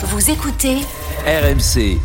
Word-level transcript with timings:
Vous 0.00 0.30
écoutez 0.30 0.76
RMC. 1.26 1.98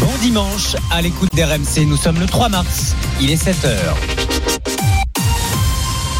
Bon 0.00 0.18
dimanche 0.22 0.76
à 0.90 1.02
l'écoute 1.02 1.28
d'RMC. 1.34 1.84
Nous 1.86 1.98
sommes 1.98 2.18
le 2.18 2.24
3 2.24 2.48
mars. 2.48 2.96
Il 3.20 3.30
est 3.30 3.36
7h. 3.36 4.31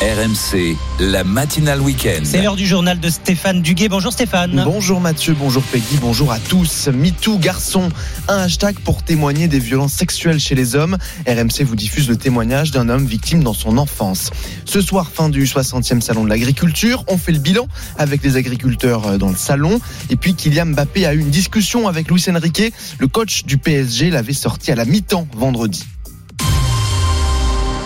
RMC, 0.03 0.77
la 0.99 1.23
matinale 1.23 1.81
week-end. 1.81 2.23
C'est 2.25 2.43
l'heure 2.43 2.57
du 2.57 2.67
journal 2.67 2.99
de 2.99 3.09
Stéphane 3.09 3.63
Duguet. 3.63 3.89
Bonjour 3.89 4.13
Stéphane. 4.13 4.61
Bonjour 4.65 5.01
Mathieu, 5.01 5.33
bonjour 5.39 5.63
Peggy, 5.63 5.97
bonjour 6.01 6.33
à 6.33 6.41
tous. 6.41 6.89
MeToo 6.89 7.39
garçon, 7.39 7.89
un 8.27 8.39
hashtag 8.39 8.81
pour 8.81 9.05
témoigner 9.05 9.47
des 9.47 9.61
violences 9.61 9.93
sexuelles 9.93 10.41
chez 10.41 10.57
les 10.57 10.75
hommes. 10.75 10.99
RMC 11.29 11.63
vous 11.65 11.77
diffuse 11.77 12.09
le 12.09 12.17
témoignage 12.17 12.73
d'un 12.73 12.89
homme 12.89 13.07
victime 13.07 13.45
dans 13.45 13.55
son 13.55 13.79
enfance. 13.79 14.31
Ce 14.65 14.81
soir, 14.81 15.09
fin 15.09 15.29
du 15.29 15.45
60e 15.45 16.01
salon 16.01 16.25
de 16.25 16.31
l'agriculture, 16.31 17.05
on 17.07 17.17
fait 17.17 17.31
le 17.31 17.39
bilan 17.39 17.69
avec 17.97 18.25
les 18.25 18.37
agriculteurs 18.37 19.07
euh, 19.07 19.19
dans 19.19 19.31
le 19.31 19.37
salon. 19.37 19.81
Et 20.11 20.17
puis 20.17 20.35
Kylian 20.35 20.67
Mbappé 20.67 21.07
a 21.07 21.15
eu 21.15 21.21
une 21.21 21.31
discussion 21.31 21.87
avec 21.87 22.11
Luis 22.11 22.25
Enrique, 22.29 22.73
le 22.99 23.07
coach 23.07 23.45
du 23.45 23.57
PSG 23.57 24.11
l'avait 24.11 24.33
sorti 24.33 24.73
à 24.73 24.75
la 24.75 24.85
mi-temps 24.85 25.29
vendredi. 25.33 25.85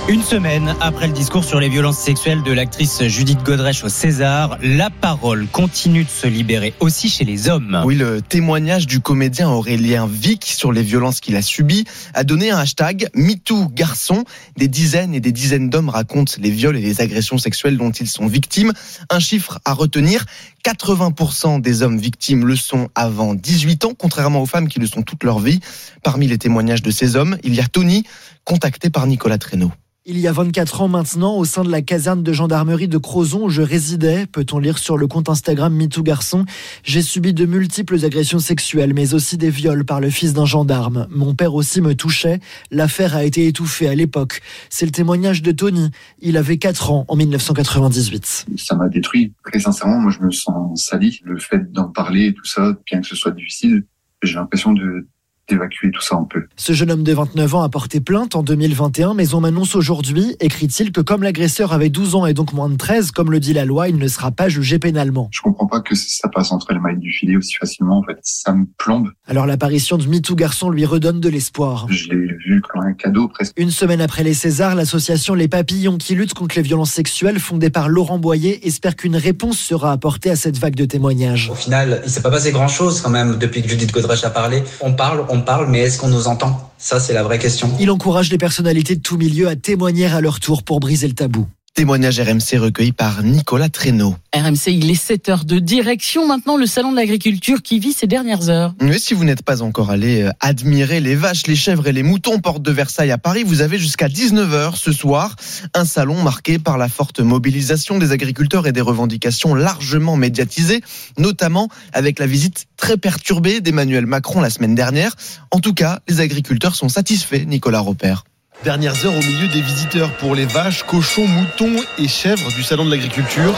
Une 0.09 0.23
semaine 0.23 0.77
après 0.81 1.09
le 1.09 1.13
discours 1.13 1.43
sur 1.43 1.59
les 1.59 1.69
violences 1.69 1.99
sexuelles 1.99 2.45
de 2.45 2.53
l'actrice 2.53 3.03
Judith 3.09 3.43
Godrèche 3.43 3.83
au 3.83 3.89
César, 3.89 4.57
la 4.63 4.89
parole 4.89 5.49
continue 5.49 6.05
de 6.05 6.09
se 6.09 6.29
libérer 6.29 6.75
aussi 6.79 7.09
chez 7.09 7.25
les 7.25 7.49
hommes. 7.49 7.83
Oui, 7.85 7.97
le 7.97 8.23
témoignage 8.23 8.87
du 8.87 9.01
comédien 9.01 9.51
Aurélien 9.51 10.07
Vic 10.07 10.45
sur 10.45 10.71
les 10.71 10.83
violences 10.83 11.19
qu'il 11.19 11.35
a 11.35 11.43
subies 11.43 11.87
a 12.15 12.23
donné 12.23 12.53
un 12.53 12.59
hashtag 12.59 13.09
MeToo 13.15 13.67
garçon. 13.75 14.23
Des 14.57 14.69
dizaines 14.69 15.13
et 15.13 15.19
des 15.19 15.33
dizaines 15.33 15.71
d'hommes 15.71 15.89
racontent 15.89 16.35
les 16.39 16.51
viols 16.51 16.77
et 16.77 16.83
les 16.83 17.01
agressions 17.01 17.39
sexuelles 17.39 17.77
dont 17.77 17.91
ils 17.91 18.07
sont 18.07 18.29
victimes. 18.29 18.73
Un 19.11 19.19
chiffre 19.19 19.59
à 19.65 19.73
retenir, 19.73 20.25
80% 20.65 21.61
des 21.61 21.83
hommes 21.83 21.99
victimes 21.99 22.47
le 22.47 22.55
sont 22.55 22.91
avant 22.95 23.35
18 23.35 23.87
ans, 23.87 23.93
contrairement 23.99 24.41
aux 24.41 24.47
femmes 24.47 24.69
qui 24.69 24.79
le 24.79 24.87
sont 24.87 25.03
toute 25.03 25.25
leur 25.25 25.41
vie. 25.41 25.59
Parmi 26.05 26.29
les 26.29 26.39
témoignages 26.39 26.83
de 26.83 26.93
ces 26.93 27.17
hommes, 27.17 27.39
il 27.43 27.57
y 27.57 27.61
a 27.61 27.67
Tony, 27.67 28.05
contacté 28.45 28.89
par 28.89 29.09
Nicolas 29.09 29.39
Traîneau. 29.39 29.73
Il 30.09 30.21
y 30.21 30.29
a 30.29 30.33
24 30.33 30.83
ans 30.83 30.89
maintenant, 30.89 31.37
au 31.37 31.45
sein 31.45 31.65
de 31.65 31.69
la 31.69 31.83
caserne 31.83 32.23
de 32.23 32.33
gendarmerie 32.33 32.87
de 32.87 32.97
Crozon 32.97 33.47
où 33.47 33.49
je 33.49 33.61
résidais, 33.61 34.27
peut-on 34.27 34.61
lire 34.61 34.79
sur 34.79 34.97
le 34.97 35.09
compte 35.09 35.29
Instagram 35.29 35.75
MeToo 35.75 36.05
Garçon, 36.05 36.45
j'ai 36.85 37.03
subi 37.03 37.35
de 37.35 37.45
multiples 37.45 38.05
agressions 38.05 38.39
sexuelles, 38.39 38.95
mais 38.95 39.15
aussi 39.15 39.37
des 39.37 39.51
viols 39.51 39.85
par 39.85 40.01
le 40.01 40.09
fils 40.09 40.33
d'un 40.33 40.45
gendarme. 40.45 41.09
Mon 41.11 41.35
père 41.35 41.57
aussi 41.57 41.81
me 41.81 41.97
touchait. 41.97 42.39
L'affaire 42.71 43.17
a 43.17 43.25
été 43.25 43.49
étouffée 43.49 43.89
à 43.89 43.97
l'époque. 43.97 44.43
C'est 44.71 44.87
le 44.87 44.93
témoignage 44.93 45.43
de 45.43 45.51
Tony. 45.51 45.91
Il 46.21 46.37
avait 46.37 46.59
4 46.59 46.93
ans 46.93 47.05
en 47.09 47.17
1998. 47.17 48.47
Ça 48.59 48.77
m'a 48.77 48.89
détruit. 48.89 49.33
Très 49.45 49.59
sincèrement, 49.59 49.99
moi 49.99 50.13
je 50.13 50.25
me 50.25 50.31
sens 50.31 50.85
sali. 50.85 51.19
Le 51.25 51.41
fait 51.41 51.73
d'en 51.73 51.89
parler 51.89 52.27
et 52.27 52.33
tout 52.33 52.45
ça, 52.45 52.77
bien 52.87 53.01
que 53.01 53.09
ce 53.09 53.17
soit 53.17 53.33
difficile, 53.33 53.85
j'ai 54.23 54.35
l'impression 54.35 54.73
de 54.73 55.09
d'évacuer 55.49 55.91
tout 55.91 56.01
ça 56.01 56.17
un 56.17 56.25
peu. 56.25 56.45
Ce 56.57 56.73
jeune 56.73 56.91
homme 56.91 57.03
de 57.03 57.13
29 57.13 57.55
ans 57.55 57.63
a 57.63 57.69
porté 57.69 58.01
plainte 58.01 58.35
en 58.35 58.43
2021, 58.43 59.15
mais 59.15 59.35
on 59.35 59.41
m'annonce 59.41 59.77
aujourd'hui, 59.77 60.37
écrit-il, 60.41 60.93
que 60.93 61.01
comme 61.01 61.23
l'agresseur 61.23 61.73
avait 61.73 61.89
12 61.89 62.15
ans 62.17 62.27
et 62.27 62.35
donc 62.35 62.53
moins 62.53 62.69
de 62.69 62.77
13, 62.77 63.13
comme 63.13 63.31
le 63.31 63.41
dit 63.41 63.53
la 63.53 63.65
loi, 63.65 63.89
il 63.89 63.97
ne 63.97 64.09
sera 64.09 64.31
pas 64.31 64.49
jugé 64.49 64.79
pénalement. 64.79 65.29
Je 65.31 65.41
comprends 65.41 65.67
pas 65.67 65.81
que 65.81 65.95
ça 65.95 66.29
passe 66.29 66.53
entre 66.53 66.73
les 66.73 66.81
mailles 66.81 66.99
du 66.99 67.13
filet 67.13 67.37
aussi 67.37 67.55
facilement, 67.55 67.99
en 67.99 68.03
fait. 68.03 68.19
Ça 68.23 68.53
me 68.53 68.67
plombe. 68.77 69.11
Alors 69.27 69.47
l'apparition 69.47 69.99
de 69.99 70.07
MeToo 70.07 70.35
Garçon 70.35 70.71
lui 70.71 70.85
redonne 70.85 71.21
de 71.21 71.29
l'espoir. 71.29 71.87
Je 71.91 72.09
l'ai 72.09 72.35
vu 72.45 72.61
comme 72.61 72.83
un 72.83 72.93
cadeau 72.93 73.29
presque. 73.29 73.53
Une 73.57 73.71
semaine 73.71 74.01
après 74.01 74.25
les 74.25 74.35
Césars, 74.35 74.75
l'association 74.75 75.35
Les 75.35 75.49
Papillons 75.49 75.99
qui 75.99 76.15
lutte 76.15 76.35
contre 76.35 76.57
les 76.57 76.63
violences 76.63 76.93
sexuelles, 76.93 77.39
fondée 77.39 77.71
par 77.71 77.89
Laurent 77.89 78.19
Boyer, 78.19 78.67
espère 78.67 78.97
qu'une 78.97 79.17
réponse 79.17 79.59
sera 79.59 79.93
apportée 79.93 80.31
à 80.31 80.37
cette 80.37 80.59
vague 80.59 80.75
de 80.75 80.85
témoignages. 80.85 81.51
Au 81.51 81.55
final, 81.55 82.03
il 82.05 82.11
s'est 82.11 82.23
pas 82.23 82.31
passé 82.31 82.53
grand-chose 82.53 83.01
quand 83.01 83.11
même 83.11 83.39
depuis 83.39 83.63
que 83.63 83.69
Judith 83.69 83.93
Godrèche 83.93 84.25
a 84.25 84.31
parlé. 84.31 84.63
On 84.81 84.93
parle, 84.93 85.25
on 85.29 85.36
parle, 85.43 85.69
mais 85.69 85.81
est-ce 85.81 85.99
qu'on 85.99 86.09
nous 86.09 86.29
entend? 86.29 86.73
Ça, 86.79 87.01
c'est 87.01 87.13
la 87.13 87.23
vraie 87.23 87.39
question. 87.39 87.71
Il 87.81 87.91
encourage 87.91 88.31
les 88.31 88.39
personnalités 88.39 88.97
de 88.97 89.01
tout 89.01 89.17
milieu 89.17 89.49
à 89.49 89.57
témoigner 89.57 90.07
à 90.07 90.21
leur 90.21 90.41
tour 90.41 90.63
pour 90.63 90.81
briser 90.81 91.09
le 91.09 91.15
tabou. 91.15 91.47
Témoignage 91.77 92.19
RMC 92.19 92.57
recueilli 92.59 92.93
par 92.93 93.23
Nicolas 93.23 93.69
Traîneau. 93.69 94.17
RMC, 94.35 94.69
il 94.69 94.91
est 94.91 94.95
7 94.95 95.29
heures 95.29 95.45
de 95.45 95.59
direction 95.59 96.27
maintenant, 96.27 96.57
le 96.57 96.65
salon 96.65 96.91
de 96.91 96.97
l'agriculture 96.97 97.61
qui 97.61 97.79
vit 97.79 97.93
ces 97.93 98.07
dernières 98.07 98.49
heures. 98.49 98.75
Mais 98.81 98.99
si 98.99 99.13
vous 99.13 99.25
n'êtes 99.25 99.43
pas 99.43 99.61
encore 99.61 99.91
allé 99.91 100.23
euh, 100.23 100.31
admirer 100.41 101.01
les 101.01 101.15
vaches, 101.15 101.47
les 101.47 101.55
chèvres 101.55 101.87
et 101.87 101.93
les 101.93 102.03
moutons 102.03 102.39
porte 102.41 102.63
de 102.63 102.73
Versailles 102.73 103.11
à 103.11 103.19
Paris, 103.19 103.43
vous 103.45 103.61
avez 103.61 103.77
jusqu'à 103.77 104.09
19h 104.09 104.75
ce 104.75 104.91
soir 104.91 105.37
un 105.75 105.85
salon 105.85 106.23
marqué 106.23 106.59
par 106.59 106.79
la 106.79 106.89
forte 106.89 107.21
mobilisation 107.21 107.99
des 107.99 108.11
agriculteurs 108.11 108.67
et 108.67 108.73
des 108.73 108.81
revendications 108.81 109.55
largement 109.55 110.17
médiatisées, 110.17 110.81
notamment 111.19 111.69
avec 111.93 112.19
la 112.19 112.27
visite 112.27 112.69
très 112.79 112.97
perturbée 112.97 113.61
d'Emmanuel 113.61 114.07
Macron 114.07 114.41
la 114.41 114.49
semaine 114.49 114.75
dernière. 114.75 115.15
En 115.51 115.61
tout 115.61 115.75
cas, 115.75 116.01
les 116.09 116.21
agriculteurs 116.21 116.75
sont 116.75 116.89
satisfaits, 116.89 117.45
Nicolas 117.45 117.81
Repère. 117.81 118.25
Dernières 118.65 119.07
heures 119.07 119.15
au 119.15 119.21
milieu 119.21 119.49
des 119.49 119.61
visiteurs 119.61 120.11
pour 120.17 120.35
les 120.35 120.47
vaches, 120.47 120.83
cochons, 120.85 121.27
moutons 121.27 121.77
et 121.99 122.09
chèvres 122.09 122.51
du 122.57 122.63
Salon 122.63 122.85
de 122.85 122.91
l'Agriculture. 122.91 123.55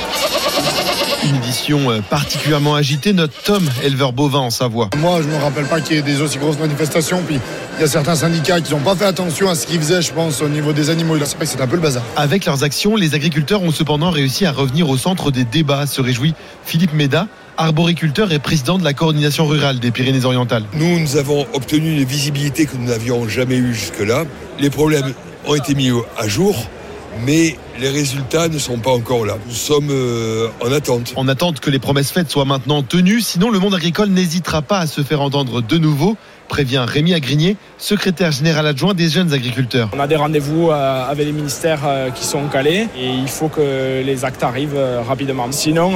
Une 1.25 1.36
édition 1.36 1.91
euh, 1.91 2.00
particulièrement 2.00 2.75
agitée. 2.75 3.12
Notre 3.12 3.41
Tom, 3.42 3.69
éleveur 3.82 4.12
bovin 4.12 4.41
en 4.41 4.50
Savoie. 4.50 4.91
Moi, 4.98 5.22
je 5.22 5.28
ne 5.28 5.32
me 5.32 5.38
rappelle 5.38 5.64
pas 5.64 5.81
qu'il 5.81 5.97
y 5.97 5.98
ait 5.98 6.03
des 6.03 6.20
aussi 6.20 6.38
grosses 6.38 6.59
manifestations. 6.59 7.22
Puis 7.26 7.41
il 7.76 7.81
y 7.81 7.84
a 7.84 7.88
certains 7.88 8.16
syndicats 8.16 8.60
qui 8.60 8.72
n'ont 8.72 8.81
pas 8.81 8.94
fait 8.94 9.06
attention 9.06 9.48
à 9.48 9.54
ce 9.54 9.66
qu'ils 9.66 9.81
faisaient, 9.81 10.03
je 10.03 10.12
pense, 10.12 10.42
au 10.42 10.48
niveau 10.48 10.72
des 10.72 10.91
animaux. 10.91 11.16
C'est 11.25 11.36
vrai 11.36 11.47
que 11.47 11.50
c'est 11.53 11.60
un 11.60 11.66
peu 11.66 11.76
le 11.76 11.82
bazar. 11.82 12.03
Avec 12.16 12.44
leurs 12.44 12.62
actions, 12.62 12.94
les 12.94 13.15
agriculteurs 13.15 13.62
ont 13.62 13.72
cependant 13.72 14.10
réussi 14.10 14.47
à 14.47 14.53
revenir 14.53 14.88
au 14.91 14.97
centre 14.97 15.30
des 15.30 15.44
débats, 15.44 15.86
se 15.86 16.00
réjouit 16.00 16.34
Philippe 16.65 16.92
Méda, 16.92 17.26
arboriculteur 17.58 18.32
et 18.32 18.38
président 18.38 18.78
de 18.78 18.84
la 18.84 18.94
coordination 18.94 19.46
rurale 19.46 19.80
des 19.80 19.91
Pyrénées-Orientales. 19.91 20.64
Nous, 20.74 20.98
nous 21.00 21.16
avons 21.16 21.46
obtenu 21.52 21.92
une 21.98 22.04
visibilité 22.04 22.66
que 22.66 22.76
nous 22.76 22.86
n'avions 22.86 23.28
jamais 23.28 23.56
eue 23.56 23.74
jusque-là. 23.74 24.24
Les 24.60 24.70
problèmes 24.70 25.12
ont 25.46 25.54
été 25.54 25.74
mis 25.74 25.91
à 26.16 26.28
jour, 26.28 26.56
mais 27.26 27.56
les 27.80 27.88
résultats 27.88 28.48
ne 28.48 28.58
sont 28.58 28.78
pas 28.78 28.92
encore 28.92 29.26
là. 29.26 29.36
Nous 29.47 29.54
sommes 29.54 29.91
euh, 29.91 30.48
en 30.60 30.70
attente. 30.72 31.12
En 31.16 31.26
attente 31.26 31.60
que 31.60 31.70
les 31.70 31.80
promesses 31.80 32.12
faites 32.12 32.30
soient 32.30 32.44
maintenant 32.44 32.82
tenues, 32.82 33.20
sinon 33.20 33.50
le 33.50 33.58
monde 33.58 33.74
agricole 33.74 34.08
n'hésitera 34.08 34.62
pas 34.62 34.78
à 34.78 34.86
se 34.86 35.02
faire 35.02 35.20
entendre 35.20 35.60
de 35.60 35.78
nouveau 35.78 36.16
prévient 36.48 36.84
Rémi 36.86 37.14
Agrigné, 37.14 37.56
secrétaire 37.76 38.32
général 38.32 38.66
adjoint 38.66 38.94
des 38.94 39.09
jeunes 39.09 39.32
agriculteurs. 39.32 39.91
On 39.94 40.00
a 40.00 40.06
des 40.06 40.16
rendez-vous 40.16 40.70
euh, 40.70 41.09
avec 41.09 41.26
les 41.26 41.32
ministères 41.32 41.82
euh, 41.86 42.10
qui 42.10 42.25
sont 42.25 42.47
calés 42.48 42.88
et 42.98 43.09
il 43.09 43.28
faut 43.28 43.48
que 43.48 44.03
les 44.03 44.25
actes 44.25 44.42
arrivent 44.42 44.76
euh, 44.76 45.00
rapidement. 45.03 45.47
Sinon, 45.53 45.92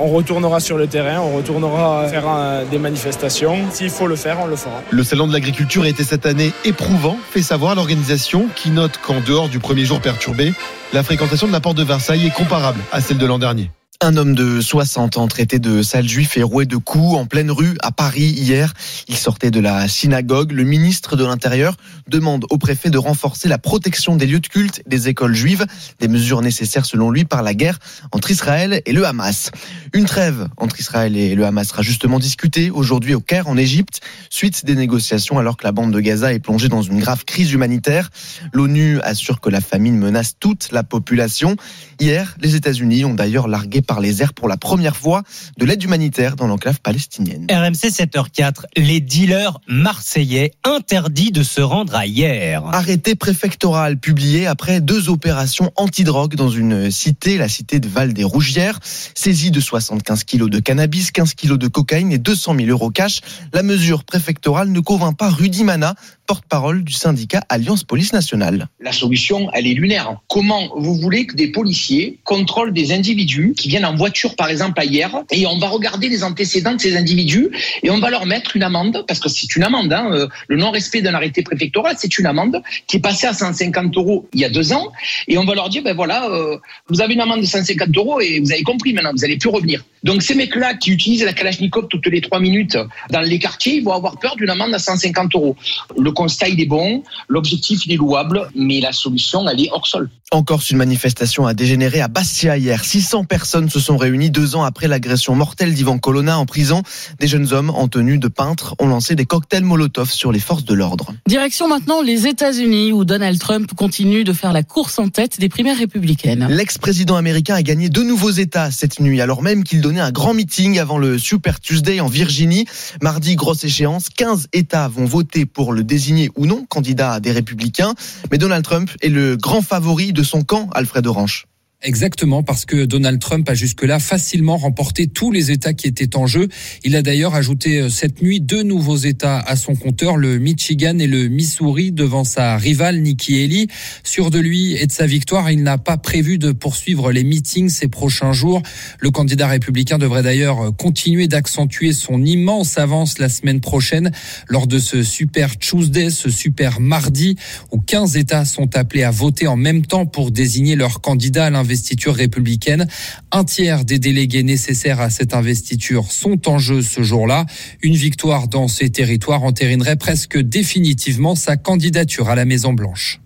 on 0.00 0.08
retournera 0.08 0.60
sur 0.60 0.76
le 0.76 0.86
terrain, 0.86 1.20
on 1.20 1.36
retournera 1.36 2.06
faire 2.08 2.24
des 2.70 2.78
manifestations. 2.78 3.56
S'il 3.70 3.90
faut 3.90 4.06
le 4.06 4.16
faire, 4.16 4.38
on 4.40 4.46
le 4.46 4.56
fera. 4.56 4.82
Le 4.90 5.02
salon 5.02 5.26
de 5.26 5.32
l'agriculture 5.32 5.82
a 5.82 5.88
été 5.88 6.04
cette 6.04 6.26
année 6.26 6.52
éprouvant, 6.64 7.16
fait 7.30 7.42
savoir 7.42 7.74
l'organisation 7.74 8.46
qui 8.54 8.70
note 8.70 8.98
qu'en 9.02 9.20
dehors 9.20 9.48
du 9.48 9.58
premier 9.58 9.84
jour 9.84 10.00
perturbé, 10.00 10.52
la 10.92 11.02
fréquentation 11.02 11.46
de 11.46 11.52
la 11.52 11.60
porte 11.60 11.76
de 11.76 11.84
Versailles 11.84 12.26
est 12.26 12.34
comparable 12.34 12.80
à 12.92 13.00
celle 13.00 13.18
de 13.18 13.26
l'an 13.26 13.38
dernier. 13.38 13.70
Un 14.02 14.16
homme 14.16 14.34
de 14.34 14.62
60 14.62 15.18
ans 15.18 15.28
traité 15.28 15.58
de 15.58 15.82
sale 15.82 16.08
juif 16.08 16.38
et 16.38 16.42
roué 16.42 16.64
de 16.64 16.78
coups 16.78 17.18
en 17.18 17.26
pleine 17.26 17.50
rue 17.50 17.76
à 17.82 17.92
Paris 17.92 18.30
hier. 18.30 18.72
Il 19.08 19.16
sortait 19.16 19.50
de 19.50 19.60
la 19.60 19.88
synagogue. 19.88 20.52
Le 20.52 20.64
ministre 20.64 21.16
de 21.16 21.24
l'Intérieur 21.26 21.76
demande 22.08 22.46
au 22.48 22.56
préfet 22.56 22.88
de 22.88 22.96
renforcer 22.96 23.46
la 23.46 23.58
protection 23.58 24.16
des 24.16 24.26
lieux 24.26 24.40
de 24.40 24.46
culte 24.46 24.80
des 24.86 25.08
écoles 25.08 25.34
juives, 25.34 25.66
des 25.98 26.08
mesures 26.08 26.40
nécessaires 26.40 26.86
selon 26.86 27.10
lui 27.10 27.26
par 27.26 27.42
la 27.42 27.52
guerre 27.52 27.78
entre 28.10 28.30
Israël 28.30 28.80
et 28.86 28.92
le 28.94 29.04
Hamas. 29.04 29.50
Une 29.92 30.06
trêve 30.06 30.48
entre 30.56 30.80
Israël 30.80 31.14
et 31.14 31.34
le 31.34 31.44
Hamas 31.44 31.68
sera 31.68 31.82
justement 31.82 32.18
discutée 32.18 32.70
aujourd'hui 32.70 33.12
au 33.12 33.20
Caire 33.20 33.48
en 33.48 33.58
Égypte, 33.58 34.00
suite 34.30 34.64
des 34.64 34.76
négociations 34.76 35.38
alors 35.38 35.58
que 35.58 35.64
la 35.64 35.72
bande 35.72 35.92
de 35.92 36.00
Gaza 36.00 36.32
est 36.32 36.40
plongée 36.40 36.68
dans 36.68 36.80
une 36.80 37.00
grave 37.00 37.26
crise 37.26 37.52
humanitaire. 37.52 38.08
L'ONU 38.54 38.98
assure 39.02 39.42
que 39.42 39.50
la 39.50 39.60
famine 39.60 39.98
menace 39.98 40.36
toute 40.40 40.72
la 40.72 40.84
population. 40.84 41.56
Hier, 41.98 42.34
les 42.40 42.56
États-Unis 42.56 43.04
ont 43.04 43.12
d'ailleurs 43.12 43.46
largué 43.46 43.82
par 43.90 43.98
les 43.98 44.22
airs 44.22 44.34
pour 44.34 44.46
la 44.46 44.56
première 44.56 44.94
fois 44.94 45.24
de 45.58 45.64
l'aide 45.64 45.82
humanitaire 45.82 46.36
dans 46.36 46.46
l'enclave 46.46 46.80
palestinienne. 46.80 47.48
RMC 47.50 47.90
7h04, 47.90 48.66
les 48.76 49.00
dealers 49.00 49.58
marseillais 49.66 50.52
interdits 50.62 51.32
de 51.32 51.42
se 51.42 51.60
rendre 51.60 51.96
à 51.96 52.06
hier. 52.06 52.64
Arrêté 52.66 53.16
préfectoral 53.16 53.98
publié 53.98 54.46
après 54.46 54.80
deux 54.80 55.08
opérations 55.08 55.72
antidrogue 55.74 56.36
dans 56.36 56.50
une 56.50 56.92
cité, 56.92 57.36
la 57.36 57.48
cité 57.48 57.80
de 57.80 57.88
Val 57.88 58.12
des 58.12 58.22
Rougières. 58.22 58.78
Saisie 59.16 59.50
de 59.50 59.58
75 59.58 60.22
kilos 60.22 60.50
de 60.50 60.60
cannabis, 60.60 61.10
15 61.10 61.34
kilos 61.34 61.58
de 61.58 61.66
cocaïne 61.66 62.12
et 62.12 62.18
200 62.18 62.54
000 62.58 62.68
euros 62.68 62.90
cash. 62.90 63.22
La 63.52 63.64
mesure 63.64 64.04
préfectorale 64.04 64.70
ne 64.70 64.78
convainc 64.78 65.16
pas 65.16 65.30
Rudy 65.30 65.64
Mana, 65.64 65.96
porte-parole 66.28 66.84
du 66.84 66.92
syndicat 66.92 67.42
Alliance 67.48 67.82
Police 67.82 68.12
Nationale. 68.12 68.68
La 68.78 68.92
solution, 68.92 69.50
elle 69.52 69.66
est 69.66 69.74
lunaire. 69.74 70.20
Comment 70.28 70.68
vous 70.76 70.94
voulez 70.94 71.26
que 71.26 71.34
des 71.34 71.50
policiers 71.50 72.20
contrôlent 72.22 72.72
des 72.72 72.92
individus 72.92 73.52
qui 73.56 73.68
viennent 73.68 73.79
en 73.84 73.94
voiture, 73.94 74.36
par 74.36 74.48
exemple, 74.48 74.80
hier, 74.84 75.10
et 75.30 75.46
on 75.46 75.58
va 75.58 75.68
regarder 75.68 76.08
les 76.08 76.24
antécédents 76.24 76.74
de 76.74 76.80
ces 76.80 76.96
individus 76.96 77.50
et 77.82 77.90
on 77.90 77.98
va 77.98 78.10
leur 78.10 78.26
mettre 78.26 78.56
une 78.56 78.62
amende, 78.62 79.04
parce 79.06 79.20
que 79.20 79.28
c'est 79.28 79.54
une 79.56 79.62
amende, 79.62 79.92
hein, 79.92 80.10
euh, 80.12 80.28
le 80.48 80.56
non-respect 80.56 81.02
d'un 81.02 81.14
arrêté 81.14 81.42
préfectoral, 81.42 81.96
c'est 81.98 82.18
une 82.18 82.26
amende 82.26 82.62
qui 82.86 82.96
est 82.96 83.00
passée 83.00 83.26
à 83.26 83.32
150 83.32 83.96
euros 83.96 84.28
il 84.32 84.40
y 84.40 84.44
a 84.44 84.50
deux 84.50 84.72
ans, 84.72 84.92
et 85.28 85.38
on 85.38 85.44
va 85.44 85.54
leur 85.54 85.68
dire, 85.68 85.82
ben 85.82 85.94
voilà, 85.94 86.28
euh, 86.30 86.58
vous 86.88 87.00
avez 87.00 87.14
une 87.14 87.20
amende 87.20 87.40
de 87.40 87.46
150 87.46 87.96
euros 87.96 88.20
et 88.20 88.40
vous 88.40 88.52
avez 88.52 88.62
compris 88.62 88.92
maintenant, 88.92 89.10
vous 89.12 89.22
n'allez 89.22 89.38
plus 89.38 89.50
revenir. 89.50 89.84
Donc 90.02 90.22
ces 90.22 90.34
mecs-là 90.34 90.74
qui 90.74 90.90
utilisent 90.90 91.24
la 91.24 91.32
Kalachnikov 91.32 91.88
toutes 91.88 92.06
les 92.06 92.20
trois 92.20 92.40
minutes 92.40 92.78
dans 93.10 93.20
les 93.20 93.38
quartiers, 93.38 93.76
ils 93.76 93.84
vont 93.84 93.92
avoir 93.92 94.18
peur 94.18 94.36
d'une 94.36 94.50
amende 94.50 94.74
à 94.74 94.78
150 94.78 95.34
euros. 95.34 95.56
Le 95.98 96.10
constat, 96.12 96.48
il 96.48 96.60
est 96.60 96.66
bon, 96.66 97.02
l'objectif, 97.28 97.84
il 97.86 97.92
est 97.92 97.96
louable, 97.96 98.48
mais 98.54 98.80
la 98.80 98.92
solution, 98.92 99.48
elle 99.48 99.60
est 99.60 99.70
hors 99.70 99.86
sol. 99.86 100.10
En 100.32 100.44
Corse, 100.44 100.70
une 100.70 100.76
manifestation 100.76 101.46
a 101.46 101.54
dégénéré 101.54 102.00
à 102.00 102.08
Bastia 102.08 102.56
hier. 102.56 102.84
600 102.84 103.24
personnes 103.24 103.68
se 103.70 103.80
sont 103.80 103.96
réunies 103.96 104.30
deux 104.30 104.56
ans 104.56 104.64
après 104.64 104.88
l'agression 104.88 105.34
mortelle 105.34 105.72
d'Ivan 105.74 105.98
Colonna 105.98 106.38
en 106.38 106.46
prison. 106.46 106.82
Des 107.18 107.28
jeunes 107.28 107.52
hommes 107.52 107.70
en 107.70 107.88
tenue 107.88 108.18
de 108.18 108.28
peintre 108.28 108.74
ont 108.78 108.88
lancé 108.88 109.14
des 109.14 109.24
cocktails 109.24 109.64
Molotov 109.64 110.10
sur 110.10 110.32
les 110.32 110.40
forces 110.40 110.64
de 110.64 110.74
l'ordre. 110.74 111.14
Direction 111.26 111.68
maintenant 111.68 112.02
les 112.02 112.26
États-Unis 112.26 112.92
où 112.92 113.04
Donald 113.04 113.38
Trump 113.38 113.72
continue 113.74 114.24
de 114.24 114.32
faire 114.32 114.52
la 114.52 114.62
course 114.62 114.98
en 114.98 115.08
tête 115.08 115.40
des 115.40 115.48
primaires 115.48 115.78
républicaines. 115.78 116.46
L'ex-président 116.50 117.16
américain 117.16 117.54
a 117.54 117.62
gagné 117.62 117.88
deux 117.88 118.04
nouveaux 118.04 118.30
États 118.30 118.70
cette 118.70 119.00
nuit, 119.00 119.20
alors 119.20 119.42
même 119.42 119.64
qu'il 119.64 119.80
donnait 119.80 120.00
un 120.00 120.10
grand 120.10 120.34
meeting 120.34 120.78
avant 120.78 120.98
le 120.98 121.18
Super 121.18 121.60
Tuesday 121.60 122.00
en 122.00 122.08
Virginie. 122.08 122.66
Mardi, 123.02 123.36
grosse 123.36 123.64
échéance, 123.64 124.08
15 124.08 124.48
États 124.52 124.88
vont 124.88 125.04
voter 125.04 125.46
pour 125.46 125.72
le 125.72 125.84
désigner 125.84 126.30
ou 126.36 126.46
non 126.46 126.64
candidat 126.64 127.20
des 127.20 127.32
républicains. 127.32 127.94
Mais 128.30 128.38
Donald 128.38 128.64
Trump 128.64 128.90
est 129.00 129.08
le 129.08 129.36
grand 129.36 129.62
favori 129.62 130.12
de 130.12 130.22
son 130.22 130.42
camp, 130.42 130.68
Alfred 130.72 131.06
Orange. 131.06 131.46
Exactement, 131.82 132.42
parce 132.42 132.66
que 132.66 132.84
Donald 132.84 133.18
Trump 133.20 133.48
a 133.48 133.54
jusque-là 133.54 133.98
facilement 134.00 134.58
remporté 134.58 135.06
tous 135.06 135.32
les 135.32 135.50
États 135.50 135.72
qui 135.72 135.86
étaient 135.86 136.14
en 136.14 136.26
jeu. 136.26 136.46
Il 136.84 136.94
a 136.94 137.00
d'ailleurs 137.00 137.34
ajouté 137.34 137.80
euh, 137.80 137.88
cette 137.88 138.20
nuit 138.20 138.38
deux 138.38 138.62
nouveaux 138.62 138.98
États 138.98 139.38
à 139.38 139.56
son 139.56 139.74
compteur, 139.74 140.18
le 140.18 140.38
Michigan 140.38 140.98
et 140.98 141.06
le 141.06 141.28
Missouri, 141.28 141.90
devant 141.90 142.22
sa 142.22 142.58
rivale 142.58 143.00
Nikki 143.00 143.42
Haley. 143.42 143.66
Sûr 144.04 144.30
de 144.30 144.38
lui 144.38 144.74
et 144.74 144.86
de 144.86 144.92
sa 144.92 145.06
victoire, 145.06 145.50
il 145.50 145.62
n'a 145.62 145.78
pas 145.78 145.96
prévu 145.96 146.36
de 146.36 146.52
poursuivre 146.52 147.12
les 147.12 147.24
meetings 147.24 147.70
ces 147.70 147.88
prochains 147.88 148.34
jours. 148.34 148.60
Le 148.98 149.10
candidat 149.10 149.46
républicain 149.46 149.96
devrait 149.96 150.22
d'ailleurs 150.22 150.76
continuer 150.76 151.28
d'accentuer 151.28 151.94
son 151.94 152.22
immense 152.22 152.76
avance 152.76 153.18
la 153.18 153.30
semaine 153.30 153.60
prochaine 153.60 154.10
lors 154.48 154.66
de 154.66 154.78
ce 154.78 155.02
Super 155.02 155.56
Tuesday, 155.56 156.10
ce 156.10 156.28
Super 156.28 156.78
Mardi, 156.78 157.36
où 157.72 157.78
15 157.78 158.18
États 158.18 158.44
sont 158.44 158.76
appelés 158.76 159.02
à 159.02 159.10
voter 159.10 159.46
en 159.46 159.56
même 159.56 159.86
temps 159.86 160.04
pour 160.04 160.30
désigner 160.30 160.76
leur 160.76 161.00
candidat 161.00 161.46
à 161.46 161.50
investiture 161.70 162.16
républicaine. 162.16 162.88
Un 163.30 163.44
tiers 163.44 163.84
des 163.84 164.00
délégués 164.00 164.42
nécessaires 164.42 165.00
à 165.00 165.08
cette 165.08 165.34
investiture 165.34 166.10
sont 166.10 166.48
en 166.48 166.58
jeu 166.58 166.82
ce 166.82 167.04
jour-là. 167.04 167.46
Une 167.80 167.94
victoire 167.94 168.48
dans 168.48 168.66
ces 168.66 168.90
territoires 168.90 169.44
entérinerait 169.44 169.94
presque 169.94 170.36
définitivement 170.36 171.36
sa 171.36 171.56
candidature 171.56 172.28
à 172.28 172.34
la 172.34 172.44
Maison-Blanche. 172.44 173.20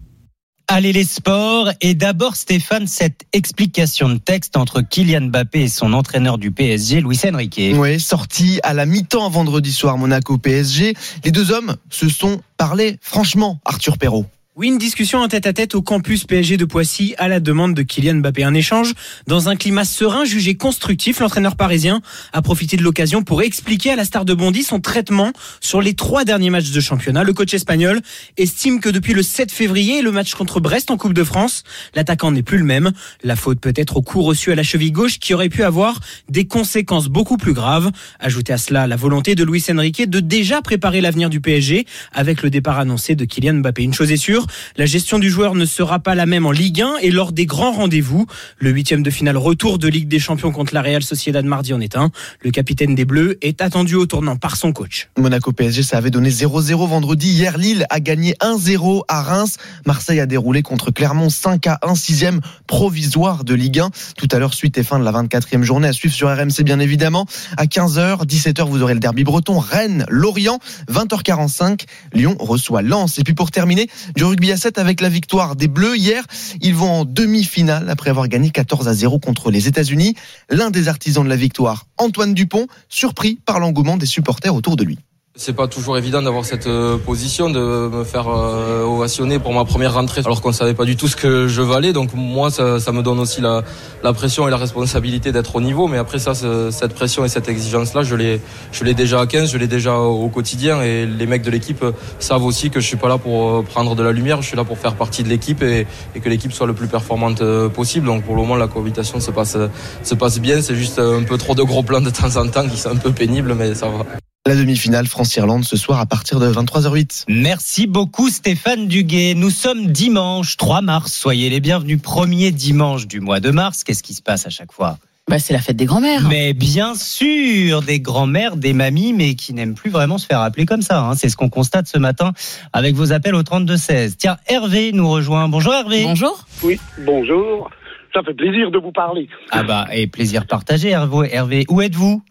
Allez 0.69 0.93
les 0.93 1.05
sports 1.05 1.71
et 1.81 1.95
d'abord 1.95 2.37
Stéphane 2.37 2.87
cette 2.87 3.25
explication 3.33 4.11
de 4.11 4.19
texte 4.19 4.59
entre 4.59 4.83
Kylian 4.83 5.29
Mbappé 5.29 5.63
et 5.63 5.69
son 5.69 5.95
entraîneur 5.95 6.37
du 6.37 6.51
PSG 6.51 7.01
Luis 7.01 7.21
Enrique. 7.27 7.73
Oui, 7.75 7.99
sorti 7.99 8.61
à 8.63 8.75
la 8.75 8.85
mi-temps 8.85 9.31
vendredi 9.31 9.73
soir 9.73 9.97
Monaco 9.97 10.37
PSG, 10.37 10.95
les 11.25 11.31
deux 11.31 11.51
hommes 11.51 11.77
se 11.91 12.11
sont 12.11 12.41
parlé 12.59 12.99
franchement 13.01 13.59
Arthur 13.65 13.97
Perrault. 13.97 14.27
Oui, 14.57 14.69
une 14.69 14.79
discussion 14.79 15.19
en 15.19 15.27
tête 15.27 15.49
à 15.49 15.53
tête 15.53 15.75
au 15.75 15.83
campus 15.83 16.27
PSG 16.27 16.57
de 16.57 16.65
Poissy 16.65 17.17
à 17.19 17.27
la 17.27 17.41
demande 17.41 17.75
de 17.75 17.83
Kylian 17.83 18.19
Mbappé. 18.19 18.45
Un 18.45 18.55
échange 18.55 18.95
dans 19.27 19.49
un 19.49 19.57
climat 19.57 19.85
serein 19.85 20.25
jugé 20.25 20.55
constructif. 20.55 21.19
L'entraîneur 21.19 21.57
parisien 21.57 22.03
a 22.33 22.41
profité 22.41 22.77
de 22.77 22.85
l'occasion 22.85 23.25
pour 23.25 23.43
expliquer 23.43 23.91
à 23.91 23.97
la 23.97 24.05
star 24.05 24.25
de 24.25 24.33
Bondy 24.33 24.63
son 24.63 24.79
traitement 24.79 25.33
sur 25.61 25.83
les 25.83 25.95
trois 25.95 26.25
derniers 26.25 26.51
matchs 26.51 26.71
de 26.71 26.79
championnat. 26.79 27.25
Le 27.25 27.33
coach 27.33 27.53
espagnol 27.53 28.01
estime 28.37 28.79
que 28.79 28.89
depuis 28.89 29.13
le 29.13 29.25
7 29.25 29.51
février, 29.51 30.03
le 30.03 30.13
match 30.13 30.37
contre 30.37 30.61
Brest 30.61 30.93
en 30.93 30.99
Coupe 30.99 31.15
de 31.15 31.25
France, 31.25 31.65
l'attaquant 31.97 32.31
n'est 32.31 32.45
plus 32.45 32.59
le 32.59 32.65
même. 32.65 32.93
La 33.25 33.35
faute 33.35 33.59
peut 33.59 33.75
être 33.75 33.97
au 33.97 34.03
coup 34.03 34.23
reçu 34.23 34.53
à 34.53 34.55
la 34.55 34.63
cheville 34.63 34.93
gauche 34.93 35.19
qui 35.19 35.35
aurait 35.35 35.49
pu 35.49 35.65
avoir 35.65 35.99
des 36.29 36.47
conséquences 36.47 37.09
beaucoup 37.09 37.39
plus 37.39 37.55
graves. 37.55 37.91
Ajoutez 38.21 38.53
à 38.53 38.59
cela 38.59 38.87
la 38.87 38.95
volonté 38.95 39.35
de 39.35 39.43
Luis 39.43 39.65
Enrique 39.69 40.09
de 40.09 40.21
déjà 40.21 40.63
préparer 40.63 41.01
l'avenir 41.01 41.29
du 41.29 41.41
PSG 41.41 41.87
avec 42.13 42.45
le 42.45 42.51
départ 42.51 42.79
annoncé 42.79 43.17
de 43.17 43.25
Kylian 43.25 43.55
Mbappé. 43.55 43.83
Une 43.83 43.95
chose 43.95 44.13
est 44.13 44.17
sûre, 44.17 44.44
la 44.77 44.87
gestion 44.87 45.19
du 45.19 45.31
joueur 45.31 45.55
ne 45.55 45.65
sera 45.65 45.99
pas 45.99 46.15
la 46.15 46.27
même 46.27 46.47
en 46.47 46.51
Ligue 46.51 46.83
1 46.83 46.97
et 47.03 47.11
lors 47.11 47.33
des 47.33 47.47
grands 47.47 47.73
rendez-vous. 47.73 48.27
Le 48.59 48.71
huitième 48.71 49.03
de 49.03 49.11
finale 49.11 49.37
retour 49.37 49.79
de 49.79 49.89
Ligue 49.89 50.09
des 50.09 50.19
Champions 50.19 50.53
contre 50.53 50.75
la 50.75 50.83
Real 50.83 51.03
Sociedad 51.03 51.45
mardi 51.45 51.73
en 51.73 51.81
est 51.81 51.97
un. 51.97 52.11
Le 52.41 52.51
capitaine 52.51 52.95
des 52.95 53.05
Bleus 53.05 53.39
est 53.43 53.63
attendu 53.63 53.95
au 53.95 54.07
tournant 54.07 54.37
par 54.37 54.57
son 54.57 54.73
coach. 54.73 55.09
Monaco 55.19 55.53
PSG, 55.53 55.83
ça 55.83 55.99
avait 55.99 56.11
donné 56.11 56.31
0-0 56.31 56.89
vendredi. 56.89 57.31
Hier, 57.31 57.59
Lille 57.59 57.87
a 57.91 58.01
gagné 58.01 58.35
1-0 58.41 59.03
à 59.09 59.23
Reims. 59.23 59.57
Marseille 59.87 60.21
a 60.21 60.27
déroulé 60.27 60.63
contre 60.63 60.91
Clermont 60.91 61.31
5 61.31 61.67
à 61.67 61.79
1, 61.83 61.95
sixième 61.95 62.41
provisoire 62.67 63.45
de 63.45 63.55
Ligue 63.55 63.81
1. 63.81 63.91
Tout 64.17 64.29
à 64.31 64.39
l'heure, 64.39 64.55
suite 64.55 64.79
et 64.79 64.83
fin 64.83 64.99
de 64.99 65.05
la 65.05 65.13
24e 65.13 65.63
journée 65.63 65.89
à 65.89 65.93
suivre 65.93 66.15
sur 66.15 66.29
RMC, 66.29 66.63
bien 66.65 66.81
évidemment. 66.81 67.27
À 67.57 67.67
15h, 67.67 68.27
17h, 68.27 68.69
vous 68.69 68.83
aurez 68.83 68.95
le 68.95 69.01
derby 69.01 69.25
breton. 69.25 69.59
Rennes, 69.59 70.05
Lorient, 70.09 70.59
20h45. 70.91 71.85
Lyon 72.13 72.37
reçoit 72.39 72.83
Lens. 72.83 73.19
Et 73.19 73.25
puis 73.25 73.35
pour 73.35 73.51
terminer, 73.51 73.89
rugby 74.35 74.51
à 74.51 74.57
7 74.57 74.79
avec 74.79 75.01
la 75.01 75.09
victoire 75.09 75.55
des 75.55 75.69
Bleus 75.69 75.97
hier. 75.97 76.25
Ils 76.61 76.75
vont 76.75 76.91
en 76.91 77.05
demi-finale 77.05 77.89
après 77.89 78.11
avoir 78.11 78.27
gagné 78.27 78.51
14 78.51 78.89
à 78.89 78.95
0 78.95 79.21
contre 79.21 79.53
les 79.53 79.69
États-Unis. 79.69 80.17
L'un 80.51 80.71
des 80.71 80.89
artisans 80.89 81.23
de 81.23 81.29
la 81.29 81.37
victoire, 81.37 81.87
Antoine 81.99 82.35
Dupont, 82.35 82.67
surpris 82.89 83.39
par 83.47 83.61
l'engouement 83.61 83.97
des 83.97 84.07
supporters 84.07 84.53
autour 84.53 84.75
de 84.75 84.83
lui. 84.83 84.99
C'est 85.37 85.53
pas 85.53 85.67
toujours 85.67 85.99
évident 85.99 86.23
d'avoir 86.23 86.45
cette 86.45 86.69
euh, 86.69 86.97
position, 86.97 87.51
de 87.51 87.59
me 87.59 88.05
faire 88.05 88.29
euh, 88.29 88.85
ovationner 88.85 89.41
pour 89.41 89.53
ma 89.53 89.65
première 89.65 89.95
rentrée, 89.95 90.23
alors 90.25 90.41
qu'on 90.41 90.53
savait 90.53 90.75
pas 90.75 90.85
du 90.85 90.95
tout 90.95 91.09
ce 91.09 91.17
que 91.17 91.49
je 91.49 91.61
valais. 91.61 91.93
Donc 91.93 92.11
moi, 92.15 92.53
ça, 92.53 92.79
ça 92.79 92.93
me 92.93 93.03
donne 93.03 93.19
aussi 93.19 93.41
la, 93.41 93.65
la, 94.05 94.13
pression 94.13 94.47
et 94.47 94.53
la 94.53 94.57
responsabilité 94.57 95.33
d'être 95.33 95.57
au 95.57 95.61
niveau. 95.61 95.89
Mais 95.89 95.99
après 95.99 96.21
ça, 96.21 96.35
cette 96.35 96.95
pression 96.95 97.25
et 97.25 97.29
cette 97.29 97.49
exigence-là, 97.49 98.05
je 98.05 98.15
l'ai, 98.15 98.41
je 98.71 98.85
l'ai 98.85 98.95
déjà 98.95 99.23
à 99.23 99.27
15, 99.27 99.51
je 99.51 99.59
l'ai 99.59 99.67
déjà 99.67 99.99
au 99.99 100.29
quotidien. 100.29 100.83
Et 100.83 101.05
les 101.05 101.27
mecs 101.27 101.43
de 101.43 101.51
l'équipe 101.51 101.85
savent 102.21 102.45
aussi 102.45 102.71
que 102.71 102.79
je 102.79 102.87
suis 102.87 102.97
pas 102.97 103.09
là 103.09 103.19
pour 103.19 103.51
euh, 103.51 103.63
prendre 103.63 103.97
de 103.97 104.05
la 104.05 104.13
lumière, 104.13 104.41
je 104.41 104.47
suis 104.47 104.57
là 104.57 104.63
pour 104.63 104.79
faire 104.79 104.95
partie 104.95 105.25
de 105.25 105.29
l'équipe 105.29 105.65
et, 105.65 105.89
et 106.15 106.21
que 106.21 106.29
l'équipe 106.29 106.53
soit 106.53 106.69
le 106.69 106.75
plus 106.75 106.87
performante 106.87 107.43
possible. 107.71 108.07
Donc 108.07 108.23
pour 108.23 108.37
le 108.37 108.43
moment, 108.43 108.55
la 108.55 108.69
cohabitation 108.69 109.19
se 109.19 109.33
passe, 109.33 109.57
se 110.05 110.15
passe 110.15 110.39
bien. 110.39 110.63
C'est 110.63 110.77
juste 110.77 111.01
un 111.01 111.25
peu 111.25 111.39
trop 111.39 111.57
de 111.57 111.65
gros 111.65 111.83
plans 111.83 112.01
de 112.01 112.11
temps 112.11 112.37
en 112.37 112.47
temps 112.47 112.69
qui 112.69 112.77
sont 112.77 112.91
un 112.91 112.97
peu 112.99 113.11
pénibles, 113.11 113.57
mais 113.57 113.75
ça 113.75 113.89
va. 113.89 114.05
La 114.47 114.57
demi-finale 114.57 115.07
France-Irlande 115.07 115.65
ce 115.65 115.75
soir 115.75 116.01
à 116.01 116.05
partir 116.05 116.39
de 116.39 116.53
23h08. 116.53 117.25
Merci 117.29 117.87
beaucoup 117.87 118.29
Stéphane 118.29 118.89
Duguet. 118.89 119.33
Nous 119.35 119.49
sommes 119.49 119.87
dimanche 119.87 120.59
3 120.59 120.83
mars. 120.83 121.15
Soyez 121.15 121.49
les 121.49 121.61
bienvenus. 121.61 122.03
Premier 122.03 122.51
dimanche 122.51 123.07
du 123.07 123.21
mois 123.21 123.41
de 123.41 123.51
mars. 123.51 123.85
Qu'est-ce 123.85 124.03
qui 124.03 124.13
se 124.13 124.21
passe 124.21 124.47
à 124.47 124.51
chaque 124.51 124.71
fois? 124.71 124.99
Bah, 125.31 125.39
c'est 125.39 125.55
la 125.55 125.61
fête 125.61 125.77
des 125.77 125.87
grands-mères. 125.87 126.29
Mais 126.29 126.53
bien 126.53 126.95
sûr, 126.95 127.81
des 127.81 128.01
grands-mères, 128.01 128.57
des 128.57 128.75
mamies, 128.75 129.15
mais 129.15 129.35
qui 129.35 129.55
n'aiment 129.55 129.75
plus 129.75 129.89
vraiment 129.89 130.19
se 130.19 130.27
faire 130.27 130.41
appeler 130.41 130.67
comme 130.67 130.83
ça. 130.83 131.01
Hein. 131.01 131.15
C'est 131.15 131.31
ce 131.31 131.39
qu'on 131.39 131.49
constate 131.49 131.89
ce 131.89 131.97
matin 131.97 132.33
avec 132.75 132.95
vos 132.95 133.13
appels 133.13 133.35
au 133.35 133.43
32-16. 133.43 134.17
Tiens, 134.19 134.37
Hervé 134.47 134.93
nous 134.93 135.09
rejoint. 135.09 135.49
Bonjour 135.49 135.73
Hervé. 135.73 136.03
Bonjour. 136.05 136.47
Oui, 136.63 136.79
bonjour. 136.99 137.71
Ça 138.13 138.21
fait 138.23 138.35
plaisir 138.35 138.71
de 138.71 138.77
vous 138.77 138.93
parler. 138.93 139.27
Ah 139.53 139.63
bah, 139.63 139.87
et 139.91 140.07
plaisir 140.07 140.47
partagé 140.47 140.91
Hervé. 140.91 141.31
Hervé, 141.33 141.65
où 141.71 141.81
êtes-vous? 141.81 142.23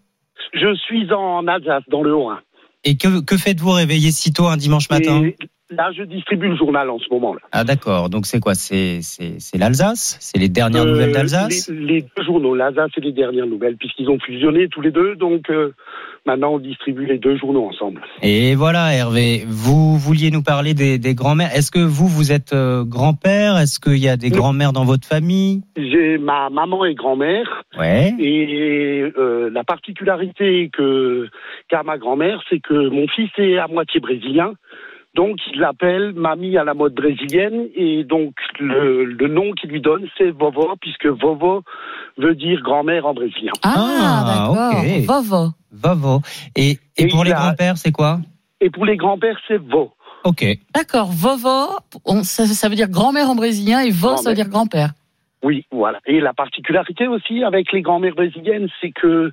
Je 0.53 0.75
suis 0.75 1.11
en 1.13 1.47
Alsace, 1.47 1.83
dans 1.87 2.03
le 2.03 2.13
Haut-Rhin. 2.13 2.39
Et 2.83 2.97
que, 2.97 3.23
que 3.23 3.37
faites-vous 3.37 3.71
réveiller 3.71 4.11
si 4.11 4.33
tôt 4.33 4.47
un 4.47 4.57
dimanche 4.57 4.89
matin? 4.89 5.23
Et 5.23 5.35
Là, 5.75 5.91
je 5.95 6.03
distribue 6.03 6.49
le 6.49 6.55
journal 6.55 6.89
en 6.89 6.99
ce 6.99 7.05
moment. 7.09 7.33
Là. 7.33 7.39
Ah 7.51 7.63
d'accord, 7.63 8.09
donc 8.09 8.25
c'est 8.25 8.39
quoi? 8.39 8.53
C'est 8.53 8.99
l'Alsace? 9.55 10.17
C'est 10.19 10.37
les 10.37 10.49
dernières 10.49 10.83
euh, 10.83 10.91
nouvelles 10.91 11.13
d'Alsace? 11.13 11.69
les, 11.69 11.75
les, 11.75 12.01
deux 12.01 12.23
journaux, 12.23 12.53
l'Alsace 12.53 12.91
et 12.97 13.01
les 13.01 13.11
dernières 13.11 13.47
nouvelles, 13.47 13.77
puisqu'ils 13.77 14.09
ont 14.09 14.19
fusionné 14.19 14.67
tous 14.67 14.81
les 14.81 14.91
deux, 14.91 15.15
donc 15.15 15.49
euh, 15.49 15.73
maintenant 16.25 16.53
on 16.53 16.59
distribue 16.59 17.05
les 17.05 17.17
deux 17.17 17.37
journaux 17.37 17.65
ensemble. 17.65 18.01
Et 18.21 18.55
voilà 18.55 18.93
Hervé, 18.93 19.43
vous 19.47 19.97
vouliez 19.97 20.31
nous 20.31 20.43
parler 20.43 20.73
des, 20.73 20.97
des 20.97 21.15
grands-mères. 21.15 21.55
Est-ce 21.55 21.71
que 21.71 21.79
vous, 21.79 22.07
vous 22.07 22.31
êtes 22.31 22.53
euh, 22.53 22.83
grand-père? 22.83 23.57
Est-ce 23.57 23.79
qu'il 23.79 23.97
y 23.97 24.09
a 24.09 24.17
des 24.17 24.29
grands-mères 24.29 24.73
dans 24.73 24.85
votre 24.85 25.07
famille? 25.07 25.61
J'ai 25.75 26.17
Ma 26.17 26.49
maman 26.49 26.85
est 26.85 26.93
grand-mère. 26.93 27.63
Ouais. 27.77 28.13
Et 28.19 29.03
euh, 29.17 29.49
la 29.51 29.63
particularité 29.63 30.69
que 30.71 31.27
qu'a 31.67 31.83
ma 31.83 31.97
grand-mère, 31.97 32.41
c'est 32.49 32.59
que 32.59 32.89
mon 32.89 33.07
fils 33.07 33.29
est 33.37 33.57
à 33.57 33.67
moitié 33.67 33.99
brésilien. 33.99 34.53
Donc, 35.15 35.37
il 35.53 35.59
l'appelle 35.59 36.13
mamie 36.13 36.57
à 36.57 36.63
la 36.63 36.73
mode 36.73 36.95
brésilienne 36.95 37.67
et 37.75 38.03
donc 38.03 38.33
le, 38.59 39.05
le 39.05 39.27
nom 39.27 39.51
qu'il 39.51 39.69
lui 39.69 39.79
donne, 39.79 40.07
c'est 40.17 40.31
Vovo, 40.31 40.73
puisque 40.81 41.05
Vovo 41.05 41.61
veut 42.17 42.33
dire 42.33 42.61
grand-mère 42.61 43.05
en 43.05 43.13
brésilien. 43.13 43.51
Ah, 43.61 43.73
ah 43.75 44.23
d'accord. 44.27 44.79
Okay. 44.79 45.05
Vovo. 45.05 45.49
Vovo. 45.71 46.21
Et, 46.55 46.71
et, 46.97 47.03
et 47.03 47.07
pour 47.07 47.23
les 47.23 47.31
a... 47.31 47.35
grands-pères, 47.35 47.77
c'est 47.77 47.91
quoi? 47.91 48.19
Et 48.59 48.69
pour 48.69 48.85
les 48.85 48.97
grands-pères, 48.97 49.37
c'est 49.47 49.57
Vo. 49.57 49.91
Ok. 50.23 50.45
D'accord. 50.73 51.11
Vovo, 51.11 51.77
on, 52.05 52.23
ça, 52.23 52.47
ça, 52.47 52.69
veut 52.69 52.75
dire 52.75 52.89
grand-mère 52.89 53.29
en 53.29 53.35
brésilien 53.35 53.81
et 53.81 53.91
Vo, 53.91 54.17
ça 54.17 54.29
veut 54.29 54.35
dire 54.35 54.49
grand-père. 54.49 54.93
Oui, 55.43 55.65
voilà. 55.71 55.99
Et 56.05 56.19
la 56.21 56.33
particularité 56.33 57.07
aussi 57.07 57.43
avec 57.43 57.71
les 57.71 57.81
grands-mères 57.81 58.15
brésiliennes, 58.15 58.69
c'est 58.81 58.91
que 58.91 59.31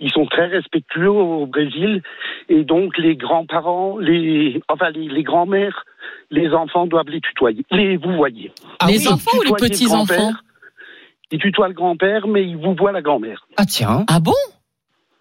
ils 0.00 0.10
sont 0.10 0.26
très 0.26 0.46
respectueux 0.46 1.10
au 1.10 1.46
Brésil 1.46 2.02
et 2.48 2.64
donc 2.64 2.98
les 2.98 3.16
grands-parents, 3.16 3.98
les 3.98 4.60
enfin 4.68 4.90
les, 4.90 5.08
les 5.08 5.22
grands-mères, 5.22 5.84
les 6.30 6.52
enfants 6.52 6.86
doivent 6.86 7.08
les 7.08 7.20
tutoyer, 7.20 7.64
les 7.70 7.96
vous 7.96 8.12
voyez. 8.16 8.50
Ah 8.80 8.86
les 8.88 9.06
oui, 9.06 9.12
enfants 9.12 9.38
ou 9.38 9.42
les 9.44 9.68
petits 9.68 9.92
enfants 9.92 10.32
il 11.32 11.38
tutoie 11.38 11.68
le 11.68 11.74
grand-père, 11.74 12.26
mais 12.28 12.46
il 12.46 12.56
vous 12.56 12.74
voit 12.74 12.92
la 12.92 13.02
grand-mère. 13.02 13.46
Ah 13.56 13.64
tiens. 13.64 14.04
Ah 14.08 14.20
bon? 14.20 14.32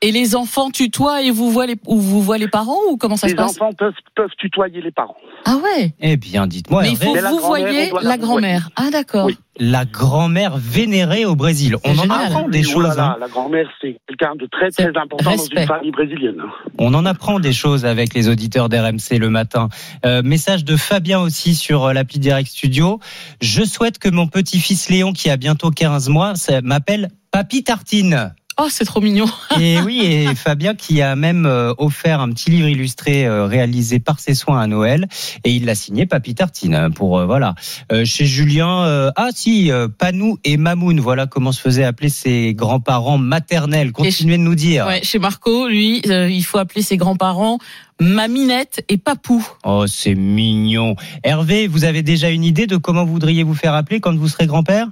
Et 0.04 0.12
les 0.12 0.36
enfants 0.36 0.72
tutoient 0.72 1.22
et 1.22 1.30
vous 1.30 1.52
voient 1.52 1.68
les, 1.68 1.76
ou 1.86 2.00
vous 2.00 2.22
voient 2.24 2.40
les 2.40 2.48
parents 2.48 2.78
ou 2.90 2.98
comment 2.98 3.18
ça 3.18 3.28
les 3.28 3.32
se 3.34 3.38
passe 3.38 3.52
enfants 3.62 3.72
peuvent, 3.78 3.94
peuvent 4.16 4.32
tutoyer 4.38 4.82
les 4.82 4.92
parents. 4.92 5.16
Ah 5.46 5.58
ouais 5.58 5.94
Eh 6.00 6.18
bien, 6.18 6.48
dites-moi, 6.48 6.82
Mais 6.82 6.92
il 6.92 6.98
faut 6.98 7.06
vous 7.14 7.14
grand-mère, 7.38 7.42
voyez 7.42 7.92
la 7.92 8.02
la 8.02 8.18
grand-mère. 8.18 8.70
Ah 8.76 8.90
d'accord. 8.92 9.26
Oui. 9.28 9.38
la 9.60 9.86
grand-mère 9.86 10.58
vénérée 10.58 11.26
au 11.26 11.36
Brésil. 11.36 11.76
On 11.84 11.92
en 11.92 12.02
génial. 12.02 12.26
apprend 12.26 12.50
des 12.50 12.60
Oui, 12.60 12.64
choses. 12.64 12.86
voilà, 12.86 13.12
hein. 13.12 13.18
La 13.20 13.28
grand-mère, 13.28 13.68
c'est 13.80 13.98
quelqu'un 14.08 14.34
de 14.36 14.48
très 14.48 14.72
très 14.72 14.88
important 15.00 15.36
dans 15.36 15.46
une 15.46 15.68
famille 15.68 15.92
brésilienne. 15.92 16.42
On 16.80 16.94
en 16.96 17.06
apprend 17.06 17.40
des 17.40 17.54
choses 17.54 17.86
avec 17.86 18.16
les 18.16 18.28
auditeurs 18.28 18.70
d'RMC 18.70 19.20
le 19.20 19.30
matin. 19.30 19.70
Euh, 20.06 20.24
message 20.24 20.64
de 20.66 20.76
Fabien 20.78 21.20
aussi 21.20 21.54
sur 21.54 21.86
euh, 21.86 21.94
l'appli 21.94 22.18
Direct 22.18 22.50
Studio. 22.50 23.00
Je 23.40 23.64
souhaite 23.64 24.00
que 24.00 24.10
mon 24.10 24.26
petit-fils 24.28 24.90
Léon, 24.90 25.14
qui 25.14 25.30
a 25.30 25.38
bientôt 25.38 25.70
15 25.70 26.10
mois, 26.10 26.34
m'appelle 26.64 27.10
Papy 27.32 27.64
Tartine. 27.64 28.34
Oh, 28.60 28.68
c'est 28.70 28.86
trop 28.86 29.02
mignon. 29.02 29.26
Et 29.60 29.80
oui, 29.82 30.02
et 30.04 30.36
Fabien 30.36 30.76
qui 30.76 31.02
a 31.02 31.16
même 31.16 31.46
euh, 31.46 31.74
offert 31.78 32.20
un 32.20 32.30
petit 32.32 32.50
livre 32.50 32.68
illustré 32.68 33.26
euh, 33.26 33.46
réalisé 33.46 34.00
par 34.00 34.20
ses 34.20 34.34
soins 34.36 34.60
à 34.60 34.68
Noël, 34.68 35.08
et 35.44 35.52
il 35.52 35.66
l'a 35.66 35.76
signé 35.76 36.06
Papy 36.06 36.36
Tartine 36.36 36.76
hein, 36.76 36.92
pour 36.92 37.18
euh, 37.18 37.26
voilà. 37.26 37.56
Euh, 37.92 38.06
chez 38.06 38.26
Julien, 38.26 38.84
euh, 38.84 39.12
ah 39.16 39.30
si, 39.34 39.72
Panou 39.98 40.38
et 40.44 40.58
Mamoun, 40.58 41.00
voilà 41.00 41.28
comment 41.28 41.52
se 41.52 41.62
faisaient 41.62 41.84
appeler 41.84 42.10
ses 42.10 42.54
grands-parents 42.54 43.18
maternels. 43.18 43.92
Continuez 43.92 44.38
de 44.38 44.44
nous 44.44 44.56
dire. 44.56 44.86
Ouais, 44.86 45.02
chez 45.04 45.20
Marco, 45.20 45.68
lui, 45.68 46.02
il 46.06 46.44
faut 46.44 46.58
appeler 46.58 46.82
ses 46.82 46.98
grands-parents 46.98 47.58
Maminette 48.00 48.84
et 48.90 48.98
Papou. 48.98 49.48
Oh, 49.64 49.86
c'est 49.88 50.16
mignon. 50.16 50.96
Hervé, 51.24 51.68
vous 51.68 51.84
avez 51.84 52.02
déjà 52.02 52.30
une 52.32 52.44
idée 52.44 52.66
de 52.66 52.78
comment 52.78 53.06
vous 53.06 53.14
voudriez 53.14 53.44
vous 53.44 53.54
faire 53.54 53.76
appeler 53.76 54.00
quand 54.00 54.16
vous 54.16 54.28
serez 54.28 54.48
grand-père? 54.48 54.88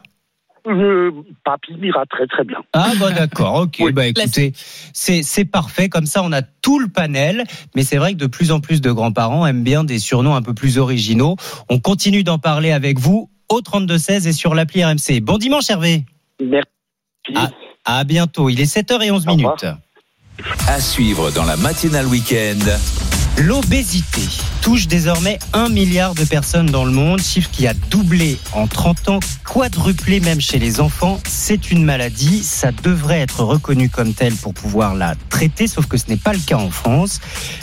Euh, 0.70 1.12
papy 1.44 1.74
m'ira 1.74 2.06
très 2.06 2.28
très 2.28 2.44
bien. 2.44 2.60
Ah 2.74 2.92
bah 3.00 3.12
d'accord, 3.12 3.56
ok. 3.56 3.92
Bah 3.92 4.06
écoutez, 4.08 4.54
c'est 4.94 5.24
c'est 5.24 5.46
parfait. 5.46 5.90
Comme 5.90 6.06
ça, 6.06 6.22
on 6.24 6.32
a 6.32 6.42
tout 6.42 6.80
le 6.80 6.88
panel. 6.88 7.44
Mais 7.76 7.84
c'est 7.84 7.98
vrai 7.98 8.14
que 8.14 8.18
de 8.18 8.28
plus 8.28 8.52
en 8.52 8.60
plus 8.60 8.80
de 8.82 8.92
grands-parents 8.92 9.48
aiment 9.48 9.64
bien 9.64 9.84
des 9.84 10.00
surnoms 10.00 10.36
un 10.36 10.42
peu 10.42 10.54
plus 10.54 10.78
originaux. 10.78 11.38
On 11.70 11.80
continue 11.80 12.24
d'en 12.24 12.38
parler 12.38 12.72
avec 12.72 13.00
vous 13.00 13.30
au 13.50 13.62
32 13.62 13.98
16 13.98 14.28
et 14.28 14.34
sur 14.34 14.54
l'appli 14.54 14.84
RMC. 14.84 15.22
Bon 15.22 15.38
dimanche 15.38 15.70
Hervé. 15.70 16.06
Merci. 16.40 16.68
À, 17.36 17.50
à 18.00 18.04
bientôt. 18.04 18.50
Il 18.50 18.62
est 18.62 18.72
7h11 18.72 19.28
minutes. 19.28 19.66
À 20.68 20.80
suivre 20.80 21.32
dans 21.32 21.46
la 21.46 21.58
matinale 21.58 22.06
week-end. 22.06 22.60
L'obésité 23.40 24.22
touche 24.70 24.88
désormais 24.88 25.40
un 25.54 25.68
milliard 25.68 26.14
de 26.14 26.24
personnes 26.24 26.68
dans 26.68 26.86
le 26.86 26.92
monde, 26.92 27.20
chiffre 27.22 27.50
qui 27.52 27.66
a 27.66 27.74
doublé 27.74 28.38
en 28.54 28.68
30 28.68 29.10
ans, 29.10 29.20
quadruplé 29.44 30.20
même 30.20 30.40
chez 30.40 30.60
les 30.60 30.80
enfants. 30.80 31.20
C'est 31.28 31.72
une 31.72 31.84
maladie, 31.84 32.44
ça 32.44 32.72
devrait 32.72 33.20
être 33.20 33.44
reconnu 33.44 33.90
comme 33.90 34.14
tel 34.14 34.36
pour 34.36 34.54
pouvoir 34.54 34.94
la 34.94 35.16
traiter, 35.30 35.66
sauf 35.66 35.88
que 35.88 35.98
ce 35.98 36.04
n'est 36.08 36.18
pas 36.18 36.34
le 36.34 36.40
cas 36.40 36.58
en 36.58 36.70
France. 36.70 37.20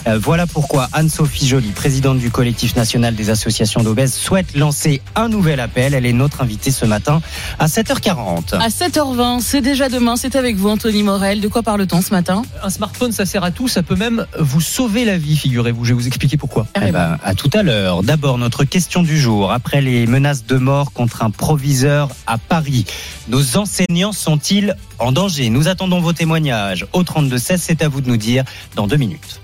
Euh, 0.09 0.19
voilà 0.19 0.49
pourquoi 0.49 0.89
Anne-Sophie 0.93 1.47
Joly, 1.47 1.69
présidente 1.69 2.19
du 2.19 2.33
collectif 2.33 2.75
national 2.75 3.15
des 3.15 3.31
associations 3.31 3.85
d'obèses, 3.85 4.13
souhaite 4.13 4.57
lancer 4.57 5.01
un 5.15 5.29
nouvel 5.29 5.61
appel. 5.61 5.95
Elle 5.95 6.07
est 6.07 6.13
notre 6.13 6.43
invitée 6.43 6.73
ce 6.73 6.87
matin 6.87 7.23
à 7.61 7.67
7h40. 7.67 8.57
À 8.59 8.67
7h20, 8.67 9.43
c'est 9.43 9.61
déjà 9.61 9.89
demain, 9.89 10.17
c'est 10.17 10.35
avec 10.35 10.57
vous 10.57 10.71
Anthony 10.71 11.05
Morel. 11.05 11.41
De 11.41 11.47
quoi 11.47 11.63
parle-t-on 11.63 12.03
ce 12.03 12.11
matin? 12.11 12.43
Un 12.65 12.71
smartphone, 12.71 13.13
ça 13.13 13.27
sert 13.27 13.45
à 13.45 13.53
tout, 13.53 13.69
ça 13.69 13.85
peut 13.85 13.95
même 13.95 14.27
vous 14.41 14.61
sauver 14.61 15.05
la 15.05 15.19
vie, 15.19 15.37
figurez-vous. 15.37 15.85
Je 15.85 15.91
vais 15.91 16.01
vous 16.01 16.09
expliquer 16.09 16.37
pourquoi. 16.37 16.67
Eh 16.75 16.91
ben, 16.91 16.96
à 16.97 17.35
tout 17.35 17.51
à 17.53 17.63
l'heure. 17.63 18.03
D'abord, 18.03 18.39
notre 18.39 18.65
question 18.65 19.03
du 19.03 19.19
jour. 19.19 19.53
Après 19.53 19.81
les 19.81 20.07
menaces 20.07 20.45
de 20.47 20.57
mort 20.57 20.93
contre 20.93 21.23
un 21.23 21.31
proviseur 21.31 22.09
à 22.27 22.39
Paris, 22.39 22.87
nos 23.29 23.57
enseignants 23.57 24.13
sont-ils 24.13 24.77
en 24.99 25.13
danger? 25.13 25.51
Nous 25.51 25.69
attendons 25.69 26.01
vos 26.01 26.13
témoignages. 26.13 26.87
Au 26.93 27.03
32-16, 27.03 27.59
c'est 27.59 27.83
à 27.83 27.89
vous 27.89 28.01
de 28.01 28.09
nous 28.09 28.17
dire 28.17 28.45
dans 28.75 28.87
deux 28.87 28.97
minutes. 28.97 29.41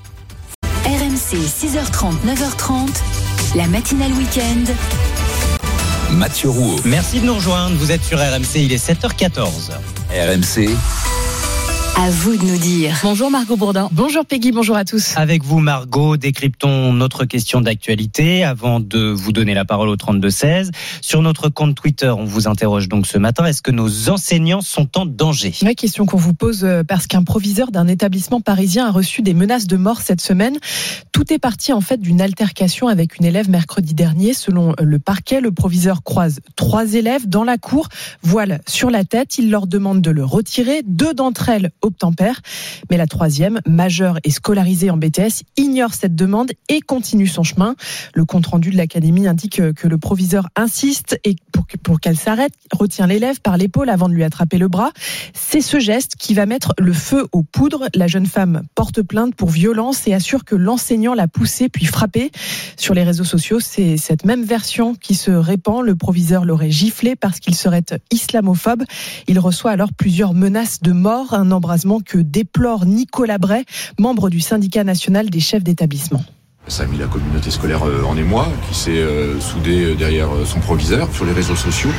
RMC 0.84 1.36
6h30, 1.36 2.14
9h30, 2.26 2.88
la 3.56 3.66
matinale 3.68 4.12
week-end. 4.12 4.72
Mathieu 6.12 6.50
Rouault. 6.50 6.80
Merci 6.84 7.20
de 7.20 7.26
nous 7.26 7.34
rejoindre. 7.34 7.76
Vous 7.76 7.90
êtes 7.90 8.04
sur 8.04 8.18
RMC, 8.18 8.56
il 8.56 8.72
est 8.72 8.84
7h14. 8.84 9.70
RMC. 10.10 10.76
À 11.94 12.10
vous 12.10 12.36
de 12.36 12.42
nous 12.42 12.56
dire. 12.56 12.98
Bonjour 13.02 13.30
Margot 13.30 13.56
Bourdin. 13.56 13.88
Bonjour 13.92 14.24
Peggy, 14.24 14.50
bonjour 14.50 14.76
à 14.76 14.84
tous. 14.84 15.12
Avec 15.16 15.44
vous, 15.44 15.58
Margot, 15.60 16.16
décryptons 16.16 16.92
notre 16.94 17.26
question 17.26 17.60
d'actualité 17.60 18.44
avant 18.44 18.80
de 18.80 19.10
vous 19.10 19.30
donner 19.30 19.52
la 19.52 19.66
parole 19.66 19.90
au 19.90 19.96
32-16. 19.96 20.70
Sur 21.02 21.20
notre 21.20 21.50
compte 21.50 21.74
Twitter, 21.76 22.08
on 22.08 22.24
vous 22.24 22.48
interroge 22.48 22.88
donc 22.88 23.06
ce 23.06 23.18
matin. 23.18 23.44
Est-ce 23.44 23.60
que 23.60 23.70
nos 23.70 24.08
enseignants 24.08 24.62
sont 24.62 24.98
en 24.98 25.04
danger? 25.04 25.52
Ouais, 25.62 25.74
question 25.74 26.06
qu'on 26.06 26.16
vous 26.16 26.32
pose 26.32 26.64
euh, 26.64 26.82
parce 26.82 27.06
qu'un 27.06 27.24
proviseur 27.24 27.70
d'un 27.70 27.86
établissement 27.86 28.40
parisien 28.40 28.86
a 28.86 28.90
reçu 28.90 29.20
des 29.20 29.34
menaces 29.34 29.66
de 29.66 29.76
mort 29.76 30.00
cette 30.00 30.22
semaine. 30.22 30.56
Tout 31.12 31.30
est 31.32 31.38
parti 31.38 31.74
en 31.74 31.82
fait 31.82 32.00
d'une 32.00 32.22
altercation 32.22 32.88
avec 32.88 33.18
une 33.18 33.26
élève 33.26 33.50
mercredi 33.50 33.92
dernier. 33.92 34.32
Selon 34.32 34.74
le 34.80 34.98
parquet, 34.98 35.42
le 35.42 35.52
proviseur 35.52 36.02
croise 36.02 36.40
trois 36.56 36.94
élèves 36.94 37.28
dans 37.28 37.44
la 37.44 37.58
cour, 37.58 37.88
voile 38.22 38.62
sur 38.66 38.90
la 38.90 39.04
tête. 39.04 39.36
Il 39.36 39.50
leur 39.50 39.66
demande 39.66 40.00
de 40.00 40.10
le 40.10 40.24
retirer. 40.24 40.82
Deux 40.86 41.12
d'entre 41.12 41.50
elles 41.50 41.70
obtempèrent, 41.82 42.40
mais 42.90 42.96
la 42.96 43.06
troisième, 43.06 43.60
majeure 43.66 44.18
et 44.24 44.30
scolarisée 44.30 44.90
en 44.90 44.96
BTS, 44.96 45.42
ignore 45.56 45.94
cette 45.94 46.14
demande 46.14 46.52
et 46.68 46.80
continue 46.80 47.26
son 47.26 47.42
chemin. 47.42 47.74
Le 48.14 48.24
compte 48.24 48.46
rendu 48.46 48.70
de 48.70 48.76
l'académie 48.76 49.26
indique 49.26 49.60
que 49.74 49.88
le 49.88 49.98
proviseur 49.98 50.48
insiste 50.56 51.18
et 51.24 51.36
pour 51.82 52.00
qu'elle 52.00 52.16
s'arrête, 52.16 52.52
retient 52.72 53.06
l'élève 53.06 53.40
par 53.40 53.56
l'épaule 53.56 53.90
avant 53.90 54.08
de 54.08 54.14
lui 54.14 54.24
attraper 54.24 54.58
le 54.58 54.68
bras. 54.68 54.92
C'est 55.34 55.60
ce 55.60 55.78
geste 55.78 56.14
qui 56.18 56.34
va 56.34 56.46
mettre 56.46 56.74
le 56.78 56.92
feu 56.92 57.26
aux 57.32 57.42
poudres. 57.42 57.88
La 57.94 58.06
jeune 58.06 58.26
femme 58.26 58.62
porte 58.74 59.02
plainte 59.02 59.34
pour 59.34 59.50
violence 59.50 60.06
et 60.06 60.14
assure 60.14 60.44
que 60.44 60.54
l'enseignant 60.54 61.14
l'a 61.14 61.28
poussée 61.28 61.68
puis 61.68 61.86
frappée. 61.86 62.30
Sur 62.76 62.94
les 62.94 63.02
réseaux 63.02 63.24
sociaux, 63.24 63.60
c'est 63.60 63.96
cette 63.96 64.24
même 64.24 64.44
version 64.44 64.94
qui 64.94 65.14
se 65.14 65.30
répand. 65.30 65.84
Le 65.84 65.96
proviseur 65.96 66.44
l'aurait 66.44 66.70
giflé 66.70 67.16
parce 67.16 67.40
qu'il 67.40 67.54
serait 67.54 67.82
islamophobe. 68.10 68.84
Il 69.26 69.38
reçoit 69.38 69.72
alors 69.72 69.92
plusieurs 69.92 70.34
menaces 70.34 70.80
de 70.80 70.92
mort, 70.92 71.34
un 71.34 71.50
embrasement 71.50 71.71
que 72.04 72.18
déplore 72.18 72.86
Nicolas 72.86 73.38
Bray, 73.38 73.64
membre 73.98 74.30
du 74.30 74.40
syndicat 74.40 74.84
national 74.84 75.30
des 75.30 75.40
chefs 75.40 75.64
d'établissement. 75.64 76.22
Ça 76.68 76.84
a 76.84 76.86
mis 76.86 76.96
la 76.96 77.06
communauté 77.06 77.50
scolaire 77.50 77.82
euh, 77.84 78.04
en 78.04 78.16
émoi, 78.16 78.48
qui 78.68 78.78
s'est 78.78 78.90
euh, 78.92 79.40
soudée 79.40 79.84
euh, 79.84 79.94
derrière 79.96 80.28
son 80.46 80.60
proviseur 80.60 81.12
sur 81.12 81.24
les 81.24 81.32
réseaux 81.32 81.56
sociaux. 81.56 81.90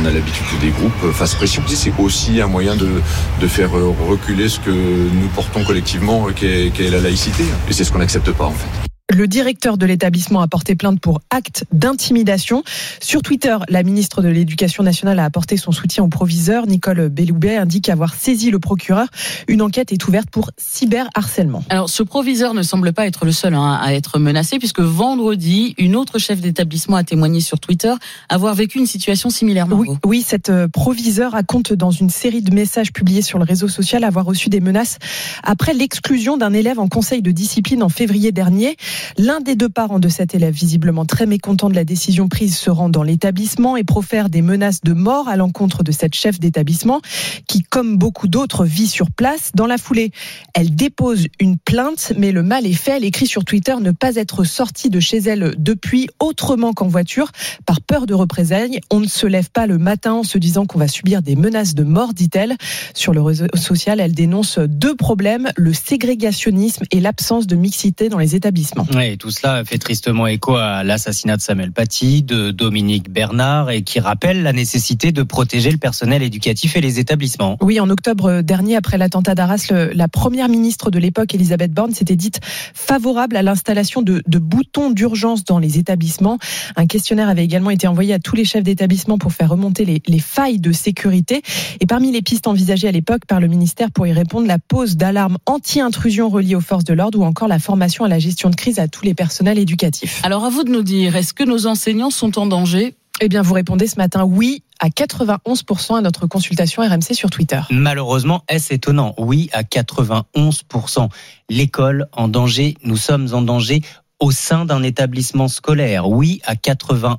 On 0.00 0.04
a 0.04 0.10
l'habitude 0.10 0.44
que 0.52 0.64
des 0.64 0.70
groupes 0.70 1.12
fassent 1.12 1.34
pression. 1.34 1.62
C'est 1.66 1.92
aussi 1.98 2.40
un 2.40 2.46
moyen 2.46 2.76
de, 2.76 3.00
faire 3.48 3.72
reculer 3.72 4.48
ce 4.48 4.60
que 4.60 4.70
nous 4.70 5.28
portons 5.34 5.64
collectivement, 5.64 6.26
qu'est 6.34 6.70
qu'est 6.72 6.90
la 6.90 7.00
laïcité. 7.00 7.44
Et 7.68 7.72
c'est 7.72 7.84
ce 7.84 7.90
qu'on 7.90 7.98
n'accepte 7.98 8.30
pas 8.30 8.44
en 8.44 8.52
fait. 8.52 8.91
Le 9.14 9.28
directeur 9.28 9.76
de 9.76 9.84
l'établissement 9.84 10.40
a 10.40 10.48
porté 10.48 10.74
plainte 10.74 10.98
pour 10.98 11.20
acte 11.28 11.66
d'intimidation. 11.70 12.62
Sur 12.98 13.20
Twitter, 13.20 13.58
la 13.68 13.82
ministre 13.82 14.22
de 14.22 14.28
l'Éducation 14.28 14.82
nationale 14.82 15.18
a 15.18 15.24
apporté 15.24 15.58
son 15.58 15.70
soutien 15.70 16.02
au 16.02 16.08
proviseur. 16.08 16.66
Nicole 16.66 17.10
Belloubet 17.10 17.56
indique 17.56 17.90
avoir 17.90 18.14
saisi 18.14 18.50
le 18.50 18.58
procureur. 18.58 19.08
Une 19.48 19.60
enquête 19.60 19.92
est 19.92 20.08
ouverte 20.08 20.30
pour 20.30 20.50
cyberharcèlement. 20.56 21.62
Alors, 21.68 21.90
ce 21.90 22.02
proviseur 22.02 22.54
ne 22.54 22.62
semble 22.62 22.94
pas 22.94 23.06
être 23.06 23.26
le 23.26 23.32
seul 23.32 23.52
hein, 23.52 23.78
à 23.82 23.92
être 23.92 24.18
menacé, 24.18 24.58
puisque 24.58 24.80
vendredi, 24.80 25.74
une 25.76 25.94
autre 25.94 26.18
chef 26.18 26.40
d'établissement 26.40 26.96
a 26.96 27.04
témoigné 27.04 27.40
sur 27.40 27.60
Twitter 27.60 27.92
avoir 28.30 28.54
vécu 28.54 28.78
une 28.78 28.86
situation 28.86 29.28
similaire. 29.28 29.66
Oui, 29.70 29.88
oui, 30.06 30.24
cette 30.26 30.48
euh, 30.48 30.68
proviseure 30.68 31.32
raconte 31.32 31.74
dans 31.74 31.90
une 31.90 32.08
série 32.08 32.40
de 32.40 32.54
messages 32.54 32.94
publiés 32.94 33.22
sur 33.22 33.38
le 33.38 33.44
réseau 33.44 33.68
social 33.68 34.04
avoir 34.04 34.24
reçu 34.24 34.48
des 34.48 34.60
menaces 34.60 34.96
après 35.42 35.74
l'exclusion 35.74 36.38
d'un 36.38 36.54
élève 36.54 36.78
en 36.78 36.88
conseil 36.88 37.20
de 37.20 37.30
discipline 37.30 37.82
en 37.82 37.90
février 37.90 38.32
dernier. 38.32 38.78
L'un 39.18 39.40
des 39.40 39.56
deux 39.56 39.68
parents 39.68 39.98
de 39.98 40.08
cet 40.08 40.34
élève, 40.34 40.54
visiblement 40.54 41.04
très 41.04 41.26
mécontent 41.26 41.68
de 41.68 41.74
la 41.74 41.84
décision 41.84 42.28
prise, 42.28 42.56
se 42.56 42.70
rend 42.70 42.88
dans 42.88 43.02
l'établissement 43.02 43.76
et 43.76 43.84
profère 43.84 44.28
des 44.28 44.42
menaces 44.42 44.80
de 44.82 44.92
mort 44.92 45.28
à 45.28 45.36
l'encontre 45.36 45.82
de 45.82 45.92
cette 45.92 46.14
chef 46.14 46.40
d'établissement 46.40 47.00
qui, 47.46 47.62
comme 47.62 47.96
beaucoup 47.96 48.28
d'autres, 48.28 48.64
vit 48.64 48.86
sur 48.86 49.10
place. 49.10 49.52
Dans 49.54 49.66
la 49.66 49.78
foulée, 49.78 50.12
elle 50.54 50.74
dépose 50.74 51.26
une 51.40 51.58
plainte, 51.58 52.12
mais 52.16 52.32
le 52.32 52.42
mal 52.42 52.66
est 52.66 52.72
fait. 52.72 52.96
Elle 52.96 53.04
écrit 53.04 53.26
sur 53.26 53.44
Twitter 53.44 53.74
ne 53.80 53.90
pas 53.90 54.16
être 54.16 54.44
sortie 54.44 54.90
de 54.90 55.00
chez 55.00 55.18
elle 55.18 55.54
depuis 55.58 56.08
autrement 56.20 56.72
qu'en 56.72 56.88
voiture 56.88 57.30
par 57.66 57.80
peur 57.80 58.06
de 58.06 58.14
représailles. 58.14 58.80
On 58.90 59.00
ne 59.00 59.06
se 59.06 59.26
lève 59.26 59.50
pas 59.50 59.66
le 59.66 59.78
matin 59.78 60.14
en 60.14 60.22
se 60.22 60.38
disant 60.38 60.66
qu'on 60.66 60.78
va 60.78 60.88
subir 60.88 61.22
des 61.22 61.36
menaces 61.36 61.74
de 61.74 61.84
mort, 61.84 62.14
dit-elle. 62.14 62.56
Sur 62.94 63.12
le 63.12 63.22
réseau 63.22 63.46
social, 63.54 64.00
elle 64.00 64.14
dénonce 64.14 64.58
deux 64.58 64.94
problèmes, 64.94 65.50
le 65.56 65.72
ségrégationnisme 65.72 66.84
et 66.90 67.00
l'absence 67.00 67.46
de 67.46 67.56
mixité 67.56 68.08
dans 68.08 68.18
les 68.18 68.34
établissements. 68.34 68.81
Oui, 68.94 69.16
tout 69.18 69.30
cela 69.30 69.64
fait 69.64 69.78
tristement 69.78 70.26
écho 70.26 70.56
à 70.56 70.84
l'assassinat 70.84 71.36
de 71.36 71.42
Samuel 71.42 71.72
Paty, 71.72 72.22
de 72.22 72.50
Dominique 72.50 73.10
Bernard, 73.10 73.70
et 73.70 73.82
qui 73.82 74.00
rappelle 74.00 74.42
la 74.42 74.52
nécessité 74.52 75.12
de 75.12 75.22
protéger 75.22 75.70
le 75.70 75.78
personnel 75.78 76.22
éducatif 76.22 76.76
et 76.76 76.80
les 76.80 76.98
établissements. 76.98 77.56
Oui, 77.60 77.80
en 77.80 77.88
octobre 77.90 78.42
dernier, 78.42 78.76
après 78.76 78.98
l'attentat 78.98 79.34
d'Arras, 79.34 79.72
la 79.94 80.08
première 80.08 80.48
ministre 80.48 80.90
de 80.90 80.98
l'époque, 80.98 81.34
Elisabeth 81.34 81.72
Borne, 81.72 81.92
s'était 81.92 82.16
dite 82.16 82.40
favorable 82.74 83.36
à 83.36 83.42
l'installation 83.42 84.02
de, 84.02 84.22
de 84.26 84.38
boutons 84.38 84.90
d'urgence 84.90 85.44
dans 85.44 85.58
les 85.58 85.78
établissements. 85.78 86.38
Un 86.76 86.86
questionnaire 86.86 87.28
avait 87.28 87.44
également 87.44 87.70
été 87.70 87.86
envoyé 87.86 88.14
à 88.14 88.18
tous 88.18 88.36
les 88.36 88.44
chefs 88.44 88.64
d'établissement 88.64 89.18
pour 89.18 89.32
faire 89.32 89.50
remonter 89.50 89.84
les, 89.84 90.02
les 90.06 90.18
failles 90.18 90.60
de 90.60 90.72
sécurité. 90.72 91.42
Et 91.80 91.86
parmi 91.86 92.12
les 92.12 92.22
pistes 92.22 92.46
envisagées 92.46 92.88
à 92.88 92.92
l'époque 92.92 93.26
par 93.26 93.40
le 93.40 93.46
ministère 93.46 93.90
pour 93.90 94.06
y 94.06 94.12
répondre, 94.12 94.46
la 94.46 94.58
pose 94.58 94.96
d'alarme 94.96 95.38
anti-intrusion 95.46 96.28
reliée 96.28 96.54
aux 96.54 96.60
forces 96.60 96.84
de 96.84 96.94
l'ordre 96.94 97.18
ou 97.18 97.24
encore 97.24 97.48
la 97.48 97.58
formation 97.58 98.04
à 98.04 98.08
la 98.08 98.18
gestion 98.18 98.50
de 98.50 98.56
crise 98.56 98.71
à 98.78 98.88
tous 98.88 99.04
les 99.04 99.14
personnels 99.14 99.58
éducatifs. 99.58 100.20
Alors 100.24 100.44
à 100.44 100.50
vous 100.50 100.64
de 100.64 100.70
nous 100.70 100.82
dire, 100.82 101.16
est-ce 101.16 101.34
que 101.34 101.44
nos 101.44 101.66
enseignants 101.66 102.10
sont 102.10 102.38
en 102.38 102.46
danger? 102.46 102.94
Eh 103.20 103.28
bien, 103.28 103.42
vous 103.42 103.54
répondez 103.54 103.86
ce 103.86 103.96
matin 103.96 104.24
oui 104.24 104.62
à 104.80 104.88
91% 104.88 105.96
à 105.96 106.00
notre 106.00 106.26
consultation 106.26 106.82
RMC 106.82 107.14
sur 107.14 107.30
Twitter. 107.30 107.60
Malheureusement, 107.70 108.42
est-ce 108.48 108.74
étonnant? 108.74 109.14
Oui, 109.16 109.48
à 109.52 109.62
91%. 109.62 111.08
L'école 111.48 112.06
en 112.12 112.26
danger, 112.26 112.76
nous 112.82 112.96
sommes 112.96 113.28
en 113.32 113.42
danger 113.42 113.82
au 114.18 114.30
sein 114.30 114.64
d'un 114.64 114.82
établissement 114.82 115.48
scolaire. 115.48 116.08
Oui, 116.08 116.40
à 116.44 116.54
91%, 116.54 117.18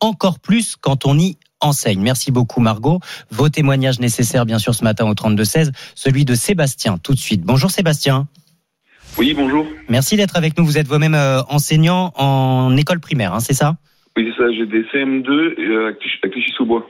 encore 0.00 0.38
plus 0.38 0.76
quand 0.76 1.04
on 1.04 1.18
y 1.18 1.36
enseigne. 1.60 2.00
Merci 2.00 2.30
beaucoup 2.30 2.60
Margot. 2.60 3.00
Vos 3.30 3.48
témoignages 3.48 3.98
nécessaires 3.98 4.46
bien 4.46 4.58
sûr 4.58 4.74
ce 4.74 4.84
matin 4.84 5.06
au 5.06 5.14
32-16, 5.14 5.72
celui 5.94 6.24
de 6.24 6.34
Sébastien 6.34 6.98
tout 6.98 7.14
de 7.14 7.18
suite. 7.18 7.42
Bonjour 7.42 7.70
Sébastien. 7.70 8.28
Oui, 9.18 9.34
bonjour. 9.34 9.66
Merci 9.88 10.16
d'être 10.16 10.36
avec 10.36 10.56
nous. 10.56 10.64
Vous 10.64 10.78
êtes 10.78 10.86
vous-même 10.86 11.14
euh, 11.14 11.40
enseignant 11.48 12.12
en 12.16 12.76
école 12.76 13.00
primaire, 13.00 13.34
hein, 13.34 13.40
c'est 13.40 13.54
ça? 13.54 13.74
Oui, 14.16 14.30
c'est 14.36 14.42
ça, 14.42 14.50
j'ai 14.52 14.66
des 14.66 14.82
CM2 14.84 15.54
et, 15.58 15.64
euh, 15.66 15.88
à 15.88 15.92
Clichy- 15.92 16.18
à 16.24 16.28
Clichy-sous-Bois. 16.28 16.86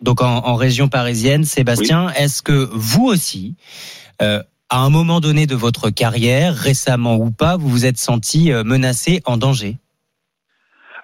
donc 0.00 0.20
en, 0.20 0.26
en 0.46 0.54
région 0.54 0.88
parisienne. 0.88 1.44
Sébastien, 1.44 2.08
est-ce 2.10 2.42
que 2.42 2.68
vous 2.72 3.04
aussi, 3.06 3.56
euh, 4.20 4.40
à 4.70 4.84
un 4.84 4.90
moment 4.90 5.20
donné 5.20 5.46
de 5.46 5.54
votre 5.54 5.90
carrière, 5.90 6.54
récemment 6.54 7.16
ou 7.16 7.30
pas, 7.30 7.56
vous 7.56 7.68
vous 7.68 7.86
êtes 7.86 7.98
senti 7.98 8.50
menacé, 8.64 9.20
en 9.26 9.36
danger? 9.36 9.76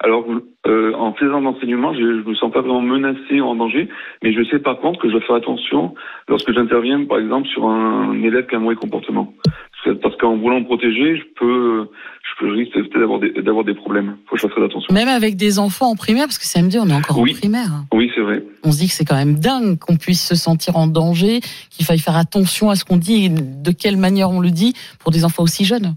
Alors, 0.01 0.25
euh, 0.65 0.93
en 0.95 1.13
faisant 1.13 1.41
l'enseignement, 1.41 1.93
je 1.93 1.99
ne 1.99 2.23
me 2.23 2.33
sens 2.35 2.51
pas 2.53 2.61
vraiment 2.61 2.81
menacé 2.81 3.41
ou 3.41 3.45
en 3.45 3.55
danger, 3.55 3.89
mais 4.23 4.31
je 4.33 4.43
sais 4.49 4.59
par 4.59 4.79
contre 4.79 4.99
que 5.01 5.07
je 5.09 5.13
dois 5.13 5.21
faire 5.21 5.35
attention 5.35 5.93
lorsque 6.29 6.53
j'interviens, 6.53 7.03
par 7.03 7.19
exemple, 7.19 7.47
sur 7.49 7.67
un 7.67 8.13
élève 8.23 8.47
qui 8.47 8.55
a 8.55 8.59
un 8.59 8.61
mauvais 8.61 8.75
comportement. 8.75 9.33
Parce 9.83 9.95
que- 9.97 10.01
Parce 10.01 10.15
qu'en 10.17 10.35
voulant 10.37 10.59
me 10.59 10.65
protéger, 10.65 11.17
je 11.17 11.23
peux, 11.39 11.87
je 12.23 12.39
peux 12.39 12.51
risque 12.51 12.73
peut-être 12.73 12.99
d'avoir 12.99 13.19
des, 13.19 13.31
d'avoir 13.41 13.63
des 13.63 13.73
problèmes. 13.73 14.17
Faut 14.27 14.35
que 14.35 14.41
je 14.41 14.47
fasse 14.47 14.55
très 14.55 14.63
attention. 14.65 14.93
Même 14.93 15.07
avec 15.07 15.35
des 15.37 15.57
enfants 15.59 15.87
en 15.89 15.95
primaire, 15.95 16.25
parce 16.25 16.37
que 16.37 16.45
samedi 16.45 16.77
on 16.79 16.87
est 16.87 16.93
encore 16.93 17.19
Oui. 17.19 17.31
en 17.35 17.39
primaire. 17.39 17.69
Oui, 17.93 18.11
c'est 18.13 18.21
vrai. 18.21 18.43
On 18.63 18.71
se 18.71 18.79
dit 18.79 18.87
que 18.87 18.93
c'est 18.93 19.05
quand 19.05 19.15
même 19.15 19.35
dingue 19.35 19.77
qu'on 19.79 19.95
puisse 19.95 20.25
se 20.27 20.35
sentir 20.35 20.75
en 20.75 20.87
danger, 20.87 21.39
qu'il 21.69 21.85
faille 21.85 21.99
faire 21.99 22.17
attention 22.17 22.69
à 22.69 22.75
ce 22.75 22.83
qu'on 22.83 22.97
dit 22.97 23.25
et 23.25 23.29
de 23.29 23.71
quelle 23.71 23.97
manière 23.97 24.29
on 24.31 24.41
le 24.41 24.49
dit 24.51 24.73
pour 24.99 25.11
des 25.11 25.23
enfants 25.23 25.43
aussi 25.43 25.63
jeunes. 25.63 25.95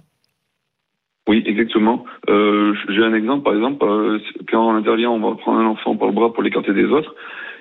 Oui, 1.29 1.43
exactement. 1.47 2.05
Euh, 2.29 2.75
j'ai 2.89 3.03
un 3.03 3.15
exemple, 3.15 3.45
par 3.45 3.55
exemple, 3.55 3.85
euh, 3.85 4.19
quand 4.51 4.65
on 4.69 4.75
intervient, 4.77 5.11
on 5.11 5.21
va 5.21 5.37
prendre 5.37 5.61
un 5.61 5.67
enfant 5.67 5.97
par 5.97 6.09
le 6.09 6.15
bras 6.15 6.33
pour 6.33 6.43
l'écarter 6.43 6.73
des 6.73 6.85
autres. 6.85 7.15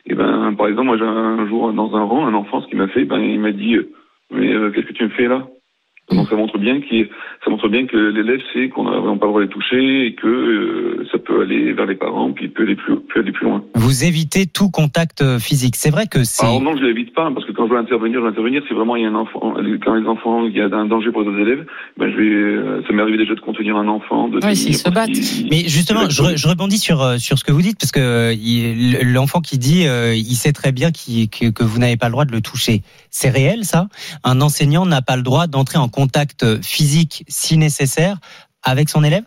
Et 0.08 0.16
ben, 0.16 0.54
par 0.58 0.68
exemple, 0.68 0.88
moi, 0.88 0.98
j'ai 0.98 1.04
un 1.06 1.48
jour 1.48 1.72
dans 1.74 1.96
un 1.96 2.04
rang, 2.04 2.26
un 2.26 2.34
enfant, 2.34 2.62
ce 2.62 2.68
qu'il 2.68 2.78
m'a 2.80 2.88
fait, 2.88 3.06
ben, 3.06 3.20
il 3.20 3.40
m'a 3.40 3.52
dit, 3.52 3.76
euh, 3.76 3.92
mais 4.32 4.52
euh, 4.52 4.72
qu'est-ce 4.72 4.88
que 4.88 4.94
tu 4.94 5.04
me 5.04 5.10
fais 5.10 5.28
là? 5.28 5.48
Donc 6.16 6.30
ça 6.30 6.36
montre 6.36 6.58
bien 6.58 6.82
qu'il, 6.82 7.08
ça 7.44 7.50
montre 7.50 7.68
bien 7.70 7.86
que 7.86 7.98
l'élève 7.98 8.42
sait 8.54 8.70
qu'on 8.70 8.84
n'a 8.84 8.98
vraiment 8.98 9.18
pas 9.18 9.26
le 9.28 9.32
droit 9.32 9.42
de 9.42 9.46
les 9.48 9.52
toucher 9.52 10.06
et 10.08 10.16
que 10.16 10.28
euh, 10.28 11.08
ça 11.12 11.18
peut 11.18 11.42
aller 11.42 11.74
vers 11.74 11.86
les 11.86 11.96
parents, 11.96 12.32
puis 12.32 12.48
peut 12.50 12.64
aller 12.64 12.76
plus, 12.76 12.96
peut 12.98 13.20
aller 13.22 13.32
plus 13.32 13.46
loin. 13.46 13.64
Vous 13.76 14.04
évitez 14.04 14.46
tout 14.46 14.70
contact 14.70 15.22
euh, 15.22 15.40
physique. 15.40 15.76
C'est 15.76 15.90
vrai 15.90 16.08
que 16.08 16.24
c'est... 16.24 16.46
Alors 16.46 16.62
non, 16.62 16.76
je 16.78 16.84
l'évite 16.84 17.14
pas, 17.14 17.32
parce 17.34 17.46
que 17.46 17.52
quand 17.52 17.66
je 17.66 17.70
dois 17.70 17.80
intervenir, 17.80 18.18
je 18.18 18.22
dois 18.22 18.30
intervenir, 18.30 18.62
si 18.68 18.74
vraiment 18.74 18.96
il 18.96 19.04
y 19.04 19.06
a 19.06 19.10
un 19.10 19.16
enfant, 19.16 19.54
quand 19.84 19.96
les 19.96 20.08
enfants, 20.08 20.46
il 20.46 20.56
y 20.56 20.62
a 20.62 20.66
un 20.66 20.86
danger 20.86 21.12
pour 21.12 21.22
les 21.22 21.30
autres 21.30 21.40
élèves, 21.40 21.66
ben 21.98 22.12
je 22.12 22.18
vais, 22.18 22.24
euh, 22.24 22.82
ça 22.88 22.94
m'est 22.94 23.02
arrivé 23.02 23.18
déjà 23.18 23.36
de 23.36 23.40
contenir 23.40 23.78
un 23.78 23.88
enfant, 23.88 24.28
de 24.28 24.44
Ouais, 24.44 24.56
s'ils 24.56 24.76
se 24.76 24.90
battent. 24.90 25.10
Mais 25.50 25.68
justement, 25.68 26.10
je, 26.10 26.22
re- 26.22 26.38
je 26.38 26.48
rebondis 26.48 26.78
sur 26.78 27.20
sur 27.20 27.38
ce 27.38 27.44
que 27.44 27.52
vous 27.52 27.62
dites 27.62 27.78
parce 27.80 27.92
que 27.92 28.34
l'enfant 29.04 29.42
qui 29.42 29.58
dit, 29.58 29.86
il 29.86 30.36
sait 30.36 30.52
très 30.52 30.72
bien 30.72 30.92
que 30.92 31.64
vous 31.64 31.80
n'avez 31.80 31.98
pas 31.98 32.08
le 32.08 32.12
droit 32.12 32.26
de 32.26 32.32
le 32.32 32.42
toucher. 32.42 32.82
C'est 33.10 33.30
réel, 33.30 33.64
ça? 33.66 33.88
Un 34.24 34.42
enseignant 34.42 34.86
n'a 34.86 35.02
pas 35.02 35.16
le 35.16 35.22
droit 35.22 35.48
d'entrer 35.48 35.78
en 35.78 35.88
contact 35.88 36.01
physique, 36.62 37.24
si 37.28 37.58
nécessaire, 37.58 38.18
avec 38.64 38.90
son 38.90 39.04
élève? 39.04 39.24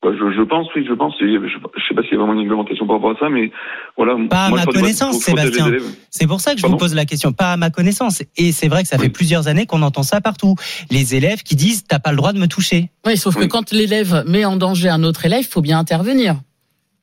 Bah, 0.00 0.10
je, 0.12 0.32
je 0.32 0.42
pense, 0.42 0.68
oui, 0.76 0.84
je 0.88 0.94
pense. 0.94 1.14
Je, 1.20 1.26
je 1.26 1.88
sais 1.88 1.94
pas 1.94 2.02
s'il 2.02 2.12
y 2.12 2.14
a 2.14 2.18
vraiment 2.18 2.34
une 2.34 2.38
réglementation 2.40 2.86
par 2.86 2.96
rapport 2.96 3.10
à 3.10 3.18
ça, 3.18 3.28
mais 3.28 3.50
voilà. 3.96 4.14
Pas 4.30 4.44
à 4.44 4.48
moi, 4.48 4.60
ma 4.60 4.66
connaissance, 4.66 5.18
Sébastien. 5.18 5.72
C'est 6.08 6.28
pour 6.28 6.40
ça 6.40 6.52
que 6.52 6.58
je 6.58 6.62
Pardon? 6.62 6.76
vous 6.76 6.80
pose 6.80 6.94
la 6.94 7.04
question. 7.04 7.32
Pas 7.32 7.54
à 7.54 7.56
ma 7.56 7.70
connaissance. 7.70 8.22
Et 8.36 8.52
c'est 8.52 8.68
vrai 8.68 8.82
que 8.82 8.88
ça 8.88 8.96
fait 8.96 9.08
plusieurs 9.08 9.48
années 9.48 9.66
qu'on 9.66 9.82
entend 9.82 10.04
ça 10.04 10.20
partout. 10.20 10.54
Les 10.90 11.16
élèves 11.16 11.42
qui 11.42 11.56
disent, 11.56 11.82
t'as 11.84 11.98
pas 11.98 12.12
le 12.12 12.16
droit 12.16 12.32
de 12.32 12.38
me 12.38 12.46
toucher. 12.46 12.90
Oui, 13.04 13.16
sauf 13.16 13.34
que 13.34 13.44
quand 13.44 13.72
l'élève 13.72 14.22
met 14.24 14.44
en 14.44 14.56
danger 14.56 14.88
un 14.88 15.02
autre 15.02 15.26
élève, 15.26 15.40
il 15.40 15.48
faut 15.50 15.62
bien 15.62 15.80
intervenir. 15.80 16.36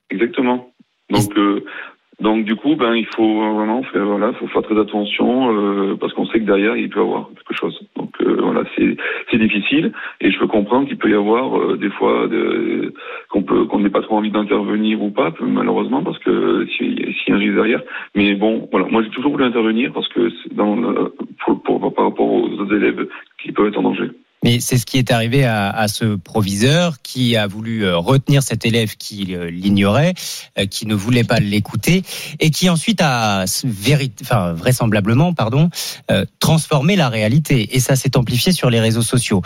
Exactement. 0.09 0.69
Donc, 1.09 1.37
euh, 1.37 1.65
donc 2.19 2.45
du 2.45 2.55
coup, 2.55 2.75
ben, 2.75 2.95
il 2.95 3.05
faut 3.15 3.41
euh, 3.43 3.51
vraiment 3.53 3.83
faire, 3.83 4.05
voilà, 4.05 4.31
faut 4.33 4.47
faire 4.47 4.61
très 4.63 4.79
attention 4.79 5.53
euh, 5.53 5.95
parce 5.99 6.13
qu'on 6.13 6.25
sait 6.27 6.39
que 6.39 6.45
derrière 6.45 6.77
il 6.77 6.89
peut 6.89 6.99
y 6.99 7.03
avoir 7.03 7.29
quelque 7.29 7.53
chose. 7.59 7.77
Donc 7.97 8.11
euh, 8.21 8.37
voilà, 8.41 8.63
c'est 8.75 8.95
c'est 9.29 9.37
difficile 9.37 9.91
et 10.21 10.31
je 10.31 10.39
peux 10.39 10.47
comprendre 10.47 10.87
qu'il 10.87 10.97
peut 10.97 11.09
y 11.09 11.13
avoir 11.13 11.57
euh, 11.59 11.77
des 11.77 11.89
fois 11.89 12.27
de- 12.27 12.93
qu'on 13.29 13.43
peut 13.43 13.65
qu'on 13.65 13.79
n'ait 13.79 13.89
pas 13.89 14.01
trop 14.01 14.17
envie 14.17 14.31
d'intervenir 14.31 15.01
ou 15.03 15.11
pas, 15.11 15.33
malheureusement 15.41 16.03
parce 16.03 16.19
que 16.19 16.65
s'il 16.77 16.95
s'il 17.15 17.29
y 17.29 17.31
a 17.31 17.35
un 17.35 17.39
risque 17.39 17.55
derrière. 17.55 17.81
Mais 18.15 18.33
bon, 18.35 18.67
voilà, 18.71 18.87
moi 18.89 19.03
j'ai 19.03 19.09
toujours 19.09 19.31
voulu 19.31 19.43
intervenir 19.43 19.91
parce 19.93 20.07
que 20.09 20.29
c'est 20.29 20.53
dans 20.55 20.75
le- 20.75 21.13
pour, 21.45 21.61
pour- 21.63 21.93
par 21.93 22.05
rapport 22.05 22.31
aux 22.31 22.47
autres 22.47 22.75
élèves 22.75 23.07
qui 23.41 23.51
peuvent 23.51 23.67
être 23.67 23.77
en 23.79 23.83
danger. 23.83 24.09
Mais 24.45 24.59
c'est 24.59 24.77
ce 24.77 24.85
qui 24.85 24.99
est 24.99 25.09
arrivé 25.09 25.43
à, 25.43 25.87
ce 25.87 26.17
proviseur 26.17 27.01
qui 27.01 27.35
a 27.35 27.47
voulu 27.47 27.83
euh, 27.83 27.97
retenir 27.97 28.43
cet 28.43 28.63
élève 28.63 28.95
qui 28.95 29.35
euh, 29.35 29.49
l'ignorait, 29.49 30.13
euh, 30.59 30.67
qui 30.67 30.85
ne 30.85 30.93
voulait 30.93 31.23
pas 31.23 31.39
l'écouter, 31.39 32.03
et 32.39 32.51
qui 32.51 32.69
ensuite 32.69 33.01
a 33.01 33.45
vraisemblablement 34.53 35.33
pardon, 35.33 35.71
transformé 36.39 36.95
la 36.95 37.09
réalité. 37.09 37.75
Et 37.75 37.79
ça 37.79 37.95
s'est 37.95 38.15
amplifié 38.17 38.51
sur 38.51 38.69
les 38.69 38.79
réseaux 38.79 39.01
sociaux. 39.01 39.41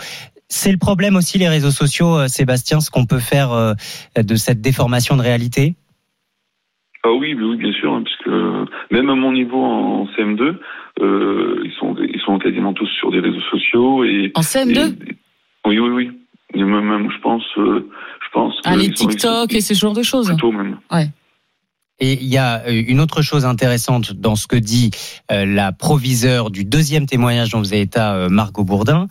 C'est 0.48 0.70
le 0.70 0.76
problème 0.76 1.16
aussi, 1.16 1.38
les 1.38 1.48
réseaux 1.48 1.70
sociaux, 1.70 2.28
Sébastien, 2.28 2.80
ce 2.80 2.90
qu'on 2.90 3.06
peut 3.06 3.20
faire 3.20 3.74
de 4.16 4.34
cette 4.36 4.60
déformation 4.60 5.16
de 5.16 5.22
réalité? 5.22 5.76
Ah 7.02 7.12
oui, 7.12 7.34
bien 7.34 7.72
sûr, 7.72 7.94
hein, 7.94 8.02
puisque 8.04 8.28
euh, 8.28 8.66
même 8.90 9.08
à 9.08 9.14
mon 9.14 9.32
niveau 9.32 9.64
en 9.64 10.04
CM2, 10.08 10.56
euh, 11.02 11.60
ils 11.64 11.72
sont 11.78 11.96
ils 11.98 12.20
sont 12.20 12.38
quasiment 12.38 12.72
tous 12.72 12.86
sur 12.98 13.10
des 13.10 13.20
réseaux 13.20 13.40
sociaux 13.50 14.04
et 14.04 14.32
En 14.34 14.40
CM2 14.42 14.78
et- 15.08 15.16
oui, 15.66 15.78
oui, 15.78 15.90
oui. 15.90 16.10
Même, 16.54 16.66
même, 16.84 17.10
je 17.12 17.18
pense, 17.20 17.44
euh, 17.58 17.88
je 18.24 18.28
pense. 18.32 18.54
Ah, 18.64 18.76
les 18.76 18.86
sont- 18.94 19.06
TikTok 19.08 19.54
et 19.54 19.60
ce 19.60 19.74
genre 19.74 19.92
de 19.94 20.02
choses. 20.02 20.26
Plutôt 20.28 20.50
même. 20.52 20.78
Ouais. 20.90 21.06
Et 22.00 22.14
il 22.14 22.28
y 22.28 22.38
a 22.38 22.62
euh, 22.66 22.82
une 22.88 23.00
autre 23.00 23.22
chose 23.22 23.44
intéressante 23.44 24.14
dans 24.14 24.34
ce 24.34 24.46
que 24.46 24.56
dit 24.56 24.90
euh, 25.30 25.44
la 25.44 25.72
proviseure 25.72 26.50
du 26.50 26.64
deuxième 26.64 27.06
témoignage 27.06 27.50
dont 27.50 27.58
vous 27.58 27.72
avez 27.72 27.82
été 27.82 28.00
euh, 28.00 28.28
Margot 28.28 28.64
Bourdin, 28.64 29.06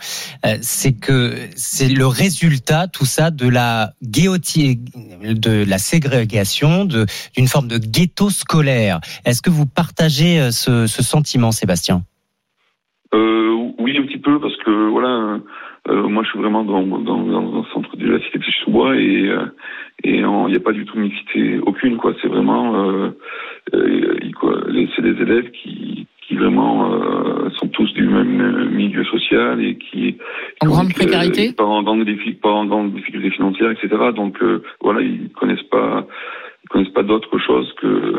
c'est 0.61 0.93
que 0.93 1.35
c'est 1.55 1.89
le 1.89 2.07
résultat 2.07 2.87
tout 2.87 3.05
ça 3.05 3.29
de 3.29 3.47
la 3.47 3.93
de 4.01 5.63
la 5.67 5.77
ségrégation, 5.77 6.85
d'une 6.85 7.47
forme 7.47 7.67
de 7.67 7.77
ghetto 7.77 8.29
scolaire. 8.29 8.99
Est-ce 9.25 9.41
que 9.41 9.49
vous 9.49 9.65
partagez 9.65 10.51
ce, 10.51 10.87
sentiment, 10.87 11.51
Sébastien? 11.51 12.03
Oui, 13.13 13.97
un 13.97 14.05
petit 14.05 14.17
peu, 14.17 14.39
parce 14.39 14.55
que 14.57 14.89
voilà, 14.89 15.39
euh, 15.89 16.07
moi 16.07 16.23
je 16.23 16.29
suis 16.29 16.39
vraiment 16.39 16.63
dans, 16.63 16.83
dans, 16.83 17.23
dans 17.23 17.59
un 17.59 17.65
centre 17.73 17.95
de 17.97 18.09
la 18.11 18.19
cité 18.21 18.39
de 18.39 18.43
sous-bois 18.63 18.95
et 18.95 19.29
euh, 19.29 19.45
et 20.03 20.17
il 20.19 20.45
n'y 20.47 20.55
a 20.55 20.59
pas 20.59 20.71
du 20.71 20.85
tout 20.85 20.97
mixité 20.97 21.59
aucune, 21.59 21.97
quoi. 21.97 22.13
C'est 22.21 22.29
vraiment, 22.29 22.89
euh, 22.89 23.09
euh, 23.73 24.19
c'est 24.95 25.01
des 25.01 25.21
élèves 25.21 25.51
qui 25.51 26.07
qui 26.21 26.35
vraiment 26.35 26.93
euh, 26.93 27.49
sont 27.57 27.67
tous 27.69 27.91
du 27.93 28.07
même 28.07 28.69
milieu 28.69 29.03
social 29.05 29.59
et 29.61 29.77
qui 29.77 30.15
En 30.61 30.67
grande 30.67 30.93
précarité? 30.93 31.53
pas 31.53 32.51
en 32.51 32.65
grande 32.65 32.93
difficulté 32.93 33.31
financière, 33.31 33.71
etc. 33.71 33.89
Donc 34.15 34.37
voilà, 34.81 35.01
ils 35.01 35.29
connaissent 35.31 35.63
pas 35.63 36.05
ils 36.63 36.69
connaissent 36.69 36.93
pas 36.93 37.03
d'autre 37.03 37.37
chose 37.39 37.73
que 37.81 38.13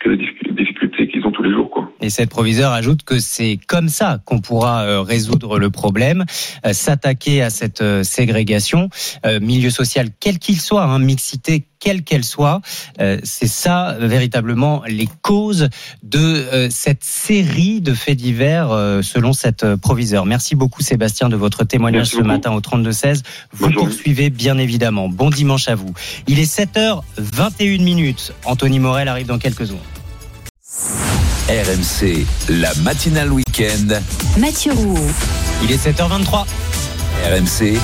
que 0.00 0.10
les 0.10 0.52
difficultés 0.52 1.08
qu'ils 1.08 1.26
ont 1.26 1.30
tous 1.30 1.42
les 1.42 1.52
jours, 1.52 1.70
quoi. 1.70 1.90
Et 2.00 2.10
cette 2.10 2.30
proviseure 2.30 2.72
ajoute 2.72 3.02
que 3.02 3.18
c'est 3.18 3.58
comme 3.66 3.88
ça 3.88 4.20
qu'on 4.26 4.40
pourra 4.40 4.84
euh, 4.84 5.00
résoudre 5.00 5.58
le 5.58 5.70
problème, 5.70 6.24
euh, 6.66 6.72
s'attaquer 6.72 7.42
à 7.42 7.48
cette 7.48 7.80
euh, 7.80 8.02
ségrégation, 8.02 8.90
milieu 9.40 9.70
social 9.70 10.08
quel 10.20 10.38
qu'il 10.38 10.60
soit, 10.60 10.84
hein, 10.84 10.98
mixité 10.98 11.64
quelle 11.78 12.02
qu'elle 12.02 12.24
soit. 12.24 12.60
Euh, 13.00 13.18
c'est 13.24 13.46
ça 13.48 13.96
véritablement 14.00 14.82
les 14.86 15.08
causes 15.22 15.68
de 16.02 16.18
euh, 16.18 16.68
cette 16.70 17.04
série 17.04 17.80
de 17.80 17.94
faits 17.94 18.16
divers 18.16 18.70
euh, 18.70 19.02
selon 19.02 19.32
cette 19.32 19.64
euh, 19.64 19.76
proviseure. 19.76 20.26
Merci 20.26 20.54
beaucoup 20.54 20.82
Sébastien 20.82 21.28
de 21.28 21.36
votre 21.36 21.64
témoignage 21.64 21.98
Merci 21.98 22.12
ce 22.12 22.16
beaucoup. 22.18 22.28
matin 22.28 22.52
au 22.52 22.60
32-16. 22.60 23.22
Vous 23.52 23.70
poursuivez 23.70 24.30
bien 24.30 24.58
évidemment. 24.58 25.08
Bon 25.08 25.30
dimanche 25.30 25.68
à 25.68 25.74
vous. 25.74 25.92
Il 26.26 26.38
est 26.38 26.52
7h21 26.58 27.82
minutes. 27.82 28.32
Anthony 28.44 28.78
Morel 28.78 29.08
arrive 29.08 29.26
dans 29.26 29.38
quelques 29.38 29.66
secondes. 29.66 29.80
RMC, 31.48 32.24
la 32.48 32.72
matinale 32.82 33.30
week-end. 33.32 34.00
Mathieu 34.38 34.72
Rouault. 34.72 34.98
Il 35.62 35.70
est 35.70 35.86
7h23. 35.86 36.46
RMC, 37.30 37.78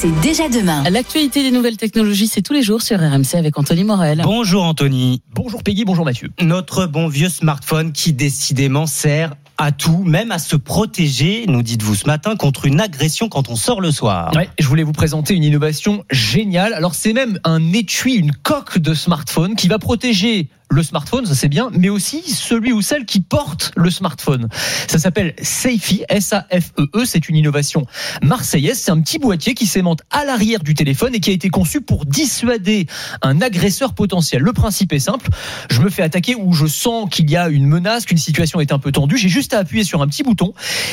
C'est 0.00 0.20
déjà 0.20 0.48
demain. 0.48 0.88
L'actualité 0.88 1.42
des 1.42 1.50
nouvelles 1.50 1.76
technologies, 1.76 2.28
c'est 2.28 2.40
tous 2.40 2.52
les 2.52 2.62
jours 2.62 2.82
sur 2.82 3.00
RMC 3.00 3.34
avec 3.34 3.58
Anthony 3.58 3.82
Morel. 3.82 4.20
Bonjour 4.22 4.62
Anthony. 4.62 5.22
Bonjour 5.34 5.64
Peggy, 5.64 5.84
bonjour 5.84 6.04
Mathieu. 6.04 6.30
Notre 6.40 6.86
bon 6.86 7.08
vieux 7.08 7.28
smartphone 7.28 7.90
qui 7.90 8.12
décidément 8.12 8.86
sert 8.86 9.34
à 9.56 9.72
tout, 9.72 10.04
même 10.04 10.30
à 10.30 10.38
se 10.38 10.54
protéger, 10.54 11.46
nous 11.48 11.64
dites-vous 11.64 11.96
ce 11.96 12.06
matin, 12.06 12.36
contre 12.36 12.66
une 12.66 12.80
agression 12.80 13.28
quand 13.28 13.48
on 13.48 13.56
sort 13.56 13.80
le 13.80 13.90
soir. 13.90 14.30
Ouais, 14.36 14.48
je 14.56 14.68
voulais 14.68 14.84
vous 14.84 14.92
présenter 14.92 15.34
une 15.34 15.42
innovation 15.42 16.04
géniale. 16.12 16.74
Alors 16.74 16.94
c'est 16.94 17.12
même 17.12 17.40
un 17.42 17.72
étui, 17.72 18.14
une 18.14 18.30
coque 18.30 18.78
de 18.78 18.94
smartphone 18.94 19.56
qui 19.56 19.66
va 19.66 19.80
protéger 19.80 20.48
le 20.70 20.82
smartphone, 20.82 21.26
ça 21.26 21.34
c'est 21.34 21.48
bien, 21.48 21.70
mais 21.72 21.88
aussi 21.88 22.22
celui 22.22 22.72
ou 22.72 22.82
celle 22.82 23.06
qui 23.06 23.20
porte 23.20 23.72
le 23.76 23.90
smartphone. 23.90 24.48
Ça 24.86 24.98
s'appelle 24.98 25.34
Safety, 25.40 26.04
S-A-F-E-E, 26.08 27.04
c'est 27.04 27.28
une 27.28 27.36
innovation 27.36 27.86
marseillaise, 28.22 28.78
c'est 28.78 28.90
un 28.90 29.00
petit 29.00 29.18
boîtier 29.18 29.54
qui 29.54 29.66
s'aimante 29.66 30.02
à 30.10 30.24
l'arrière 30.24 30.62
du 30.62 30.74
téléphone 30.74 31.14
et 31.14 31.20
qui 31.20 31.30
a 31.30 31.32
été 31.32 31.48
conçu 31.48 31.80
pour 31.80 32.04
dissuader 32.04 32.86
un 33.22 33.40
agresseur 33.40 33.94
potentiel. 33.94 34.42
Le 34.42 34.52
principe 34.52 34.92
est 34.92 34.98
simple, 34.98 35.28
je 35.70 35.80
me 35.80 35.88
fais 35.88 36.02
attaquer 36.02 36.34
ou 36.34 36.52
je 36.52 36.66
sens 36.66 37.08
qu'il 37.10 37.30
y 37.30 37.36
a 37.36 37.48
une 37.48 37.66
menace, 37.66 38.04
qu'une 38.04 38.18
situation 38.18 38.60
est 38.60 38.72
un 38.72 38.78
peu 38.78 38.92
tendue, 38.92 39.16
j'ai 39.16 39.28
juste 39.28 39.54
à 39.54 39.58
appuyer 39.58 39.84
sur 39.84 40.02
un 40.02 40.06
petit 40.06 40.22
bouton 40.22 40.52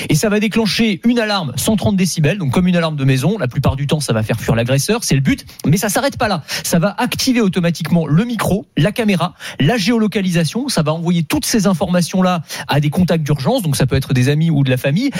et 0.10 0.16
ça 0.16 0.30
va 0.30 0.40
déclencher 0.40 1.02
une 1.04 1.20
alarme 1.20 1.54
130 1.58 1.96
décibels, 1.98 2.38
donc 2.38 2.52
comme 2.52 2.68
une 2.68 2.76
alarme 2.76 2.96
de 2.96 3.04
maison, 3.04 3.38
la 3.38 3.48
plupart 3.48 3.76
du 3.76 3.88
temps 3.88 4.00
ça 4.00 4.14
va 4.14 4.24
faire 4.24 4.40
fuir 4.40 4.56
l'agresseur, 4.56 5.04
c'est 5.04 5.16
le 5.16 5.22
but, 5.22 5.46
mais 5.66 5.78
ça 5.78 5.90
s'arrête 5.90 6.18
pas 6.18 6.28
là. 6.28 6.44
Ça 6.64 6.80
va 6.80 6.96
activer 6.98 7.42
automatiquement 7.42 8.08
le 8.08 8.24
micro, 8.24 8.66
la 8.78 8.92
caméra, 8.92 9.36
la 9.66 9.78
géolocalisation, 9.78 10.70
ça 10.70 10.82
va 10.82 10.94
envoyer 10.94 11.24
toutes 11.24 11.46
ces 11.46 11.68
informations-là 11.68 12.44
à 12.68 12.80
des 12.80 12.90
contacts 12.90 13.24
d'urgence, 13.24 13.62
donc 13.62 13.76
ça 13.76 13.86
peut 13.86 13.96
être 13.96 14.14
des 14.14 14.30
amis 14.30 14.50
ou 14.50 14.64
de 14.64 14.70
la 14.70 14.78
famille. 14.78 15.12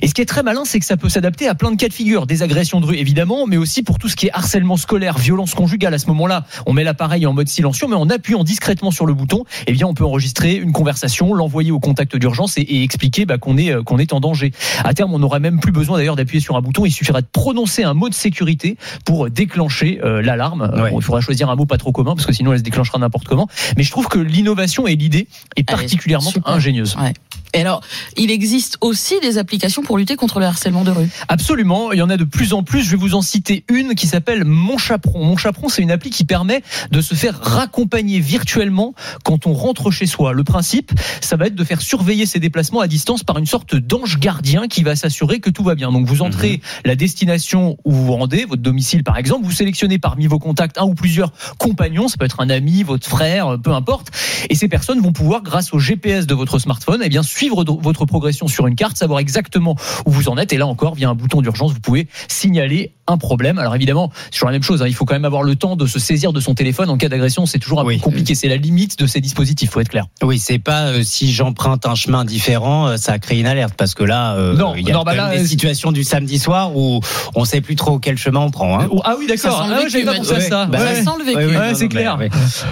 Et 0.00 0.08
ce 0.08 0.14
qui 0.14 0.20
est 0.20 0.26
très 0.26 0.42
malin, 0.42 0.64
c'est 0.64 0.78
que 0.78 0.86
ça 0.86 0.96
peut 0.96 1.08
s'adapter 1.08 1.48
à 1.48 1.54
plein 1.54 1.70
de 1.70 1.76
cas 1.76 1.88
de 1.88 1.92
figure, 1.92 2.26
des 2.26 2.42
agressions 2.42 2.80
de 2.80 2.86
rue 2.86 2.96
évidemment, 2.96 3.46
mais 3.46 3.56
aussi 3.56 3.82
pour 3.82 3.98
tout 3.98 4.08
ce 4.08 4.16
qui 4.16 4.26
est 4.26 4.32
harcèlement 4.32 4.76
scolaire, 4.76 5.18
violence 5.18 5.54
conjugale. 5.54 5.94
À 5.94 5.98
ce 5.98 6.06
moment-là, 6.08 6.44
on 6.66 6.72
met 6.72 6.84
l'appareil 6.84 7.26
en 7.26 7.32
mode 7.32 7.48
silencieux, 7.48 7.86
mais 7.88 7.96
en 7.96 8.08
appuyant 8.08 8.44
discrètement 8.44 8.90
sur 8.90 9.06
le 9.06 9.14
bouton, 9.14 9.44
eh 9.66 9.72
bien 9.72 9.86
on 9.86 9.94
peut 9.94 10.04
enregistrer 10.04 10.54
une 10.56 10.72
conversation, 10.72 11.34
l'envoyer 11.34 11.70
au 11.70 11.80
contact 11.80 12.16
d'urgence 12.16 12.58
et, 12.58 12.62
et 12.62 12.82
expliquer 12.82 13.26
bah, 13.26 13.38
qu'on 13.38 13.56
est 13.56 13.72
euh, 13.72 13.82
qu'on 13.82 13.98
est 13.98 14.12
en 14.12 14.20
danger. 14.20 14.52
À 14.84 14.94
terme, 14.94 15.12
on 15.14 15.18
n'aurait 15.18 15.40
même 15.40 15.60
plus 15.60 15.72
besoin 15.72 15.98
d'ailleurs 15.98 16.16
d'appuyer 16.16 16.40
sur 16.40 16.56
un 16.56 16.60
bouton. 16.60 16.84
Il 16.84 16.90
suffira 16.90 17.20
de 17.20 17.26
prononcer 17.30 17.82
un 17.84 17.94
mot 17.94 18.08
de 18.08 18.14
sécurité 18.14 18.76
pour 19.04 19.30
déclencher 19.30 20.00
euh, 20.02 20.22
l'alarme. 20.22 20.62
Euh, 20.62 20.90
il 20.94 21.02
faudra 21.02 21.20
choisir 21.20 21.50
un 21.50 21.56
mot 21.56 21.66
pas 21.66 21.78
trop 21.78 21.92
commun 21.92 22.14
parce 22.14 22.26
que 22.26 22.32
sinon 22.32 22.52
elle 22.52 22.58
se 22.58 22.64
déclenchera 22.64 22.98
n'importe 22.98 23.26
comment. 23.26 23.48
Mais 23.76 23.82
je 23.82 23.91
trouve 23.92 24.08
que 24.08 24.18
l'innovation 24.18 24.86
et 24.86 24.96
l'idée 24.96 25.28
est 25.54 25.64
particulièrement 25.64 26.32
ingénieuse. 26.46 26.96
Ouais. 26.96 27.12
Et 27.54 27.60
alors, 27.60 27.82
il 28.16 28.30
existe 28.30 28.78
aussi 28.80 29.20
des 29.20 29.38
applications 29.38 29.82
pour 29.82 29.98
lutter 29.98 30.16
contre 30.16 30.40
le 30.40 30.46
harcèlement 30.46 30.84
de 30.84 30.90
rue. 30.90 31.08
Absolument, 31.28 31.92
il 31.92 31.98
y 31.98 32.02
en 32.02 32.10
a 32.10 32.16
de 32.16 32.24
plus 32.24 32.52
en 32.52 32.62
plus. 32.62 32.82
Je 32.82 32.90
vais 32.90 32.96
vous 32.96 33.14
en 33.14 33.22
citer 33.22 33.64
une 33.68 33.94
qui 33.94 34.06
s'appelle 34.06 34.44
Mon 34.44 34.78
Chaperon. 34.78 35.24
Mon 35.24 35.36
Chaperon, 35.36 35.68
c'est 35.68 35.82
une 35.82 35.90
appli 35.90 36.10
qui 36.10 36.24
permet 36.24 36.62
de 36.90 37.00
se 37.00 37.14
faire 37.14 37.38
raccompagner 37.40 38.20
virtuellement 38.20 38.94
quand 39.24 39.46
on 39.46 39.52
rentre 39.52 39.90
chez 39.90 40.06
soi. 40.06 40.32
Le 40.32 40.44
principe, 40.44 40.92
ça 41.20 41.36
va 41.36 41.46
être 41.46 41.54
de 41.54 41.64
faire 41.64 41.80
surveiller 41.80 42.26
ses 42.26 42.40
déplacements 42.40 42.80
à 42.80 42.88
distance 42.88 43.22
par 43.22 43.38
une 43.38 43.46
sorte 43.46 43.76
d'ange 43.76 44.18
gardien 44.18 44.66
qui 44.68 44.82
va 44.82 44.96
s'assurer 44.96 45.40
que 45.40 45.50
tout 45.50 45.62
va 45.62 45.74
bien. 45.74 45.92
Donc 45.92 46.06
vous 46.06 46.22
entrez 46.22 46.60
la 46.84 46.96
destination 46.96 47.76
où 47.84 47.92
vous 47.92 48.06
vous 48.06 48.14
rendez, 48.14 48.44
votre 48.44 48.62
domicile 48.62 49.04
par 49.04 49.18
exemple, 49.18 49.44
vous 49.44 49.52
sélectionnez 49.52 49.98
parmi 49.98 50.26
vos 50.26 50.38
contacts 50.38 50.78
un 50.78 50.84
ou 50.84 50.94
plusieurs 50.94 51.32
compagnons, 51.58 52.08
ça 52.08 52.16
peut 52.16 52.24
être 52.24 52.40
un 52.40 52.50
ami, 52.50 52.82
votre 52.82 53.06
frère, 53.06 53.58
peu 53.62 53.72
importe, 53.72 54.08
et 54.48 54.54
ces 54.54 54.68
personnes 54.68 55.00
vont 55.00 55.12
pouvoir, 55.12 55.42
grâce 55.42 55.72
au 55.74 55.78
GPS 55.78 56.26
de 56.26 56.34
votre 56.34 56.58
smartphone, 56.58 57.02
eh 57.04 57.08
bien 57.08 57.22
suivre 57.22 57.41
do- 57.50 57.78
votre 57.82 58.04
progression 58.06 58.46
sur 58.48 58.66
une 58.66 58.74
carte, 58.76 58.96
savoir 58.96 59.20
exactement 59.20 59.76
où 60.06 60.10
vous 60.10 60.28
en 60.28 60.36
êtes. 60.38 60.52
Et 60.52 60.58
là 60.58 60.66
encore, 60.66 60.94
via 60.94 61.08
un 61.08 61.14
bouton 61.14 61.40
d'urgence, 61.42 61.72
vous 61.72 61.80
pouvez 61.80 62.08
signaler 62.28 62.92
un 63.08 63.18
problème. 63.18 63.58
Alors 63.58 63.74
évidemment, 63.74 64.10
c'est 64.26 64.30
toujours 64.30 64.48
la 64.48 64.52
même 64.52 64.62
chose. 64.62 64.80
hein. 64.82 64.86
Il 64.86 64.94
faut 64.94 65.04
quand 65.04 65.14
même 65.14 65.24
avoir 65.24 65.42
le 65.42 65.56
temps 65.56 65.76
de 65.76 65.86
se 65.86 65.98
saisir 65.98 66.32
de 66.32 66.40
son 66.40 66.54
téléphone 66.54 66.88
en 66.88 66.96
cas 66.96 67.08
d'agression. 67.08 67.46
C'est 67.46 67.58
toujours 67.58 67.80
un 67.80 67.84
peu 67.84 67.96
compliqué. 67.98 68.34
C'est 68.34 68.48
la 68.48 68.56
limite 68.56 68.98
de 68.98 69.06
ces 69.06 69.20
dispositifs. 69.20 69.70
Faut 69.70 69.80
être 69.80 69.88
clair. 69.88 70.06
Oui, 70.22 70.38
c'est 70.38 70.58
pas 70.58 70.86
euh, 70.86 71.02
si 71.02 71.32
j'emprunte 71.32 71.84
un 71.86 71.94
chemin 71.94 72.24
différent, 72.24 72.86
euh, 72.88 72.96
ça 72.96 73.18
crée 73.18 73.38
une 73.40 73.46
alerte 73.46 73.74
parce 73.76 73.94
que 73.94 74.04
là, 74.04 74.34
euh, 74.36 74.54
Non, 74.54 74.74
il 74.76 74.86
y 74.86 74.90
a 74.90 74.94
non, 74.94 75.02
bah 75.02 75.14
là, 75.14 75.30
des 75.34 75.42
euh, 75.42 75.46
situations 75.46 75.92
du 75.92 76.04
samedi 76.04 76.38
soir 76.38 76.76
où 76.76 77.00
on 77.34 77.44
sait 77.44 77.60
plus 77.60 77.76
trop 77.76 77.98
quel 77.98 78.16
chemin 78.18 78.40
on 78.40 78.50
prend. 78.50 78.78
Hein. 78.80 78.88
Ah 79.04 79.16
oui, 79.18 79.26
d'accord. 79.26 79.66
Ah, 79.68 79.80
j'avais 79.88 80.04
pas 80.04 80.14
pensé 80.14 80.34
à 80.34 80.40
ça. 80.40 80.66
Bah, 80.66 80.78
Ouais. 80.82 81.02
ça 81.02 81.74
c'est 81.74 81.88
clair. 81.88 82.18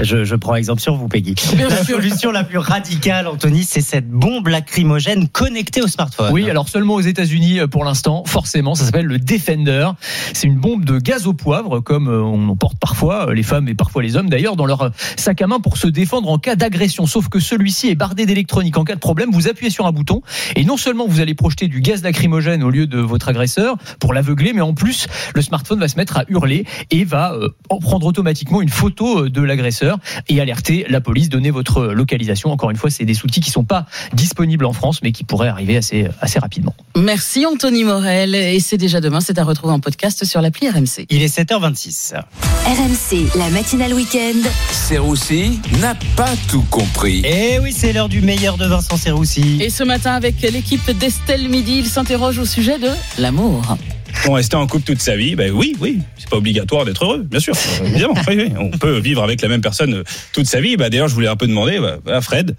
Je, 0.00 0.24
je 0.24 0.34
prends 0.36 0.54
exemple 0.54 0.80
sur 0.80 0.94
vous, 0.94 1.08
Peggy. 1.08 1.34
La 1.58 1.84
solution 1.84 2.30
la 2.30 2.44
plus 2.44 2.58
radicale, 2.58 3.26
Anthony, 3.26 3.64
c'est 3.64 3.80
cette 3.80 4.08
bombe 4.08 4.48
lacrymogène 4.60 5.26
connectée 5.26 5.80
au 5.80 5.86
smartphone. 5.86 6.32
Oui, 6.32 6.50
alors 6.50 6.68
seulement 6.68 6.94
aux 6.94 7.00
États-Unis 7.00 7.60
euh, 7.60 7.66
pour 7.66 7.82
l'instant, 7.82 8.24
forcément, 8.26 8.74
ça 8.74 8.84
s'appelle 8.84 9.06
le 9.06 9.18
Defender. 9.18 9.88
C'est 10.34 10.48
une 10.48 10.58
bombe 10.58 10.84
de 10.84 10.98
gaz 10.98 11.26
au 11.26 11.32
poivre, 11.32 11.80
comme 11.80 12.08
euh, 12.08 12.22
on 12.22 12.50
en 12.50 12.56
porte 12.56 12.78
parfois, 12.78 13.30
euh, 13.30 13.34
les 13.34 13.42
femmes 13.42 13.68
et 13.68 13.74
parfois 13.74 14.02
les 14.02 14.16
hommes 14.16 14.28
d'ailleurs, 14.28 14.56
dans 14.56 14.66
leur 14.66 14.90
sac 15.16 15.40
à 15.40 15.46
main 15.46 15.60
pour 15.60 15.78
se 15.78 15.86
défendre 15.88 16.28
en 16.28 16.38
cas 16.38 16.56
d'agression. 16.56 17.06
Sauf 17.06 17.30
que 17.30 17.40
celui-ci 17.40 17.88
est 17.88 17.94
bardé 17.94 18.26
d'électronique. 18.26 18.76
En 18.76 18.84
cas 18.84 18.96
de 18.96 19.00
problème, 19.00 19.30
vous 19.32 19.48
appuyez 19.48 19.70
sur 19.70 19.86
un 19.86 19.92
bouton 19.92 20.20
et 20.56 20.64
non 20.64 20.76
seulement 20.76 21.06
vous 21.08 21.20
allez 21.20 21.34
projeter 21.34 21.66
du 21.66 21.80
gaz 21.80 22.02
lacrymogène 22.02 22.62
au 22.62 22.68
lieu 22.68 22.86
de 22.86 22.98
votre 22.98 23.30
agresseur 23.30 23.76
pour 23.98 24.12
l'aveugler, 24.12 24.52
mais 24.52 24.60
en 24.60 24.74
plus, 24.74 25.06
le 25.34 25.40
smartphone 25.40 25.80
va 25.80 25.88
se 25.88 25.96
mettre 25.96 26.18
à 26.18 26.24
hurler 26.28 26.66
et 26.90 27.04
va 27.04 27.34
en 27.70 27.78
prendre 27.78 28.06
automatiquement 28.06 28.60
une 28.60 28.68
photo 28.68 29.30
de 29.30 29.40
l'agresseur 29.40 29.98
et 30.28 30.38
alerter 30.38 30.84
la 30.90 31.00
police, 31.00 31.30
donner 31.30 31.50
votre 31.50 31.86
localisation. 31.86 32.50
Encore 32.50 32.70
une 32.70 32.76
fois, 32.76 32.90
c'est 32.90 33.06
des 33.06 33.24
outils 33.24 33.40
qui 33.40 33.50
sont 33.50 33.64
pas 33.64 33.86
disponibles 34.12 34.49
en 34.66 34.72
France, 34.72 35.00
mais 35.02 35.12
qui 35.12 35.24
pourraient 35.24 35.48
arriver 35.48 35.76
assez, 35.76 36.06
assez 36.20 36.38
rapidement. 36.38 36.74
Merci 36.96 37.46
Anthony 37.46 37.84
Morel. 37.84 38.34
Et 38.34 38.60
c'est 38.60 38.76
déjà 38.76 39.00
demain, 39.00 39.20
c'est 39.20 39.38
à 39.38 39.44
retrouver 39.44 39.72
en 39.72 39.80
podcast 39.80 40.24
sur 40.24 40.40
l'appli 40.40 40.68
RMC. 40.68 41.06
Il 41.10 41.22
est 41.22 41.38
7h26. 41.38 42.14
RMC, 42.14 43.38
la 43.38 43.50
matinale 43.50 43.94
week-end. 43.94 44.48
Serroussi 44.70 45.60
n'a 45.80 45.94
pas 46.16 46.32
tout 46.48 46.64
compris. 46.70 47.22
Eh 47.24 47.58
oui, 47.60 47.72
c'est 47.76 47.92
l'heure 47.92 48.08
du 48.08 48.20
meilleur 48.20 48.56
de 48.56 48.66
Vincent 48.66 48.96
Serroussi. 48.96 49.58
Et 49.60 49.70
ce 49.70 49.84
matin, 49.84 50.12
avec 50.12 50.40
l'équipe 50.42 50.90
d'Estelle 50.90 51.48
Midi, 51.48 51.78
il 51.78 51.86
s'interroge 51.86 52.38
au 52.38 52.44
sujet 52.44 52.78
de 52.78 52.90
l'amour. 53.18 53.76
On 54.28 54.32
rester 54.32 54.56
en 54.56 54.66
couple 54.66 54.84
toute 54.84 55.00
sa 55.00 55.16
vie, 55.16 55.34
ben 55.34 55.50
oui, 55.52 55.76
oui, 55.80 55.98
c'est 56.18 56.28
pas 56.28 56.36
obligatoire 56.36 56.84
d'être 56.84 57.04
heureux, 57.04 57.22
bien 57.28 57.40
sûr, 57.40 57.54
Euh, 57.54 57.86
évidemment. 57.86 58.14
oui, 58.28 58.34
oui. 58.36 58.52
On 58.58 58.70
peut 58.70 58.98
vivre 58.98 59.22
avec 59.22 59.40
la 59.42 59.48
même 59.48 59.60
personne 59.60 59.94
euh, 59.94 60.04
toute 60.32 60.46
sa 60.46 60.60
vie. 60.60 60.76
Bah, 60.76 60.90
d'ailleurs, 60.90 61.08
je 61.08 61.14
voulais 61.14 61.28
un 61.28 61.36
peu 61.36 61.46
demander 61.46 61.78
bah, 61.78 61.96
à 62.16 62.20
Fred. 62.20 62.54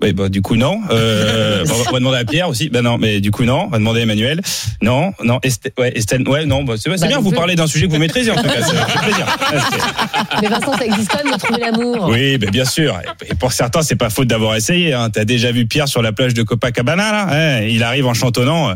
Oui, 0.00 0.12
bah, 0.12 0.28
du 0.28 0.42
coup, 0.42 0.56
non. 0.56 0.80
Euh, 0.90 1.64
on 1.88 1.92
va 1.92 1.98
demander 1.98 2.18
à 2.18 2.24
Pierre 2.24 2.48
aussi. 2.48 2.68
Ben 2.68 2.82
non, 2.82 2.98
mais 2.98 3.20
du 3.20 3.30
coup, 3.30 3.44
non. 3.44 3.64
On 3.66 3.68
va 3.68 3.78
demander 3.78 4.00
à 4.00 4.02
Emmanuel. 4.04 4.40
Non, 4.80 5.12
non. 5.24 5.38
Estelle, 5.42 5.72
ouais, 5.78 5.92
Estelle, 5.96 6.26
ouais, 6.28 6.44
non. 6.46 6.62
Bah, 6.64 6.74
c'est 6.76 6.84
c'est 6.90 7.00
Bah, 7.00 7.06
bien, 7.08 7.16
non 7.16 7.22
vous 7.22 7.30
plus. 7.30 7.36
parlez 7.38 7.54
d'un 7.56 7.66
sujet 7.66 7.86
que 7.86 7.92
vous 7.92 7.98
maîtrisez, 7.98 8.30
en 8.30 8.36
tout 8.36 8.42
cas. 8.44 8.50
Fait 8.62 8.98
plaisir. 9.00 9.26
Mais 10.42 10.48
Vincent, 10.48 10.76
ça 10.78 10.84
existe 10.86 11.10
quand 11.10 11.24
même 11.24 11.32
de 11.32 11.38
trouver 11.38 11.60
l'amour. 11.60 12.06
Oui, 12.10 12.38
ben 12.38 12.50
bien 12.50 12.64
sûr. 12.64 12.98
Et 13.28 13.34
pour 13.34 13.52
certains, 13.52 13.82
c'est 13.82 13.96
pas 13.96 14.10
faute 14.10 14.28
d'avoir 14.28 14.54
essayé. 14.56 14.92
Hein. 14.92 15.10
T'as 15.10 15.24
déjà 15.24 15.52
vu 15.52 15.66
Pierre 15.66 15.88
sur 15.88 16.02
la 16.02 16.12
plage 16.12 16.34
de 16.34 16.42
Copacabana, 16.42 17.12
là 17.12 17.26
Hein, 17.30 17.62
Il 17.62 17.82
arrive 17.82 18.06
en 18.06 18.14
chantonnant. 18.14 18.72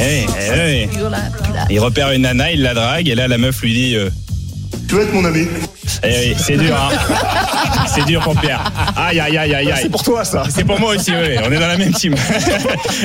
Eh, 0.00 0.26
eh. 0.54 0.88
Il 1.68 1.78
repère 1.80 2.10
une 2.12 2.22
nana, 2.22 2.50
il 2.52 2.62
la 2.62 2.74
drague, 2.74 3.08
et 3.08 3.14
là, 3.14 3.28
la 3.28 3.38
meuf 3.38 3.60
lui 3.62 3.72
dit... 3.72 3.96
euh, 3.96 4.08
Tu 4.88 4.94
veux 4.94 5.02
être 5.02 5.12
mon 5.12 5.24
ami 5.24 5.46
eh 6.02 6.08
oui, 6.08 6.36
c'est 6.38 6.56
dur, 6.56 6.74
hein. 6.74 6.88
C'est 7.86 8.04
dur 8.04 8.20
pour 8.22 8.38
Pierre. 8.40 8.62
Aïe, 8.96 9.20
aïe, 9.20 9.36
aïe, 9.36 9.54
aïe, 9.54 9.72
aïe. 9.72 9.78
C'est 9.82 9.88
pour 9.88 10.02
toi, 10.02 10.24
ça. 10.24 10.44
C'est 10.48 10.64
pour 10.64 10.78
moi 10.78 10.94
aussi, 10.94 11.10
oui. 11.10 11.36
On 11.44 11.50
est 11.50 11.58
dans 11.58 11.66
la 11.66 11.76
même 11.76 11.92
team. 11.92 12.14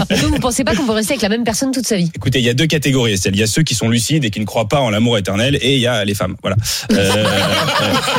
Donc, 0.10 0.20
vous 0.20 0.40
pensez 0.40 0.64
pas 0.64 0.76
qu'on 0.76 0.86
peut 0.86 0.92
rester 0.92 1.14
avec 1.14 1.22
la 1.22 1.30
même 1.30 1.44
personne 1.44 1.72
toute 1.72 1.88
sa 1.88 1.98
vie? 1.98 2.12
Écoutez, 2.16 2.40
il 2.40 2.46
y 2.46 2.50
a 2.50 2.54
deux 2.54 2.68
catégories. 2.68 3.16
Il 3.26 3.36
y 3.36 3.44
a 3.44 3.48
ceux 3.48 3.64
qui 3.64 3.76
sont 3.76 3.90
lucides 3.90 4.26
et 4.26 4.30
qui 4.30 4.40
ne 4.40 4.46
croient 4.46 4.68
pas 4.68 4.80
en 4.80 4.90
l'amour 4.90 5.18
éternel, 5.18 5.58
et 5.62 5.76
il 5.76 5.82
y 5.82 5.88
a 5.88 6.06
les 6.06 6.14
femmes. 6.16 6.36
Voilà. 6.42 6.58
Euh, 6.92 7.12
euh, 7.16 7.26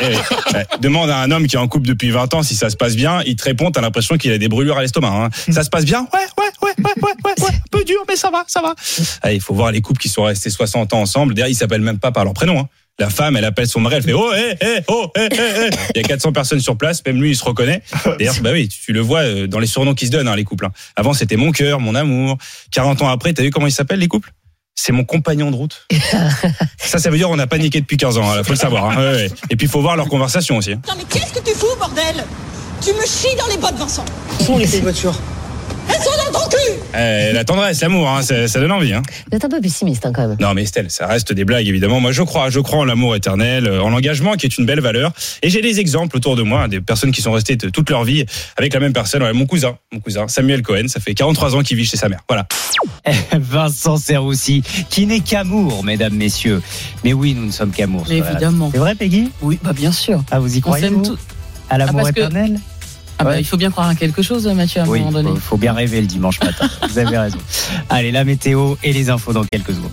eh 0.03 0.07
oui. 0.09 0.61
Demande 0.81 1.11
à 1.11 1.19
un 1.19 1.31
homme 1.31 1.47
qui 1.47 1.57
est 1.57 1.59
en 1.59 1.69
couple 1.69 1.87
depuis 1.87 2.11
20 2.11 2.35
ans 2.35 2.43
si 2.43 2.55
ça 2.55 2.71
se 2.71 2.77
passe 2.77 2.97
bien. 2.97 3.23
Il 3.27 3.37
te 3.37 3.45
répond, 3.45 3.71
t'as 3.71 3.81
l'impression 3.81 4.17
qu'il 4.17 4.33
a 4.33 4.39
des 4.39 4.49
brûlures 4.49 4.79
à 4.79 4.83
l'estomac. 4.83 5.09
Hein. 5.09 5.53
Ça 5.53 5.63
se 5.65 5.71
passe 5.71 5.85
bien? 5.85 6.07
Ouais, 6.13 6.21
ouais, 6.39 6.45
ouais, 6.63 6.75
ouais, 6.79 6.93
ouais, 7.03 7.13
ouais, 7.25 7.45
ouais. 7.45 7.51
Un 7.55 7.71
peu 7.71 7.85
dur, 7.85 8.03
mais 8.09 8.17
ça 8.17 8.31
va, 8.31 8.45
ça 8.47 8.61
va. 8.63 8.75
Il 9.33 9.41
faut 9.41 9.55
voir 9.55 9.73
les 9.73 9.81
couples 9.81 10.01
qui 10.01 10.09
sont 10.09 10.25
restés 10.25 10.51
60 10.51 10.93
ans 10.95 11.01
ensemble. 11.01 11.35
D'ailleurs, 11.35 11.51
ils 11.51 11.55
s'appellent 11.55 11.81
même 11.81 11.99
pas 11.99 12.13
par 12.13 12.25
leur 12.25 12.35
prénom. 12.35 12.61
Hein. 12.61 12.69
La 12.99 13.11
femme, 13.11 13.37
elle 13.37 13.45
appelle 13.45 13.69
son 13.69 13.81
mari, 13.81 13.97
elle 13.97 14.03
fait 14.03 14.15
oh, 14.15 14.33
hé, 14.33 14.57
hé, 14.59 14.79
oh, 14.89 15.09
hé, 15.17 15.29
hé, 15.31 15.67
hé. 15.67 15.71
Il 15.95 16.01
y 16.01 16.05
a 16.05 16.09
400 16.09 16.33
personnes 16.33 16.61
sur 16.61 16.79
place, 16.79 17.03
même 17.05 17.21
lui, 17.21 17.31
il 17.33 17.37
se 17.37 17.45
reconnaît. 17.45 17.83
D'ailleurs, 18.19 18.37
bah 18.41 18.51
oui, 18.53 18.69
tu, 18.69 18.93
le 18.95 19.01
vois 19.01 19.19
euh, 19.21 19.47
dans 19.47 19.59
les 19.59 19.67
surnoms 19.67 19.95
qui 19.95 20.07
se 20.07 20.11
donnent, 20.11 20.29
hein, 20.29 20.35
les 20.37 20.45
couples. 20.45 20.65
hein. 20.65 20.73
Avant, 20.97 21.13
c'était 21.13 21.37
mon 21.37 21.53
cœur, 21.53 21.79
mon 21.79 21.95
amour. 21.95 22.39
40 22.71 23.03
ans 23.03 23.09
après, 23.09 23.35
t'as 23.35 23.43
vu 23.43 23.51
comment 23.51 23.67
ils 23.67 23.73
s'appellent, 23.73 23.99
les 23.99 24.09
couples? 24.09 24.33
C'est 24.75 24.93
mon 24.93 25.05
compagnon 25.05 25.51
de 25.51 25.57
route. 25.57 25.87
ça, 26.79 26.99
ça 26.99 27.11
veut 27.11 27.19
dire 27.19 27.29
on 27.31 27.39
a 27.39 27.47
paniqué 27.47 27.81
depuis 27.83 27.97
15 27.99 28.17
ans, 28.19 28.35
il 28.39 28.45
faut 28.45 28.53
le 28.53 28.59
savoir. 28.59 28.87
hein. 28.91 28.97
Ouais, 28.97 29.13
ouais. 29.15 29.31
Et 29.51 29.57
puis 29.57 29.67
il 29.67 29.71
faut 29.71 29.81
voir 29.83 29.97
leur 29.97 30.09
conversation 30.09 30.57
aussi. 30.57 30.73
hein. 30.73 30.81
Putain, 30.83 30.97
mais 30.97 31.05
qu'est-ce 31.09 31.33
que 31.33 31.41
tu 31.47 31.55
fous, 31.55 31.67
bordel? 31.79 32.25
Tu 32.83 32.93
me 32.93 33.05
chies 33.07 33.35
dans 33.39 33.47
les 33.49 33.59
bottes, 33.59 33.77
Vincent 33.77 34.05
Où 34.41 34.45
sont 34.45 34.59
les 34.59 34.67
voitures? 34.81 35.19
Eh, 36.99 37.33
la 37.33 37.45
tendresse, 37.45 37.81
l'amour, 37.83 38.09
hein, 38.09 38.23
ça, 38.23 38.49
ça 38.49 38.59
donne 38.61 38.73
envie. 38.73 38.93
Hein. 38.95 39.03
Vous 39.31 39.37
êtes 39.37 39.45
un 39.45 39.49
peu 39.49 39.61
pessimiste 39.61 40.07
hein, 40.07 40.13
quand 40.15 40.27
même. 40.27 40.37
Non 40.41 40.55
mais 40.55 40.63
Estelle, 40.63 40.91
ça 40.91 41.07
reste 41.07 41.33
des 41.33 41.45
blagues 41.45 41.67
évidemment. 41.69 42.01
Moi 42.01 42.13
je 42.13 42.23
crois, 42.23 42.49
je 42.51 42.59
crois 42.61 42.79
en 42.81 42.85
l'amour 42.85 43.15
éternel, 43.15 43.67
euh, 43.67 43.83
en 43.83 43.91
l'engagement 43.91 44.33
qui 44.35 44.47
est 44.47 44.57
une 44.57 44.65
belle 44.65 44.81
valeur. 44.81 45.13
Et 45.43 45.51
j'ai 45.51 45.61
des 45.61 45.79
exemples 45.79 46.17
autour 46.17 46.37
de 46.37 46.43
moi, 46.43 46.63
hein, 46.63 46.69
des 46.69 46.81
personnes 46.81 47.13
qui 47.13 47.21
sont 47.23 47.33
restées 47.33 47.57
toute 47.59 47.91
leur 47.91 48.05
vie 48.05 48.25
avec 48.57 48.73
la 48.73 48.81
même 48.81 48.93
personne. 48.95 49.23
Ouais, 49.23 49.33
mon 49.35 49.47
cousin, 49.47 49.77
mon 49.93 50.01
cousin 50.01 50.27
Samuel 50.29 50.63
Cohen, 50.63 50.89
ça 50.89 51.01
fait 51.01 51.15
43 51.15 51.55
ans 51.57 51.63
qu'il 51.63 51.77
vit 51.77 51.85
chez 51.85 51.97
sa 51.99 52.09
mère. 52.09 52.21
Voilà. 52.29 52.47
Vincent 53.39 53.97
Serroussi, 53.99 54.63
qui 54.91 55.07
n'est 55.07 55.21
qu'amour, 55.21 55.85
mesdames, 55.85 56.15
messieurs. 56.15 56.63
Mais 57.05 57.13
oui, 57.13 57.35
nous 57.35 57.45
ne 57.47 57.53
sommes 57.53 57.73
qu'amour. 57.73 58.05
Évidemment. 58.11 58.71
C'est 58.73 58.79
vrai, 58.79 58.95
Peggy? 58.95 59.31
Oui, 59.43 59.59
bah 59.63 59.73
bien 59.75 59.93
sûr. 59.93 60.25
Ah, 60.31 60.39
vous 60.39 60.55
y 60.55 60.59
On 60.59 60.61
croyez 60.63 60.85
s'aime 60.87 60.95
vous 60.95 61.05
tous. 61.15 61.19
À 61.69 61.79
l'amour 61.79 62.03
Ah, 62.07 62.13
que- 62.13 62.21
éternel? 62.21 62.59
Ah 63.19 63.25
bah, 63.25 63.31
Ouais. 63.31 63.41
il 63.41 63.45
faut 63.45 63.57
bien 63.57 63.71
croire 63.71 63.89
à 63.89 63.95
quelque 63.95 64.21
chose, 64.23 64.47
Mathieu, 64.49 64.81
à 64.81 64.85
un 64.85 64.89
Oui, 64.89 64.99
moment 65.01 65.13
donné. 65.13 65.31
faut, 65.31 65.37
faut 65.37 65.57
bien 65.57 65.73
rêver 65.73 66.01
le 66.01 66.07
dimanche 66.07 66.39
matin. 66.43 66.69
Vous 66.89 66.99
avez 66.99 67.17
raison. 67.17 67.39
Allez, 67.89 68.13
la 68.13 68.25
météo 68.25 68.75
et 68.83 68.93
les 68.93 69.09
infos 69.11 69.33
dans 69.33 69.45
quelques 69.45 69.73
secondes. 69.75 69.91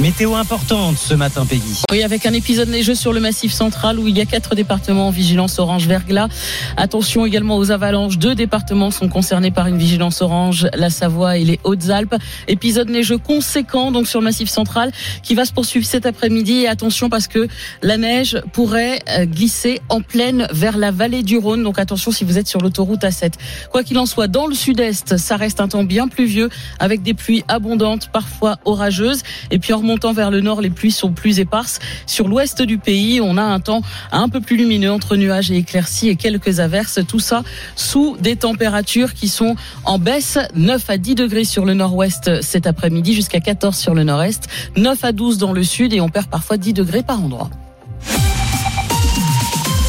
Météo 0.00 0.34
importante 0.34 0.96
ce 0.98 1.14
matin, 1.14 1.46
Peggy. 1.46 1.82
Oui, 1.90 2.02
avec 2.02 2.26
un 2.26 2.32
épisode 2.32 2.68
neigeux 2.68 2.94
sur 2.94 3.12
le 3.12 3.20
massif 3.20 3.52
central 3.52 3.98
où 3.98 4.08
il 4.08 4.16
y 4.16 4.20
a 4.20 4.24
quatre 4.24 4.54
départements 4.54 5.08
en 5.08 5.10
vigilance 5.10 5.58
orange 5.58 5.86
verglas. 5.86 6.28
Attention 6.76 7.26
également 7.26 7.56
aux 7.56 7.70
avalanches. 7.70 8.18
Deux 8.18 8.34
départements 8.34 8.90
sont 8.90 9.08
concernés 9.08 9.50
par 9.50 9.66
une 9.66 9.78
vigilance 9.78 10.20
orange, 10.22 10.68
la 10.74 10.90
Savoie 10.90 11.38
et 11.38 11.44
les 11.44 11.60
Hautes-Alpes. 11.64 12.14
Épisode 12.48 12.88
neigeux 12.88 13.18
conséquent 13.18 13.92
donc 13.92 14.08
sur 14.08 14.20
le 14.20 14.24
massif 14.24 14.48
central 14.48 14.90
qui 15.22 15.34
va 15.34 15.44
se 15.44 15.52
poursuivre 15.52 15.86
cet 15.86 16.06
après-midi. 16.06 16.60
Et 16.62 16.68
attention 16.68 17.08
parce 17.08 17.28
que 17.28 17.46
la 17.82 17.96
neige 17.96 18.40
pourrait 18.52 19.00
euh, 19.10 19.26
glisser 19.26 19.80
en 19.88 20.00
pleine 20.00 20.48
vers 20.50 20.76
la 20.76 20.90
vallée 20.90 21.22
du 21.22 21.36
Rhône. 21.38 21.62
Donc 21.62 21.78
attention 21.78 22.10
si 22.10 22.24
vous 22.24 22.38
êtes 22.38 22.48
sur 22.48 22.60
l'autoroute 22.60 23.02
A7. 23.02 23.34
Quoi 23.70 23.84
qu'il 23.84 23.98
en 23.98 24.06
soit, 24.06 24.26
dans 24.26 24.46
le 24.46 24.54
sud-est, 24.54 25.16
ça 25.18 25.36
reste 25.36 25.60
un 25.60 25.68
temps 25.68 25.84
bien 25.84 26.08
pluvieux 26.08 26.48
avec 26.78 27.02
des 27.02 27.14
pluies 27.14 27.44
abondantes, 27.48 28.08
parfois 28.12 28.58
orageuses. 28.64 29.22
Et 29.50 29.58
puis 29.58 29.67
en 29.72 29.78
remontant 29.78 30.12
vers 30.12 30.30
le 30.30 30.40
nord, 30.40 30.60
les 30.60 30.70
pluies 30.70 30.90
sont 30.90 31.12
plus 31.12 31.40
éparses. 31.40 31.78
Sur 32.06 32.28
l'ouest 32.28 32.62
du 32.62 32.78
pays, 32.78 33.20
on 33.20 33.36
a 33.36 33.42
un 33.42 33.60
temps 33.60 33.82
un 34.12 34.28
peu 34.28 34.40
plus 34.40 34.56
lumineux 34.56 34.90
entre 34.90 35.16
nuages 35.16 35.50
et 35.50 35.56
éclaircies 35.56 36.08
et 36.08 36.16
quelques 36.16 36.60
averses. 36.60 37.00
Tout 37.06 37.20
ça 37.20 37.42
sous 37.76 38.16
des 38.20 38.36
températures 38.36 39.14
qui 39.14 39.28
sont 39.28 39.56
en 39.84 39.98
baisse. 39.98 40.38
9 40.54 40.90
à 40.90 40.98
10 40.98 41.14
degrés 41.14 41.44
sur 41.44 41.64
le 41.64 41.74
nord-ouest 41.74 42.42
cet 42.42 42.66
après-midi, 42.66 43.14
jusqu'à 43.14 43.40
14 43.40 43.76
sur 43.76 43.94
le 43.94 44.04
nord-est, 44.04 44.48
9 44.76 45.04
à 45.04 45.12
12 45.12 45.38
dans 45.38 45.52
le 45.52 45.62
sud 45.62 45.92
et 45.92 46.00
on 46.00 46.08
perd 46.08 46.26
parfois 46.28 46.56
10 46.56 46.72
degrés 46.72 47.02
par 47.02 47.22
endroit. 47.22 47.50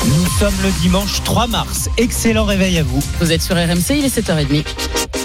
Nous 0.06 0.26
sommes 0.40 0.56
le 0.64 0.72
dimanche 0.82 1.24
3 1.24 1.48
mars. 1.48 1.90
Excellent 1.98 2.46
réveil 2.46 2.78
à 2.78 2.84
vous. 2.84 3.04
Vous 3.20 3.32
êtes 3.32 3.42
sur 3.42 3.56
RMC, 3.56 3.98
il 3.98 4.06
est 4.06 4.20
7h30. 4.20 5.19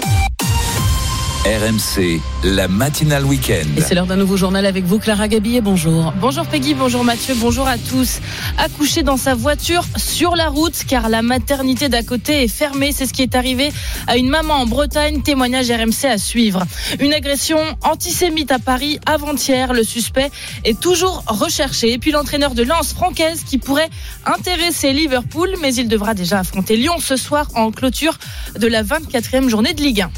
RMC, 1.45 2.21
la 2.43 2.67
matinale 2.67 3.23
week-end. 3.23 3.67
Et 3.77 3.81
c'est 3.81 3.93
l'heure 3.93 4.07
d'un 4.07 4.15
nouveau 4.15 4.35
journal 4.35 4.65
avec 4.65 4.83
vous, 4.83 4.97
Clara 4.97 5.27
Gabillet. 5.27 5.61
Bonjour. 5.61 6.11
Bonjour 6.19 6.43
Peggy, 6.47 6.73
bonjour 6.73 7.03
Mathieu, 7.03 7.35
bonjour 7.37 7.67
à 7.67 7.77
tous. 7.77 8.19
Accouché 8.57 9.03
dans 9.03 9.15
sa 9.15 9.35
voiture 9.35 9.85
sur 9.95 10.35
la 10.35 10.49
route 10.49 10.73
car 10.87 11.07
la 11.07 11.21
maternité 11.21 11.87
d'à 11.87 12.01
côté 12.01 12.41
est 12.41 12.47
fermée, 12.47 12.91
c'est 12.91 13.05
ce 13.05 13.13
qui 13.13 13.21
est 13.21 13.35
arrivé 13.35 13.71
à 14.07 14.17
une 14.17 14.27
maman 14.27 14.55
en 14.55 14.65
Bretagne, 14.65 15.21
témoignage 15.21 15.69
RMC 15.69 16.09
à 16.09 16.17
suivre. 16.17 16.65
Une 16.99 17.13
agression 17.13 17.59
antisémite 17.83 18.51
à 18.51 18.57
Paris 18.57 18.99
avant-hier, 19.05 19.71
le 19.71 19.83
suspect 19.83 20.31
est 20.63 20.79
toujours 20.79 21.25
recherché. 21.27 21.93
Et 21.93 21.99
puis 21.99 22.09
l'entraîneur 22.09 22.55
de 22.55 22.63
Lens, 22.63 22.93
Francaise, 22.93 23.43
qui 23.47 23.59
pourrait 23.59 23.91
intéresser 24.25 24.93
Liverpool, 24.93 25.53
mais 25.61 25.75
il 25.75 25.89
devra 25.89 26.15
déjà 26.15 26.39
affronter 26.39 26.75
Lyon 26.75 26.95
ce 26.97 27.17
soir 27.17 27.49
en 27.53 27.69
clôture 27.69 28.17
de 28.59 28.65
la 28.65 28.81
24e 28.81 29.47
journée 29.47 29.73
de 29.73 29.83
Ligue 29.83 30.01
1. 30.01 30.09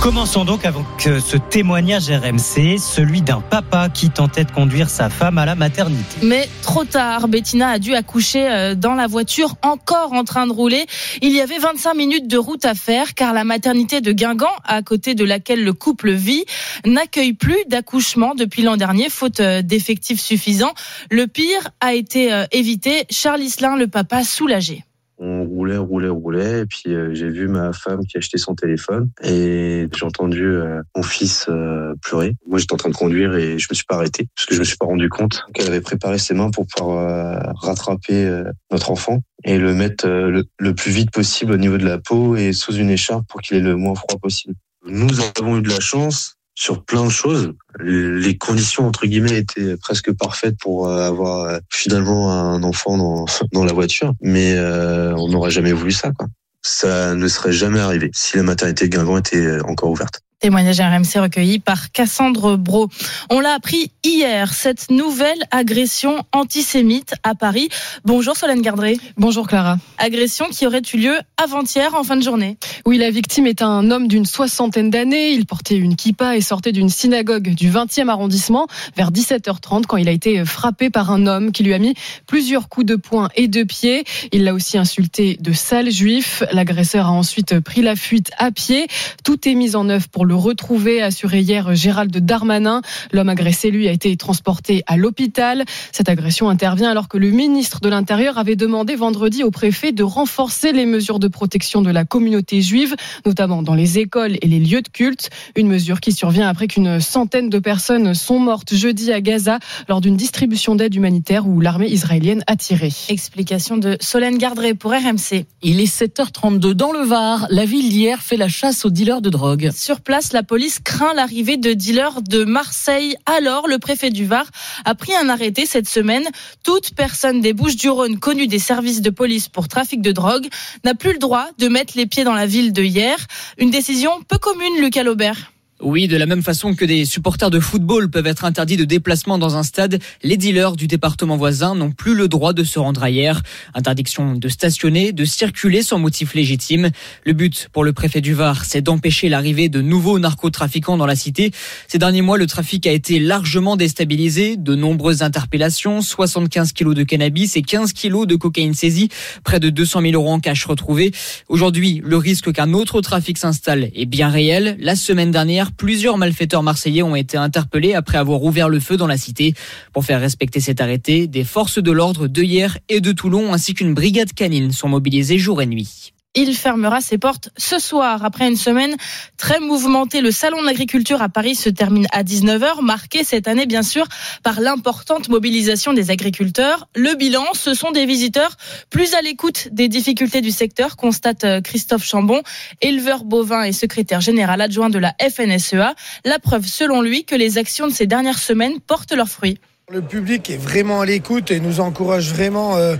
Commençons 0.00 0.44
donc 0.44 0.64
avec 0.64 0.84
euh, 1.06 1.18
ce 1.18 1.36
témoignage 1.36 2.08
RMC, 2.08 2.78
celui 2.78 3.20
d'un 3.20 3.40
papa 3.40 3.88
qui 3.88 4.10
tentait 4.10 4.44
de 4.44 4.52
conduire 4.52 4.88
sa 4.88 5.10
femme 5.10 5.38
à 5.38 5.44
la 5.44 5.56
maternité. 5.56 6.18
Mais 6.22 6.48
trop 6.62 6.84
tard, 6.84 7.26
Bettina 7.26 7.70
a 7.70 7.78
dû 7.80 7.94
accoucher 7.94 8.48
euh, 8.48 8.74
dans 8.76 8.94
la 8.94 9.08
voiture 9.08 9.56
encore 9.62 10.12
en 10.12 10.22
train 10.22 10.46
de 10.46 10.52
rouler. 10.52 10.86
Il 11.20 11.32
y 11.32 11.40
avait 11.40 11.58
25 11.58 11.94
minutes 11.94 12.28
de 12.28 12.38
route 12.38 12.64
à 12.64 12.74
faire 12.74 13.14
car 13.14 13.32
la 13.32 13.42
maternité 13.42 14.00
de 14.00 14.12
Guingamp, 14.12 14.54
à 14.64 14.82
côté 14.82 15.16
de 15.16 15.24
laquelle 15.24 15.64
le 15.64 15.72
couple 15.72 16.12
vit, 16.12 16.44
n'accueille 16.86 17.32
plus 17.32 17.58
d'accouchement 17.66 18.36
depuis 18.36 18.62
l'an 18.62 18.76
dernier, 18.76 19.10
faute 19.10 19.40
euh, 19.40 19.62
d'effectifs 19.62 20.20
suffisants. 20.20 20.74
Le 21.10 21.26
pire 21.26 21.70
a 21.80 21.94
été 21.94 22.44
évité. 22.52 23.04
Charles 23.10 23.42
Islin, 23.42 23.76
le 23.76 23.88
papa, 23.88 24.22
soulagé. 24.22 24.84
On 25.18 25.44
roulait, 25.44 25.76
roulait, 25.76 26.08
roulait, 26.08 26.60
et 26.60 26.66
puis 26.66 26.94
euh, 26.94 27.12
j'ai 27.12 27.28
vu 27.28 27.48
ma 27.48 27.72
femme 27.72 28.06
qui 28.06 28.18
achetait 28.18 28.38
son 28.38 28.54
téléphone 28.54 29.10
et 29.22 29.88
j'ai 29.92 30.04
entendu 30.04 30.44
euh, 30.44 30.80
mon 30.96 31.02
fils 31.02 31.46
euh, 31.48 31.94
pleurer. 32.02 32.36
Moi, 32.46 32.58
j'étais 32.58 32.74
en 32.74 32.76
train 32.76 32.90
de 32.90 32.94
conduire 32.94 33.34
et 33.34 33.58
je 33.58 33.66
me 33.68 33.74
suis 33.74 33.84
pas 33.84 33.96
arrêté 33.96 34.28
parce 34.36 34.46
que 34.46 34.54
je 34.54 34.60
me 34.60 34.64
suis 34.64 34.76
pas 34.76 34.86
rendu 34.86 35.08
compte 35.08 35.42
qu'elle 35.54 35.66
avait 35.66 35.80
préparé 35.80 36.18
ses 36.18 36.34
mains 36.34 36.50
pour 36.50 36.66
pouvoir 36.66 36.98
euh, 36.98 37.52
rattraper 37.56 38.24
euh, 38.24 38.44
notre 38.70 38.90
enfant 38.90 39.20
et 39.44 39.58
le 39.58 39.74
mettre 39.74 40.06
euh, 40.06 40.30
le, 40.30 40.44
le 40.58 40.74
plus 40.74 40.92
vite 40.92 41.10
possible 41.10 41.52
au 41.52 41.56
niveau 41.58 41.78
de 41.78 41.86
la 41.86 41.98
peau 41.98 42.36
et 42.36 42.52
sous 42.52 42.74
une 42.74 42.90
écharpe 42.90 43.26
pour 43.28 43.40
qu'il 43.40 43.56
ait 43.56 43.60
le 43.60 43.76
moins 43.76 43.94
froid 43.94 44.18
possible. 44.20 44.54
Nous 44.86 45.10
avons 45.38 45.58
eu 45.58 45.62
de 45.62 45.68
la 45.68 45.80
chance 45.80 46.37
sur 46.58 46.84
plein 46.84 47.04
de 47.04 47.10
choses. 47.10 47.52
Les 47.78 48.36
conditions 48.36 48.88
entre 48.88 49.06
guillemets 49.06 49.38
étaient 49.38 49.76
presque 49.76 50.12
parfaites 50.12 50.58
pour 50.58 50.88
euh, 50.88 51.06
avoir 51.06 51.44
euh, 51.44 51.58
finalement 51.72 52.32
un 52.32 52.64
enfant 52.64 52.98
dans, 52.98 53.26
dans 53.52 53.64
la 53.64 53.72
voiture, 53.72 54.12
mais 54.20 54.54
euh, 54.54 55.14
on 55.14 55.28
n'aurait 55.28 55.52
jamais 55.52 55.72
voulu 55.72 55.92
ça. 55.92 56.10
Quoi. 56.10 56.26
Ça 56.62 57.14
ne 57.14 57.28
serait 57.28 57.52
jamais 57.52 57.78
arrivé 57.78 58.10
si 58.12 58.36
la 58.36 58.42
maternité 58.42 58.88
de 58.88 58.96
Guingamp 58.96 59.18
était 59.18 59.60
encore 59.60 59.90
ouverte. 59.90 60.20
Témoignage 60.40 60.78
RMC 60.78 61.20
recueilli 61.20 61.58
par 61.58 61.90
Cassandre 61.90 62.56
Bro. 62.56 62.88
On 63.28 63.40
l'a 63.40 63.54
appris 63.54 63.90
hier, 64.04 64.54
cette 64.54 64.88
nouvelle 64.88 65.42
agression 65.50 66.24
antisémite 66.30 67.14
à 67.24 67.34
Paris. 67.34 67.68
Bonjour 68.04 68.36
Solène 68.36 68.62
Gardré. 68.62 68.98
Bonjour 69.16 69.48
Clara. 69.48 69.78
Agression 69.98 70.46
qui 70.48 70.64
aurait 70.64 70.82
eu 70.94 70.96
lieu 70.96 71.16
avant-hier 71.42 71.92
en 71.96 72.04
fin 72.04 72.14
de 72.14 72.22
journée. 72.22 72.56
Oui, 72.86 72.98
la 72.98 73.10
victime 73.10 73.48
est 73.48 73.62
un 73.62 73.90
homme 73.90 74.06
d'une 74.06 74.26
soixantaine 74.26 74.90
d'années. 74.90 75.32
Il 75.32 75.44
portait 75.44 75.74
une 75.74 75.96
kippa 75.96 76.36
et 76.36 76.40
sortait 76.40 76.70
d'une 76.70 76.88
synagogue 76.88 77.48
du 77.48 77.68
20e 77.68 78.08
arrondissement 78.08 78.68
vers 78.96 79.10
17h30 79.10 79.86
quand 79.86 79.96
il 79.96 80.08
a 80.08 80.12
été 80.12 80.44
frappé 80.44 80.88
par 80.88 81.10
un 81.10 81.26
homme 81.26 81.50
qui 81.50 81.64
lui 81.64 81.74
a 81.74 81.80
mis 81.80 81.94
plusieurs 82.28 82.68
coups 82.68 82.86
de 82.86 82.94
poing 82.94 83.28
et 83.34 83.48
de 83.48 83.64
pied. 83.64 84.04
Il 84.30 84.44
l'a 84.44 84.54
aussi 84.54 84.78
insulté 84.78 85.36
de 85.40 85.52
sale 85.52 85.90
juif. 85.90 86.44
L'agresseur 86.52 87.06
a 87.06 87.10
ensuite 87.10 87.58
pris 87.58 87.82
la 87.82 87.96
fuite 87.96 88.30
à 88.38 88.52
pied. 88.52 88.86
Tout 89.24 89.48
est 89.48 89.56
mis 89.56 89.74
en 89.74 89.88
œuvre 89.88 90.06
pour 90.06 90.27
le 90.28 90.36
retrouver, 90.36 91.02
a 91.02 91.06
assuré 91.06 91.40
hier 91.40 91.74
Gérald 91.74 92.16
Darmanin. 92.16 92.82
L'homme 93.12 93.30
agressé, 93.30 93.70
lui, 93.70 93.88
a 93.88 93.92
été 93.92 94.16
transporté 94.16 94.82
à 94.86 94.96
l'hôpital. 94.96 95.64
Cette 95.90 96.08
agression 96.08 96.48
intervient 96.48 96.90
alors 96.90 97.08
que 97.08 97.18
le 97.18 97.30
ministre 97.30 97.80
de 97.80 97.88
l'Intérieur 97.88 98.38
avait 98.38 98.56
demandé 98.56 98.94
vendredi 98.94 99.42
au 99.42 99.50
préfet 99.50 99.92
de 99.92 100.02
renforcer 100.02 100.72
les 100.72 100.86
mesures 100.86 101.18
de 101.18 101.28
protection 101.28 101.82
de 101.82 101.90
la 101.90 102.04
communauté 102.04 102.60
juive, 102.60 102.94
notamment 103.26 103.62
dans 103.62 103.74
les 103.74 103.98
écoles 103.98 104.36
et 104.42 104.46
les 104.46 104.60
lieux 104.60 104.82
de 104.82 104.88
culte. 104.88 105.30
Une 105.56 105.68
mesure 105.68 106.00
qui 106.00 106.12
survient 106.12 106.48
après 106.48 106.68
qu'une 106.68 107.00
centaine 107.00 107.48
de 107.48 107.58
personnes 107.58 108.12
sont 108.14 108.38
mortes 108.38 108.74
jeudi 108.74 109.12
à 109.12 109.20
Gaza 109.20 109.58
lors 109.88 110.00
d'une 110.00 110.16
distribution 110.16 110.74
d'aide 110.74 110.94
humanitaire 110.94 111.46
où 111.46 111.60
l'armée 111.60 111.88
israélienne 111.88 112.44
a 112.46 112.56
tiré. 112.56 112.92
Explication 113.08 113.78
de 113.78 113.96
Solène 114.00 114.36
Gardré 114.36 114.74
pour 114.74 114.92
RMC. 114.92 115.46
Il 115.62 115.80
est 115.80 116.02
7h32 116.02 116.72
dans 116.72 116.92
le 116.92 117.00
Var. 117.00 117.46
La 117.48 117.64
ville 117.64 117.88
d'hier 117.88 118.20
fait 118.20 118.36
la 118.36 118.48
chasse 118.48 118.84
aux 118.84 118.90
dealers 118.90 119.22
de 119.22 119.30
drogue. 119.30 119.70
Sur 119.74 120.02
place, 120.02 120.17
la 120.32 120.42
police 120.42 120.80
craint 120.80 121.14
l'arrivée 121.14 121.56
de 121.56 121.72
dealers 121.72 122.22
de 122.22 122.44
Marseille. 122.44 123.16
Alors, 123.24 123.68
le 123.68 123.78
préfet 123.78 124.10
du 124.10 124.26
Var 124.26 124.46
a 124.84 124.94
pris 124.94 125.14
un 125.14 125.28
arrêté 125.28 125.64
cette 125.64 125.88
semaine. 125.88 126.26
Toute 126.64 126.94
personne 126.94 127.40
des 127.40 127.52
Bouches-du-Rhône 127.52 128.18
connue 128.18 128.48
des 128.48 128.58
services 128.58 129.00
de 129.00 129.10
police 129.10 129.48
pour 129.48 129.68
trafic 129.68 130.02
de 130.02 130.10
drogue 130.10 130.48
n'a 130.84 130.94
plus 130.94 131.12
le 131.12 131.18
droit 131.18 131.46
de 131.58 131.68
mettre 131.68 131.96
les 131.96 132.06
pieds 132.06 132.24
dans 132.24 132.34
la 132.34 132.46
ville 132.46 132.72
de 132.72 132.82
hier. 132.82 133.16
Une 133.58 133.70
décision 133.70 134.10
peu 134.26 134.38
commune, 134.38 134.80
Lucas 134.80 135.04
Laubert. 135.04 135.52
Oui, 135.80 136.08
de 136.08 136.16
la 136.16 136.26
même 136.26 136.42
façon 136.42 136.74
que 136.74 136.84
des 136.84 137.04
supporters 137.04 137.50
de 137.50 137.60
football 137.60 138.10
peuvent 138.10 138.26
être 138.26 138.44
interdits 138.44 138.76
de 138.76 138.84
déplacement 138.84 139.38
dans 139.38 139.56
un 139.56 139.62
stade, 139.62 140.00
les 140.24 140.36
dealers 140.36 140.74
du 140.74 140.88
département 140.88 141.36
voisin 141.36 141.76
n'ont 141.76 141.92
plus 141.92 142.16
le 142.16 142.26
droit 142.26 142.52
de 142.52 142.64
se 142.64 142.80
rendre 142.80 143.00
ailleurs. 143.00 143.42
Interdiction 143.74 144.34
de 144.34 144.48
stationner, 144.48 145.12
de 145.12 145.24
circuler 145.24 145.82
sans 145.82 146.00
motif 146.00 146.34
légitime. 146.34 146.90
Le 147.24 147.32
but 147.32 147.68
pour 147.72 147.84
le 147.84 147.92
préfet 147.92 148.20
du 148.20 148.34
Var, 148.34 148.64
c'est 148.64 148.80
d'empêcher 148.80 149.28
l'arrivée 149.28 149.68
de 149.68 149.80
nouveaux 149.80 150.18
narcotrafiquants 150.18 150.96
dans 150.96 151.06
la 151.06 151.14
cité. 151.14 151.52
Ces 151.86 151.98
derniers 151.98 152.22
mois, 152.22 152.38
le 152.38 152.48
trafic 152.48 152.84
a 152.88 152.92
été 152.92 153.20
largement 153.20 153.76
déstabilisé. 153.76 154.56
De 154.56 154.74
nombreuses 154.74 155.22
interpellations, 155.22 156.02
75 156.02 156.72
kilos 156.72 156.96
de 156.96 157.04
cannabis 157.04 157.56
et 157.56 157.62
15 157.62 157.92
kilos 157.92 158.26
de 158.26 158.34
cocaïne 158.34 158.74
saisie, 158.74 159.10
près 159.44 159.60
de 159.60 159.70
200 159.70 160.00
000 160.00 160.14
euros 160.14 160.32
en 160.32 160.40
cash 160.40 160.64
retrouvés. 160.64 161.12
Aujourd'hui, 161.48 162.02
le 162.04 162.16
risque 162.16 162.52
qu'un 162.52 162.72
autre 162.72 163.00
trafic 163.00 163.38
s'installe 163.38 163.90
est 163.94 164.06
bien 164.06 164.28
réel. 164.28 164.76
La 164.80 164.96
semaine 164.96 165.30
dernière, 165.30 165.67
Plusieurs 165.76 166.18
malfaiteurs 166.18 166.62
marseillais 166.62 167.02
ont 167.02 167.16
été 167.16 167.36
interpellés 167.36 167.94
après 167.94 168.18
avoir 168.18 168.42
ouvert 168.42 168.68
le 168.68 168.80
feu 168.80 168.96
dans 168.96 169.06
la 169.06 169.16
cité. 169.16 169.54
Pour 169.92 170.04
faire 170.04 170.20
respecter 170.20 170.60
cet 170.60 170.80
arrêté, 170.80 171.26
des 171.26 171.44
forces 171.44 171.78
de 171.78 171.90
l'ordre 171.90 172.26
de 172.26 172.42
hier 172.42 172.78
et 172.88 173.00
de 173.00 173.12
Toulon 173.12 173.52
ainsi 173.52 173.74
qu'une 173.74 173.94
brigade 173.94 174.32
canine 174.32 174.72
sont 174.72 174.88
mobilisées 174.88 175.38
jour 175.38 175.62
et 175.62 175.66
nuit. 175.66 176.12
Il 176.34 176.54
fermera 176.54 177.00
ses 177.00 177.16
portes 177.16 177.48
ce 177.56 177.78
soir. 177.78 178.24
Après 178.24 178.46
une 178.46 178.56
semaine 178.56 178.96
très 179.38 179.60
mouvementée, 179.60 180.20
le 180.20 180.30
Salon 180.30 180.60
de 180.60 180.66
l'agriculture 180.66 181.22
à 181.22 181.28
Paris 181.28 181.54
se 181.54 181.70
termine 181.70 182.06
à 182.12 182.22
19h, 182.22 182.82
marqué 182.82 183.24
cette 183.24 183.48
année 183.48 183.66
bien 183.66 183.82
sûr 183.82 184.06
par 184.42 184.60
l'importante 184.60 185.30
mobilisation 185.30 185.94
des 185.94 186.10
agriculteurs. 186.10 186.86
Le 186.94 187.14
bilan, 187.14 187.44
ce 187.54 187.72
sont 187.72 187.92
des 187.92 188.04
visiteurs 188.04 188.56
plus 188.90 189.14
à 189.14 189.22
l'écoute 189.22 189.68
des 189.72 189.88
difficultés 189.88 190.42
du 190.42 190.50
secteur, 190.50 190.96
constate 190.96 191.44
euh, 191.44 191.60
Christophe 191.62 192.04
Chambon, 192.04 192.42
éleveur 192.82 193.24
bovin 193.24 193.62
et 193.62 193.72
secrétaire 193.72 194.20
général 194.20 194.60
adjoint 194.60 194.90
de 194.90 194.98
la 194.98 195.14
FNSEA. 195.20 195.94
La 196.24 196.38
preuve 196.38 196.66
selon 196.66 197.00
lui 197.00 197.24
que 197.24 197.34
les 197.34 197.56
actions 197.56 197.88
de 197.88 197.92
ces 197.92 198.06
dernières 198.06 198.38
semaines 198.38 198.80
portent 198.80 199.12
leurs 199.12 199.28
fruits. 199.28 199.58
Le 199.90 200.02
public 200.02 200.50
est 200.50 200.58
vraiment 200.58 201.00
à 201.00 201.06
l'écoute 201.06 201.50
et 201.50 201.60
nous 201.60 201.80
encourage 201.80 202.28
vraiment 202.28 202.76
euh, 202.76 202.96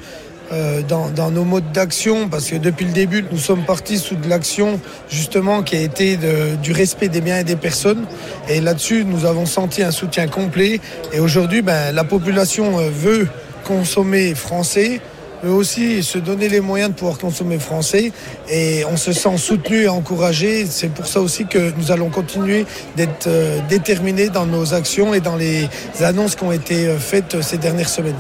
euh, 0.53 0.83
dans, 0.83 1.31
nos 1.31 1.45
modes 1.45 1.73
d'action 1.73 2.29
parce 2.29 2.49
que 2.49 2.57
depuis 2.57 2.87
le 2.87 2.93
début, 2.93 3.25
nous 3.31 3.39
sommes 3.39 3.65
partis 3.65 3.99
sous 3.99 4.17
de 4.17 4.29
l'action 4.29 4.81
justement 5.11 5.63
qui 5.63 5.77
a 5.77 5.81
été 5.81 6.17
de- 6.17 6.57
du 6.63 6.73
respect 6.73 7.09
des 7.09 7.21
biens 7.21 7.39
et 7.39 7.45
des 7.45 7.57
personnes. 7.57 8.07
Et 8.49 8.61
là-dessus, 8.61 9.05
nous 9.05 9.25
avons 9.27 9.47
senti 9.47 9.83
un 9.83 9.91
soutien 9.91 10.27
complet. 10.27 10.81
Et 11.13 11.21
aujourd'hui, 11.21 11.63
ben, 11.63 11.95
la 11.95 12.05
population 12.05 12.79
euh, 12.79 12.89
veut 12.91 13.29
consommer 13.65 14.35
français 14.35 15.01
veut 15.43 15.53
aussi 15.53 16.03
se 16.03 16.19
donner 16.19 16.49
les 16.49 16.61
moyens 16.61 16.91
de 16.91 16.97
pouvoir 16.97 17.19
consommer 17.19 17.59
français 17.61 18.11
et 18.51 18.85
on 18.91 18.97
se 18.97 19.13
sent 19.13 19.37
soutenu 19.37 19.83
et 19.83 19.89
encouragé. 19.89 20.67
C'est 20.67 20.89
pour 20.93 21.07
ça 21.07 21.21
aussi 21.21 21.47
que 21.47 21.73
nous 21.77 21.93
allons 21.93 22.09
continuer 22.09 22.67
d'être 22.97 23.29
euh, 23.29 23.61
déterminés 23.69 24.31
dans 24.31 24.47
nos 24.47 24.75
actions 24.75 25.15
et 25.15 25.21
dans 25.21 25.37
les 25.37 25.69
annonces 26.01 26.35
qui 26.35 26.43
ont 26.45 26.53
été 26.53 26.89
faites 26.99 27.41
ces 27.43 27.59
dernières 27.59 27.89
semaines. 27.89 28.17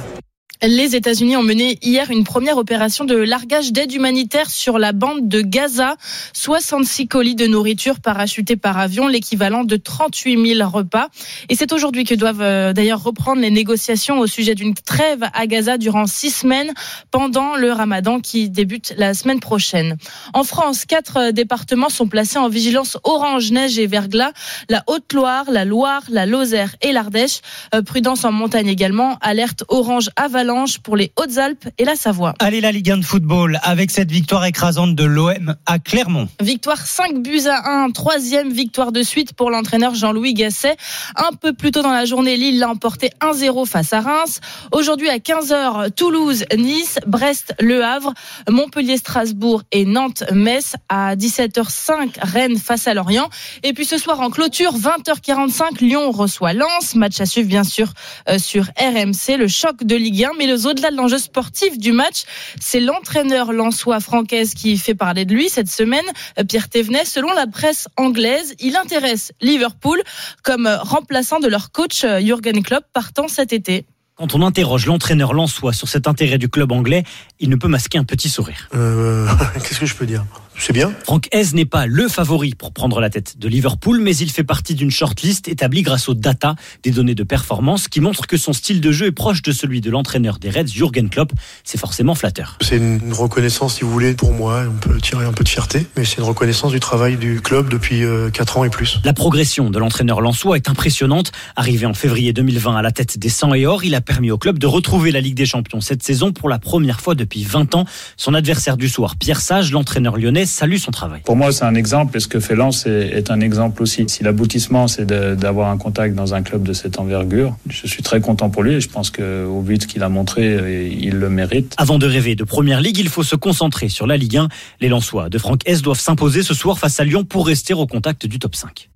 Les 0.60 0.96
États-Unis 0.96 1.36
ont 1.36 1.44
mené 1.44 1.78
hier 1.82 2.10
une 2.10 2.24
première 2.24 2.56
opération 2.56 3.04
de 3.04 3.14
largage 3.14 3.72
d'aide 3.72 3.92
humanitaire 3.92 4.50
sur 4.50 4.80
la 4.80 4.90
bande 4.90 5.28
de 5.28 5.40
Gaza. 5.40 5.94
66 6.32 7.06
colis 7.06 7.36
de 7.36 7.46
nourriture 7.46 8.00
parachutés 8.00 8.56
par 8.56 8.76
avion, 8.76 9.06
l'équivalent 9.06 9.62
de 9.62 9.76
38 9.76 10.56
000 10.56 10.68
repas. 10.68 11.10
Et 11.48 11.54
c'est 11.54 11.72
aujourd'hui 11.72 12.02
que 12.02 12.16
doivent 12.16 12.42
euh, 12.42 12.72
d'ailleurs 12.72 13.04
reprendre 13.04 13.40
les 13.40 13.52
négociations 13.52 14.18
au 14.18 14.26
sujet 14.26 14.56
d'une 14.56 14.74
trêve 14.74 15.22
à 15.32 15.46
Gaza 15.46 15.78
durant 15.78 16.06
six 16.06 16.30
semaines 16.30 16.72
pendant 17.12 17.54
le 17.54 17.70
ramadan 17.70 18.18
qui 18.18 18.50
débute 18.50 18.94
la 18.96 19.14
semaine 19.14 19.38
prochaine. 19.38 19.96
En 20.34 20.42
France, 20.42 20.86
quatre 20.86 21.18
euh, 21.18 21.30
départements 21.30 21.88
sont 21.88 22.08
placés 22.08 22.38
en 22.38 22.48
vigilance 22.48 22.98
orange, 23.04 23.52
neige 23.52 23.78
et 23.78 23.86
verglas. 23.86 24.32
La 24.68 24.82
Haute-Loire, 24.88 25.44
la 25.52 25.64
Loire, 25.64 26.02
la 26.08 26.26
Lozère 26.26 26.74
et 26.82 26.90
l'Ardèche. 26.90 27.42
Euh, 27.76 27.82
prudence 27.82 28.24
en 28.24 28.32
montagne 28.32 28.66
également. 28.66 29.18
Alerte 29.20 29.62
orange 29.68 30.10
avalanche 30.48 30.78
pour 30.78 30.96
les 30.96 31.12
Hautes-Alpes 31.16 31.68
et 31.76 31.84
la 31.84 31.94
Savoie. 31.94 32.34
Allez, 32.38 32.60
la 32.60 32.72
Ligue 32.72 32.90
1 32.90 32.98
de 32.98 33.04
football, 33.04 33.60
avec 33.62 33.90
cette 33.90 34.10
victoire 34.10 34.46
écrasante 34.46 34.94
de 34.94 35.04
l'OM 35.04 35.54
à 35.66 35.78
Clermont. 35.78 36.26
Victoire 36.40 36.78
5 36.78 37.18
buts 37.22 37.42
à 37.46 37.82
1, 37.84 37.90
troisième 37.90 38.50
victoire 38.50 38.90
de 38.90 39.02
suite 39.02 39.34
pour 39.34 39.50
l'entraîneur 39.50 39.94
Jean-Louis 39.94 40.32
Gasset. 40.32 40.76
Un 41.16 41.34
peu 41.36 41.52
plus 41.52 41.70
tôt 41.70 41.82
dans 41.82 41.92
la 41.92 42.06
journée, 42.06 42.36
Lille 42.36 42.58
l'a 42.58 42.70
emporté 42.70 43.10
1-0 43.20 43.66
face 43.66 43.92
à 43.92 44.00
Reims. 44.00 44.40
Aujourd'hui 44.72 45.10
à 45.10 45.18
15h, 45.18 45.92
Toulouse, 45.92 46.44
Nice, 46.56 46.98
Brest, 47.06 47.54
Le 47.60 47.84
Havre, 47.84 48.14
Montpellier, 48.48 48.96
Strasbourg 48.96 49.62
et 49.70 49.84
Nantes, 49.84 50.24
Metz. 50.32 50.76
À 50.88 51.14
17h05, 51.14 52.20
Rennes 52.22 52.56
face 52.56 52.86
à 52.86 52.94
Lorient. 52.94 53.28
Et 53.62 53.74
puis 53.74 53.84
ce 53.84 53.98
soir 53.98 54.20
en 54.20 54.30
clôture, 54.30 54.72
20h45, 54.78 55.82
Lyon 55.82 56.10
reçoit 56.10 56.54
Lens. 56.54 56.94
Match 56.94 57.20
à 57.20 57.26
suivre 57.26 57.48
bien 57.48 57.64
sûr 57.64 57.92
euh, 58.30 58.38
sur 58.38 58.64
RMC, 58.78 59.36
le 59.36 59.48
choc 59.48 59.84
de 59.84 59.94
Ligue 59.94 60.24
1. 60.24 60.37
Mais 60.38 60.46
le 60.46 60.66
au-delà 60.66 60.90
de 60.90 60.96
l'enjeu 60.96 61.18
sportif 61.18 61.78
du 61.78 61.92
match, 61.92 62.22
c'est 62.60 62.80
l'entraîneur 62.80 63.52
lensois 63.52 64.00
Francaise 64.00 64.54
qui 64.54 64.78
fait 64.78 64.94
parler 64.94 65.24
de 65.24 65.34
lui 65.34 65.48
cette 65.48 65.68
semaine. 65.68 66.04
Euh, 66.38 66.44
Pierre 66.44 66.68
Thévenet, 66.68 67.04
selon 67.04 67.32
la 67.32 67.46
presse 67.46 67.88
anglaise, 67.96 68.54
il 68.60 68.76
intéresse 68.76 69.32
Liverpool 69.40 70.00
comme 70.42 70.66
euh, 70.66 70.78
remplaçant 70.78 71.40
de 71.40 71.48
leur 71.48 71.72
coach 71.72 72.04
euh, 72.04 72.20
Jürgen 72.20 72.62
Klopp 72.62 72.84
partant 72.92 73.28
cet 73.28 73.52
été. 73.52 73.84
Quand 74.18 74.34
on 74.34 74.42
interroge 74.42 74.86
l'entraîneur 74.86 75.32
lensois 75.32 75.72
sur 75.72 75.88
cet 75.88 76.08
intérêt 76.08 76.38
du 76.38 76.48
club 76.48 76.72
anglais, 76.72 77.04
il 77.38 77.48
ne 77.50 77.56
peut 77.56 77.68
masquer 77.68 77.98
un 77.98 78.04
petit 78.04 78.28
sourire. 78.28 78.68
Euh, 78.74 79.28
Qu'est-ce 79.54 79.78
que 79.78 79.86
je 79.86 79.94
peux 79.94 80.06
dire? 80.06 80.24
C'est 80.58 80.72
bien. 80.72 80.92
Franck 81.04 81.28
Hez 81.32 81.54
n'est 81.54 81.64
pas 81.64 81.86
le 81.86 82.08
favori 82.08 82.54
pour 82.54 82.72
prendre 82.72 83.00
la 83.00 83.10
tête 83.10 83.38
de 83.38 83.48
Liverpool, 83.48 84.00
mais 84.00 84.16
il 84.16 84.30
fait 84.30 84.44
partie 84.44 84.74
d'une 84.74 84.90
shortlist 84.90 85.48
établie 85.48 85.82
grâce 85.82 86.08
aux 86.08 86.14
data, 86.14 86.56
des 86.82 86.90
données 86.90 87.14
de 87.14 87.22
performance 87.22 87.88
qui 87.88 88.00
montrent 88.00 88.26
que 88.26 88.36
son 88.36 88.52
style 88.52 88.80
de 88.80 88.90
jeu 88.90 89.06
est 89.06 89.12
proche 89.12 89.42
de 89.42 89.52
celui 89.52 89.80
de 89.80 89.90
l'entraîneur 89.90 90.38
des 90.38 90.50
Reds, 90.50 90.66
Jürgen 90.66 91.08
Klopp. 91.08 91.32
C'est 91.64 91.78
forcément 91.78 92.14
flatteur. 92.14 92.58
C'est 92.60 92.76
une 92.76 93.12
reconnaissance, 93.12 93.76
si 93.76 93.84
vous 93.84 93.90
voulez, 93.90 94.14
pour 94.14 94.32
moi. 94.32 94.64
On 94.68 94.78
peut 94.78 95.00
tirer 95.00 95.24
un 95.24 95.32
peu 95.32 95.44
de 95.44 95.48
fierté, 95.48 95.86
mais 95.96 96.04
c'est 96.04 96.18
une 96.18 96.24
reconnaissance 96.24 96.72
du 96.72 96.80
travail 96.80 97.16
du 97.16 97.40
club 97.40 97.68
depuis 97.68 98.02
4 98.32 98.58
ans 98.58 98.64
et 98.64 98.70
plus. 98.70 98.98
La 99.04 99.12
progression 99.12 99.70
de 99.70 99.78
l'entraîneur 99.78 100.20
lensois 100.20 100.56
est 100.56 100.68
impressionnante. 100.68 101.32
Arrivé 101.56 101.86
en 101.86 101.94
février 101.94 102.32
2020 102.32 102.76
à 102.76 102.82
la 102.82 102.90
tête 102.90 103.18
des 103.18 103.28
100 103.28 103.54
et 103.54 103.66
or, 103.66 103.84
il 103.84 103.94
a 103.94 104.00
permis 104.00 104.30
au 104.30 104.38
club 104.38 104.58
de 104.58 104.66
retrouver 104.66 105.12
la 105.12 105.20
Ligue 105.20 105.36
des 105.36 105.46
Champions 105.46 105.80
cette 105.80 106.02
saison 106.02 106.32
pour 106.32 106.48
la 106.48 106.58
première 106.58 107.00
fois 107.00 107.14
depuis 107.14 107.44
20 107.44 107.74
ans. 107.74 107.84
Son 108.16 108.34
adversaire 108.34 108.76
du 108.76 108.88
soir, 108.88 109.16
Pierre 109.16 109.40
Sage, 109.40 109.72
l'entraîneur 109.72 110.16
lyonnais, 110.16 110.46
salue 110.48 110.76
son 110.76 110.90
travail. 110.90 111.20
Pour 111.24 111.36
moi, 111.36 111.52
c'est 111.52 111.64
un 111.64 111.74
exemple 111.74 112.16
et 112.16 112.20
ce 112.20 112.28
que 112.28 112.40
fait 112.40 112.54
Lens 112.54 112.86
est, 112.86 113.10
est 113.12 113.30
un 113.30 113.40
exemple 113.40 113.82
aussi. 113.82 114.04
Si 114.08 114.22
l'aboutissement, 114.22 114.88
c'est 114.88 115.06
d'avoir 115.06 115.70
un 115.70 115.78
contact 115.78 116.14
dans 116.14 116.34
un 116.34 116.42
club 116.42 116.62
de 116.62 116.72
cette 116.72 116.98
envergure, 116.98 117.56
je 117.68 117.86
suis 117.86 118.02
très 118.02 118.20
content 118.20 118.50
pour 118.50 118.62
lui 118.62 118.74
et 118.74 118.80
je 118.80 118.88
pense 118.88 119.10
qu'au 119.10 119.60
but 119.60 119.86
qu'il 119.86 120.02
a 120.02 120.08
montré, 120.08 120.54
euh, 120.54 120.88
il 120.88 121.16
le 121.16 121.30
mérite. 121.30 121.74
Avant 121.76 121.98
de 121.98 122.06
rêver 122.06 122.34
de 122.34 122.44
première 122.44 122.80
ligue, 122.80 122.98
il 122.98 123.08
faut 123.08 123.22
se 123.22 123.36
concentrer 123.36 123.88
sur 123.88 124.06
la 124.06 124.16
Ligue 124.16 124.36
1. 124.36 124.48
Les 124.80 124.88
Lensois 124.88 125.28
de 125.28 125.38
Franck 125.38 125.60
S 125.66 125.82
doivent 125.82 126.00
s'imposer 126.00 126.42
ce 126.42 126.54
soir 126.54 126.78
face 126.78 127.00
à 127.00 127.04
Lyon 127.04 127.24
pour 127.24 127.46
rester 127.46 127.74
au 127.74 127.86
contact 127.86 128.26
du 128.26 128.38
top 128.38 128.54
5. 128.54 128.88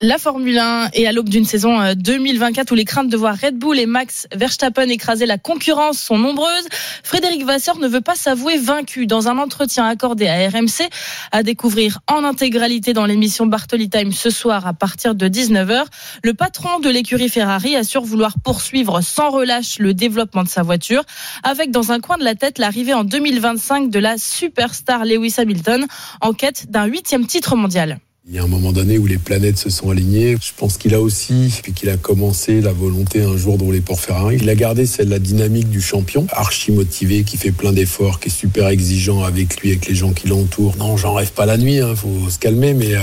La 0.00 0.16
Formule 0.16 0.56
1 0.56 0.90
est 0.92 1.08
à 1.08 1.12
l'aube 1.12 1.28
d'une 1.28 1.44
saison 1.44 1.80
euh, 1.80 1.94
2024 1.96 2.70
où 2.70 2.76
les 2.76 2.84
craintes 2.84 3.08
de 3.08 3.16
voir 3.16 3.34
Red 3.36 3.58
Bull 3.58 3.80
et 3.80 3.86
Max 3.86 4.28
Verstappen 4.32 4.88
écraser 4.90 5.26
la 5.26 5.38
concurrence 5.38 5.98
sont 5.98 6.16
nombreuses. 6.16 6.68
Frédéric 7.02 7.44
Vasseur 7.44 7.80
ne 7.80 7.88
veut 7.88 8.00
pas 8.00 8.14
s'avouer 8.14 8.58
vaincu 8.58 9.08
dans 9.08 9.26
un 9.26 9.38
entretien 9.38 9.88
accordé 9.88 10.28
à 10.28 10.48
RMC 10.50 10.88
à 11.32 11.42
découvrir 11.42 11.98
en 12.06 12.22
intégralité 12.22 12.92
dans 12.92 13.06
l'émission 13.06 13.46
Bartoli 13.46 13.90
Time 13.90 14.12
ce 14.12 14.30
soir 14.30 14.68
à 14.68 14.72
partir 14.72 15.16
de 15.16 15.26
19h. 15.26 15.86
Le 16.22 16.32
patron 16.32 16.78
de 16.78 16.90
l'écurie 16.90 17.28
Ferrari 17.28 17.74
assure 17.74 18.04
vouloir 18.04 18.34
poursuivre 18.44 19.00
sans 19.00 19.30
relâche 19.30 19.80
le 19.80 19.94
développement 19.94 20.44
de 20.44 20.48
sa 20.48 20.62
voiture 20.62 21.02
avec 21.42 21.72
dans 21.72 21.90
un 21.90 21.98
coin 21.98 22.18
de 22.18 22.24
la 22.24 22.36
tête 22.36 22.58
l'arrivée 22.58 22.94
en 22.94 23.02
2025 23.02 23.90
de 23.90 23.98
la 23.98 24.16
superstar 24.16 25.04
Lewis 25.04 25.34
Hamilton 25.38 25.88
en 26.20 26.34
quête 26.34 26.70
d'un 26.70 26.84
huitième 26.84 27.26
titre 27.26 27.56
mondial. 27.56 27.98
Il 28.30 28.34
y 28.34 28.38
a 28.38 28.44
un 28.44 28.46
moment 28.46 28.72
donné 28.72 28.98
où 28.98 29.06
les 29.06 29.16
planètes 29.16 29.56
se 29.56 29.70
sont 29.70 29.88
alignées. 29.88 30.36
Je 30.38 30.50
pense 30.54 30.76
qu'il 30.76 30.94
a 30.94 31.00
aussi, 31.00 31.50
depuis 31.56 31.72
qu'il 31.72 31.88
a 31.88 31.96
commencé, 31.96 32.60
la 32.60 32.74
volonté 32.74 33.22
un 33.22 33.38
jour 33.38 33.56
de 33.56 33.62
rouler 33.62 33.80
pour 33.80 34.00
Ferrari. 34.00 34.36
Il 34.38 34.50
a 34.50 34.54
gardé 34.54 34.84
celle 34.84 35.08
la 35.08 35.18
dynamique 35.18 35.70
du 35.70 35.80
champion, 35.80 36.26
archi 36.32 36.70
motivé, 36.70 37.24
qui 37.24 37.38
fait 37.38 37.52
plein 37.52 37.72
d'efforts, 37.72 38.20
qui 38.20 38.28
est 38.28 38.30
super 38.30 38.68
exigeant 38.68 39.22
avec 39.22 39.58
lui, 39.62 39.70
avec 39.70 39.88
les 39.88 39.94
gens 39.94 40.12
qui 40.12 40.28
l'entourent. 40.28 40.76
Non, 40.76 40.98
j'en 40.98 41.14
rêve 41.14 41.32
pas 41.32 41.46
la 41.46 41.56
nuit, 41.56 41.78
hein, 41.78 41.94
faut 41.96 42.28
se 42.28 42.38
calmer, 42.38 42.74
mais 42.74 42.96
euh, 42.96 43.00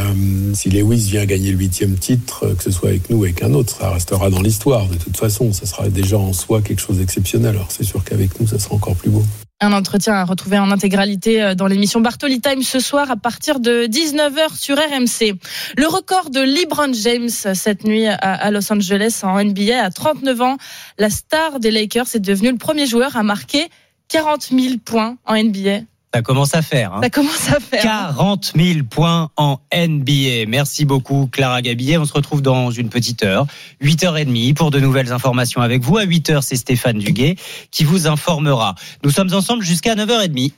si 0.54 0.70
Lewis 0.70 1.08
vient 1.10 1.26
gagner 1.26 1.52
le 1.52 1.58
huitième 1.58 1.96
titre, 1.96 2.46
euh, 2.46 2.54
que 2.54 2.62
ce 2.62 2.70
soit 2.70 2.90
avec 2.90 3.10
nous 3.10 3.18
ou 3.18 3.24
avec 3.24 3.42
un 3.42 3.56
autre, 3.56 3.76
ça 3.80 3.90
restera 3.90 4.30
dans 4.30 4.44
l'histoire. 4.44 4.88
De 4.90 4.96
toute 4.96 5.18
façon, 5.18 5.52
ça 5.54 5.66
sera 5.66 5.90
déjà 5.90 6.20
en 6.20 6.34
soi 6.34 6.62
quelque 6.62 6.82
chose 6.82 6.98
d'exceptionnel. 6.98 7.56
Alors 7.56 7.72
c'est 7.72 7.84
sûr 7.84 8.04
qu'avec 8.04 8.40
nous, 8.40 8.46
ça 8.46 8.60
sera 8.60 8.76
encore 8.76 8.96
plus 8.96 9.10
beau. 9.10 9.24
Un 9.62 9.72
entretien 9.72 10.14
à 10.16 10.26
retrouver 10.26 10.60
en 10.60 10.70
intégralité 10.70 11.42
euh, 11.42 11.56
dans 11.56 11.68
l'émission 11.68 12.02
Bartoli 12.02 12.42
Time 12.42 12.62
ce 12.62 12.82
soir 12.82 13.10
à 13.10 13.16
partir 13.16 13.62
de 13.62 13.86
19h 13.86 14.54
sur 14.58 14.76
RMC. 14.76 15.40
Le 15.78 15.88
record 15.88 16.30
de 16.30 16.42
LeBron 16.42 16.92
James 16.92 17.30
cette 17.30 17.86
nuit 17.86 18.06
à 18.06 18.52
Los 18.52 18.72
Angeles 18.72 19.22
en 19.24 19.42
NBA 19.42 19.82
à 19.82 19.90
39 19.90 20.42
ans. 20.42 20.58
La 20.98 21.10
star 21.10 21.62
des 21.62 21.72
Lakers 21.72 22.16
est 22.16 22.20
devenu 22.20 22.52
le 22.52 22.58
premier 22.58 22.86
joueur 22.86 23.16
à 23.16 23.24
marquer 23.24 23.70
40 24.10 24.50
000 24.52 24.76
points 24.84 25.18
en 25.26 25.42
NBA. 25.42 25.86
Ça 26.16 26.22
commence 26.22 26.56
à 26.56 26.62
faire. 26.62 26.94
Hein. 26.94 27.02
Ça 27.04 27.10
commence 27.10 27.50
à 27.50 27.60
faire. 27.60 27.82
40 27.84 28.54
000 28.56 28.86
points 28.90 29.32
en 29.36 29.60
NBA. 29.76 30.46
Merci 30.48 30.86
beaucoup 30.86 31.28
Clara 31.30 31.62
Gabillet. 31.62 31.98
On 31.98 32.06
se 32.06 32.14
retrouve 32.14 32.42
dans 32.42 32.72
une 32.72 32.88
petite 32.88 33.22
heure, 33.24 33.46
8h30 33.84 34.54
pour 34.54 34.72
de 34.72 34.80
nouvelles 34.80 35.12
informations 35.12 35.60
avec 35.60 35.82
vous. 35.82 35.98
À 35.98 36.06
8h, 36.06 36.42
c'est 36.42 36.56
Stéphane 36.56 37.00
Duguet 37.00 37.36
qui 37.70 37.84
vous 37.84 38.08
informera. 38.08 38.76
Nous 39.04 39.10
sommes 39.10 39.34
ensemble 39.34 39.62
jusqu'à 39.62 39.94
9h30. 39.96 40.54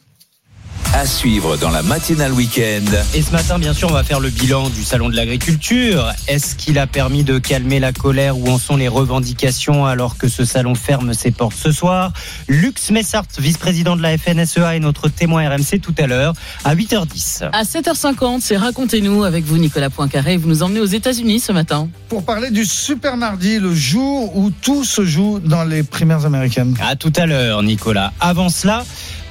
À 0.94 1.06
suivre 1.06 1.58
dans 1.58 1.70
la 1.70 1.84
matinale 1.84 2.32
week-end. 2.32 2.86
Et 3.14 3.22
ce 3.22 3.32
matin, 3.32 3.60
bien 3.60 3.74
sûr, 3.74 3.90
on 3.90 3.94
va 3.94 4.04
faire 4.04 4.20
le 4.20 4.30
bilan 4.30 4.70
du 4.70 4.84
salon 4.84 5.10
de 5.10 5.16
l'agriculture. 5.16 6.12
Est-ce 6.28 6.56
qu'il 6.56 6.80
a 6.80 6.88
permis 6.88 7.24
de 7.24 7.38
calmer 7.38 7.80
la 7.80 7.92
colère 7.92 8.38
Où 8.38 8.48
en 8.50 8.58
sont 8.58 8.78
les 8.78 8.88
revendications 8.88 9.86
alors 9.86 10.18
que 10.18 10.28
ce 10.28 10.44
salon 10.44 10.74
ferme 10.74 11.14
ses 11.14 11.30
portes 11.30 11.56
ce 11.56 11.72
soir? 11.72 12.14
Lux 12.48 12.90
Messart, 12.90 13.26
vice-président 13.38 13.96
de 13.96 14.02
la 14.02 14.18
FNSEA, 14.18 14.76
est 14.76 14.80
notre 14.80 15.08
témoin 15.08 15.48
RMC 15.48 15.80
tout 15.82 15.94
à 16.00 16.08
l'heure 16.08 16.34
à 16.64 16.74
8h10. 16.74 17.50
À 17.52 17.64
7h50, 17.64 18.40
c'est 18.42 18.58
Racontez-nous 18.58 19.24
avec 19.24 19.46
vous, 19.46 19.58
Nicolas 19.58 19.92
Poincaré. 19.92 20.38
Vous 20.38 20.48
nous 20.48 20.64
emmenez 20.64 20.80
aux 20.80 20.86
États-Unis 20.86 21.42
ce 21.42 21.52
matin. 21.52 21.90
Pour 22.10 22.26
parler 22.26 22.50
du 22.50 22.66
Super 22.66 23.18
Mardi, 23.18 23.60
le 23.60 23.76
jour 23.76 24.36
où 24.36 24.50
tout 24.50 24.84
se 24.84 25.06
joue 25.06 25.40
dans 25.40 25.64
les 25.64 25.84
primaires 25.84 26.26
américaines. 26.26 26.76
À 26.82 26.96
tout 26.96 27.14
à 27.18 27.28
l'heure, 27.28 27.62
Nicolas. 27.62 28.14
Avant 28.20 28.50
cela, 28.50 28.84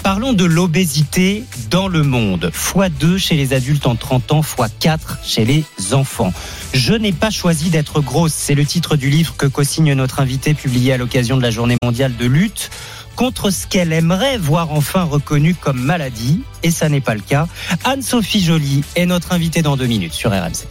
Parlons 0.06 0.34
de 0.34 0.44
l'obésité 0.44 1.42
dans 1.68 1.88
le 1.88 2.04
monde. 2.04 2.52
x2 2.54 3.18
chez 3.18 3.34
les 3.34 3.54
adultes 3.54 3.88
en 3.88 3.96
30 3.96 4.30
ans, 4.30 4.40
x4 4.40 4.98
chez 5.24 5.44
les 5.44 5.64
enfants. 5.94 6.32
Je 6.74 6.94
n'ai 6.94 7.10
pas 7.10 7.30
choisi 7.30 7.70
d'être 7.70 8.00
grosse. 8.00 8.32
C'est 8.32 8.54
le 8.54 8.64
titre 8.64 8.94
du 8.94 9.10
livre 9.10 9.34
que 9.36 9.46
co-signe 9.46 9.94
notre 9.94 10.20
invité 10.20 10.54
publié 10.54 10.92
à 10.92 10.96
l'occasion 10.96 11.36
de 11.36 11.42
la 11.42 11.50
journée 11.50 11.76
mondiale 11.82 12.14
de 12.16 12.24
lutte 12.24 12.70
contre 13.16 13.50
ce 13.50 13.66
qu'elle 13.66 13.92
aimerait 13.92 14.38
voir 14.38 14.70
enfin 14.70 15.02
reconnu 15.02 15.56
comme 15.56 15.80
maladie. 15.80 16.40
Et 16.62 16.70
ça 16.70 16.88
n'est 16.88 17.00
pas 17.00 17.16
le 17.16 17.22
cas. 17.22 17.48
Anne-Sophie 17.82 18.44
Joly 18.44 18.84
est 18.94 19.06
notre 19.06 19.32
invitée 19.32 19.62
dans 19.62 19.76
deux 19.76 19.86
minutes 19.86 20.14
sur 20.14 20.30
RMC. 20.30 20.68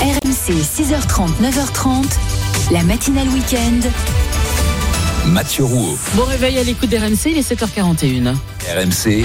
RMC 0.00 0.50
6h30, 0.50 1.28
9h30, 1.40 2.06
la 2.72 2.82
matinale 2.82 3.28
week-end. 3.28 3.88
Mathieu 5.26 5.64
Rouault. 5.64 5.98
Bon 6.16 6.24
réveil 6.24 6.58
à 6.58 6.62
l'écoute 6.62 6.90
d'RMC, 6.90 7.30
il 7.30 7.38
est 7.38 7.52
7h41. 7.52 8.34
RMC. 8.68 9.24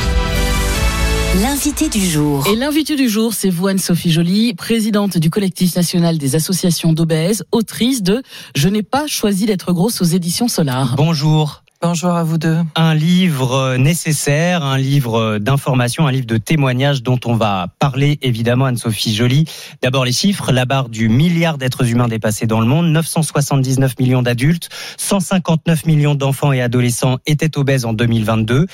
L'invité 1.42 1.90
du 1.90 2.06
jour. 2.06 2.48
Et 2.48 2.56
l'invité 2.56 2.96
du 2.96 3.10
jour, 3.10 3.34
c'est 3.34 3.50
vous, 3.50 3.68
Anne-Sophie 3.68 4.12
Joly, 4.12 4.54
présidente 4.54 5.18
du 5.18 5.30
collectif 5.30 5.76
national 5.76 6.18
des 6.18 6.36
associations 6.36 6.94
d'obèses, 6.94 7.44
autrice 7.52 8.02
de 8.02 8.24
Je 8.56 8.70
n'ai 8.70 8.82
pas 8.82 9.08
choisi 9.08 9.46
d'être 9.46 9.74
grosse 9.74 10.02
aux 10.02 10.06
éditions 10.06 10.48
Solar. 10.48 10.96
Bonjour. 10.96 11.64
Bonjour 11.82 12.12
à 12.12 12.26
vous 12.26 12.38
deux. 12.38 12.58
Un 12.76 12.94
livre 12.94 13.78
nécessaire, 13.78 14.66
un 14.66 14.78
livre 14.78 15.38
d'information, 15.38 16.08
un 16.08 16.12
livre 16.12 16.26
de 16.26 16.36
témoignages 16.36 17.02
dont 17.02 17.20
on 17.24 17.36
va 17.36 17.68
parler 17.80 18.20
évidemment 18.22 18.66
Anne-Sophie 18.66 19.16
Joly. 19.16 19.46
D'abord 19.82 20.04
les 20.04 20.12
chiffres, 20.12 20.52
la 20.52 20.66
barre 20.66 20.90
du 20.90 21.08
milliard 21.08 21.58
d'êtres 21.58 21.90
humains 21.90 22.10
dépassés 22.10 22.48
dans 22.48 22.60
le 22.60 22.66
monde, 22.66 22.88
979 22.92 23.98
millions 23.98 24.22
d'adultes, 24.22 24.68
159 24.98 25.86
millions 25.86 26.16
d'enfants 26.16 26.52
et 26.52 26.62
adolescents 26.62 27.20
étaient 27.26 27.58
obèses 27.58 27.86
en 27.86 27.94
2022 27.94 28.68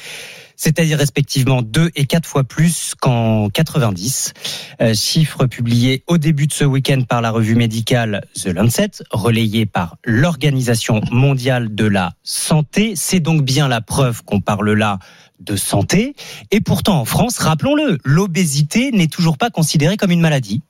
c'est-à-dire 0.56 0.98
respectivement 0.98 1.62
deux 1.62 1.92
et 1.96 2.06
quatre 2.06 2.28
fois 2.28 2.44
plus 2.44 2.94
qu'en 3.00 3.50
90. 3.50 4.34
Euh, 4.82 4.94
chiffres 4.94 5.46
publiés 5.46 6.04
au 6.08 6.18
début 6.18 6.48
de 6.48 6.54
ce 6.54 6.64
week-end 6.64 7.02
par 7.08 7.22
la 7.22 7.32
revue 7.32 7.56
médicale 7.56 8.26
The 8.42 8.48
Lancet, 8.48 8.92
relayé 9.12 9.66
par 9.66 9.98
l'Organisation 10.06 11.02
mondiale 11.12 11.74
de 11.74 11.86
la 11.86 12.14
santé. 12.24 12.94
C'est 12.96 13.20
donc 13.20 13.44
bien 13.44 13.68
la 13.68 13.82
preuve 13.82 14.24
qu'on 14.24 14.42
parle 14.42 14.72
là 14.74 15.00
de 15.40 15.56
santé. 15.56 16.16
Et 16.52 16.62
pourtant, 16.62 17.00
en 17.00 17.06
France, 17.06 17.38
rappelons-le, 17.38 17.98
l'obésité 18.04 18.92
n'est 18.92 19.08
toujours 19.08 19.38
pas 19.38 19.50
considérée 19.50 19.98
comme 19.98 20.12
une 20.12 20.22
maladie. 20.22 20.62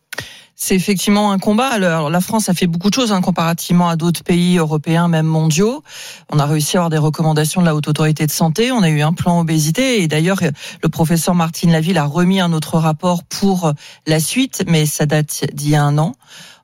C'est 0.57 0.75
effectivement 0.75 1.31
un 1.31 1.37
combat. 1.39 1.67
Alors, 1.67 2.09
la 2.09 2.21
France 2.21 2.47
a 2.47 2.53
fait 2.53 2.67
beaucoup 2.67 2.89
de 2.89 2.95
choses 2.95 3.11
hein, 3.11 3.19
comparativement 3.19 3.89
à 3.89 3.97
d'autres 3.97 4.23
pays 4.23 4.57
européens, 4.57 5.09
même 5.09 5.25
mondiaux. 5.25 5.83
On 6.31 6.39
a 6.39 6.45
réussi 6.45 6.77
à 6.77 6.79
avoir 6.79 6.89
des 6.89 6.97
recommandations 6.97 7.59
de 7.59 7.65
la 7.65 7.75
Haute 7.75 7.89
Autorité 7.89 8.25
de 8.25 8.31
Santé. 8.31 8.71
On 8.71 8.81
a 8.81 8.89
eu 8.89 9.01
un 9.01 9.11
plan 9.11 9.39
obésité. 9.41 10.01
Et 10.01 10.07
d'ailleurs, 10.07 10.39
le 10.81 10.89
professeur 10.89 11.35
Martine 11.35 11.73
Laville 11.73 11.97
a 11.97 12.05
remis 12.05 12.39
un 12.39 12.53
autre 12.53 12.77
rapport 12.77 13.23
pour 13.23 13.73
la 14.07 14.19
suite, 14.21 14.63
mais 14.67 14.85
ça 14.85 15.05
date 15.05 15.43
d'il 15.53 15.69
y 15.69 15.75
a 15.75 15.83
un 15.83 15.97
an. 15.97 16.13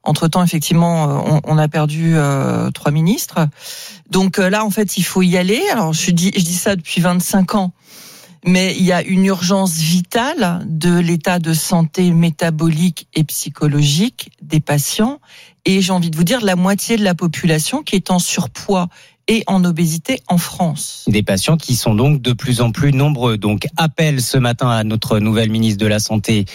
Entre-temps, 0.04 0.44
effectivement, 0.44 1.24
on, 1.26 1.42
on 1.44 1.58
a 1.58 1.68
perdu 1.68 2.14
euh, 2.16 2.72
trois 2.72 2.92
ministres. 2.92 3.48
Donc 4.10 4.40
euh, 4.40 4.50
là, 4.50 4.66
en 4.66 4.72
fait, 4.72 4.98
il 4.98 5.04
faut 5.04 5.22
y 5.22 5.38
aller. 5.38 5.62
Alors, 5.72 5.94
je 5.94 6.12
dis, 6.12 6.32
je 6.36 6.44
dis 6.44 6.56
ça 6.56 6.76
depuis 6.76 7.02
25 7.02 7.56
ans 7.56 7.72
mais 8.46 8.76
il 8.78 8.84
y 8.84 8.92
a 8.92 9.04
une 9.04 9.26
urgence 9.26 9.78
vitale 9.78 10.66
de 10.68 10.98
l'état 10.98 11.40
de 11.40 11.54
santé 11.54 12.12
métabolique 12.12 13.08
et 13.14 13.24
psychologique 13.24 14.32
des 14.42 14.60
patients. 14.60 15.20
Et 15.66 15.82
j'ai 15.82 15.92
envie 15.92 16.10
de 16.10 16.18
vous 16.18 16.24
dire, 16.24 16.42
la 16.42 16.56
moitié 16.56 16.98
de 16.98 17.04
la 17.04 17.14
population 17.14 17.84
qui 17.84 17.96
est 17.96 18.10
en 18.10 18.18
surpoids 18.18 18.90
et 19.28 19.44
en 19.48 19.64
obésité 19.64 20.20
en 20.28 20.38
France. 20.38 21.06
Des 21.08 21.24
patients 21.24 21.56
qui 21.56 21.76
sont 21.76 21.94
donc 21.94 22.22
de 22.22 22.34
plus 22.34 22.62
en 22.62 22.72
plus 22.72 22.92
nombreux. 22.92 23.38
Donc 23.38 23.68
appel 23.78 24.22
ce 24.22 24.38
matin 24.38 24.70
à 24.70 24.84
notre 24.84 25.20
nouvelle 25.20 25.50
ministre 25.50 25.80
de 25.80 25.88
la 25.88 26.00
Santé, 26.00 26.46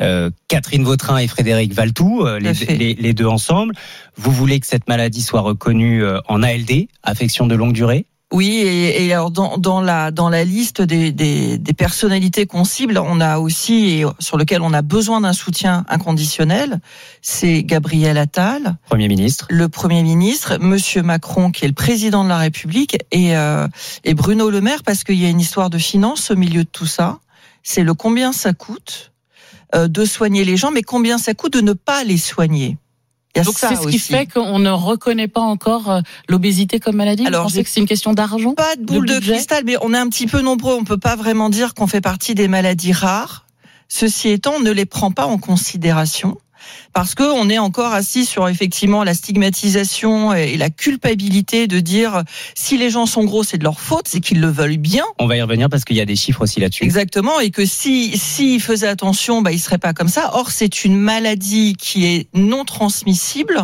euh, 0.00 0.30
Catherine 0.48 0.84
Vautrin 0.84 1.18
et 1.18 1.28
Frédéric 1.28 1.72
Valtou, 1.72 2.26
euh, 2.26 2.38
les, 2.38 2.52
les, 2.52 2.94
les, 2.94 3.12
deux 3.14 3.26
ensemble. 3.26 3.74
Vous 4.16 4.32
voulez 4.32 4.60
que 4.60 4.66
cette 4.66 4.88
maladie 4.88 5.22
soit 5.22 5.40
reconnue 5.40 6.02
euh, 6.02 6.18
en 6.28 6.42
ALD, 6.42 6.88
affection 7.02 7.46
de 7.46 7.54
longue 7.54 7.72
durée? 7.72 8.06
Oui, 8.32 8.56
et, 8.56 9.06
et, 9.06 9.12
alors 9.12 9.30
dans, 9.30 9.56
dans, 9.56 9.80
la 9.80 10.10
dans 10.10 10.28
la 10.28 10.42
liste 10.42 10.82
des, 10.82 11.12
des, 11.12 11.58
des, 11.58 11.72
personnalités 11.74 12.46
qu'on 12.46 12.64
cible, 12.64 12.98
on 12.98 13.20
a 13.20 13.38
aussi 13.38 14.00
et 14.00 14.04
sur 14.18 14.36
lequel 14.36 14.62
on 14.62 14.72
a 14.72 14.82
besoin 14.82 15.20
d'un 15.20 15.32
soutien 15.32 15.84
inconditionnel, 15.88 16.80
c'est 17.22 17.62
Gabriel 17.62 18.18
Attal, 18.18 18.78
Premier 18.88 19.06
ministre, 19.06 19.46
le 19.48 19.68
Premier 19.68 20.02
ministre, 20.02 20.58
Monsieur 20.58 21.02
Macron 21.02 21.52
qui 21.52 21.66
est 21.66 21.68
le 21.68 21.74
président 21.74 22.24
de 22.24 22.28
la 22.28 22.38
République 22.38 22.98
et 23.12 23.36
euh, 23.36 23.68
et 24.02 24.14
Bruno 24.14 24.50
Le 24.50 24.60
Maire 24.60 24.82
parce 24.82 25.04
qu'il 25.04 25.22
y 25.22 25.24
a 25.24 25.28
une 25.28 25.40
histoire 25.40 25.70
de 25.70 25.78
finance 25.78 26.32
au 26.32 26.36
milieu 26.36 26.64
de 26.64 26.68
tout 26.68 26.86
ça. 26.86 27.20
C'est 27.62 27.84
le 27.84 27.94
combien 27.94 28.32
ça 28.32 28.52
coûte 28.52 29.12
euh, 29.76 29.86
de 29.86 30.04
soigner 30.04 30.44
les 30.44 30.56
gens, 30.56 30.72
mais 30.72 30.82
combien 30.82 31.18
ça 31.18 31.34
coûte 31.34 31.52
de 31.52 31.60
ne 31.60 31.74
pas 31.74 32.02
les 32.02 32.18
soigner. 32.18 32.76
Donc 33.44 33.58
c'est 33.58 33.76
ce 33.76 33.88
qui 33.88 33.98
fait 33.98 34.26
qu'on 34.26 34.58
ne 34.58 34.70
reconnaît 34.70 35.28
pas 35.28 35.40
encore 35.40 35.90
euh, 35.90 36.00
l'obésité 36.28 36.80
comme 36.80 36.96
maladie? 36.96 37.26
Alors, 37.26 37.46
que 37.46 37.52
c'est 37.64 37.80
une 37.80 37.86
question 37.86 38.12
d'argent 38.12 38.54
Pas 38.54 38.76
de 38.76 38.84
boule 38.84 39.06
de, 39.06 39.14
de 39.14 39.20
cristal, 39.20 39.64
mais 39.64 39.76
on 39.82 39.92
est 39.94 39.98
un 39.98 40.08
petit 40.08 40.26
peu 40.26 40.40
nombreux. 40.40 40.74
On 40.74 40.84
peut 40.84 40.98
pas 40.98 41.16
vraiment 41.16 41.50
dire 41.50 41.74
qu'on 41.74 41.86
fait 41.86 42.00
partie 42.00 42.34
des 42.34 42.48
maladies 42.48 42.92
rares. 42.92 43.46
Ceci 43.88 44.30
étant, 44.30 44.54
on 44.56 44.60
ne 44.60 44.70
les 44.70 44.86
prend 44.86 45.12
pas 45.12 45.26
en 45.26 45.38
considération 45.38 46.38
parce 46.92 47.14
que 47.14 47.22
on 47.22 47.48
est 47.48 47.58
encore 47.58 47.92
assis 47.92 48.24
sur 48.24 48.48
effectivement 48.48 49.04
la 49.04 49.14
stigmatisation 49.14 50.34
et 50.34 50.56
la 50.56 50.70
culpabilité 50.70 51.66
de 51.66 51.80
dire 51.80 52.22
si 52.54 52.78
les 52.78 52.90
gens 52.90 53.06
sont 53.06 53.24
gros 53.24 53.44
c'est 53.44 53.58
de 53.58 53.64
leur 53.64 53.80
faute, 53.80 54.08
c'est 54.08 54.20
qu'ils 54.20 54.40
le 54.40 54.48
veulent 54.48 54.76
bien. 54.76 55.04
On 55.18 55.26
va 55.26 55.36
y 55.36 55.42
revenir 55.42 55.68
parce 55.68 55.84
qu'il 55.84 55.96
y 55.96 56.00
a 56.00 56.04
des 56.04 56.16
chiffres 56.16 56.42
aussi 56.42 56.60
là-dessus. 56.60 56.84
Exactement 56.84 57.40
et 57.40 57.50
que 57.50 57.64
si 57.64 58.16
s'ils 58.16 58.60
faisaient 58.60 58.88
attention, 58.88 59.42
bah 59.42 59.52
ils 59.52 59.58
seraient 59.58 59.78
pas 59.78 59.92
comme 59.92 60.08
ça. 60.08 60.30
Or 60.34 60.50
c'est 60.50 60.84
une 60.84 60.96
maladie 60.96 61.74
qui 61.74 62.06
est 62.06 62.28
non 62.34 62.64
transmissible 62.64 63.62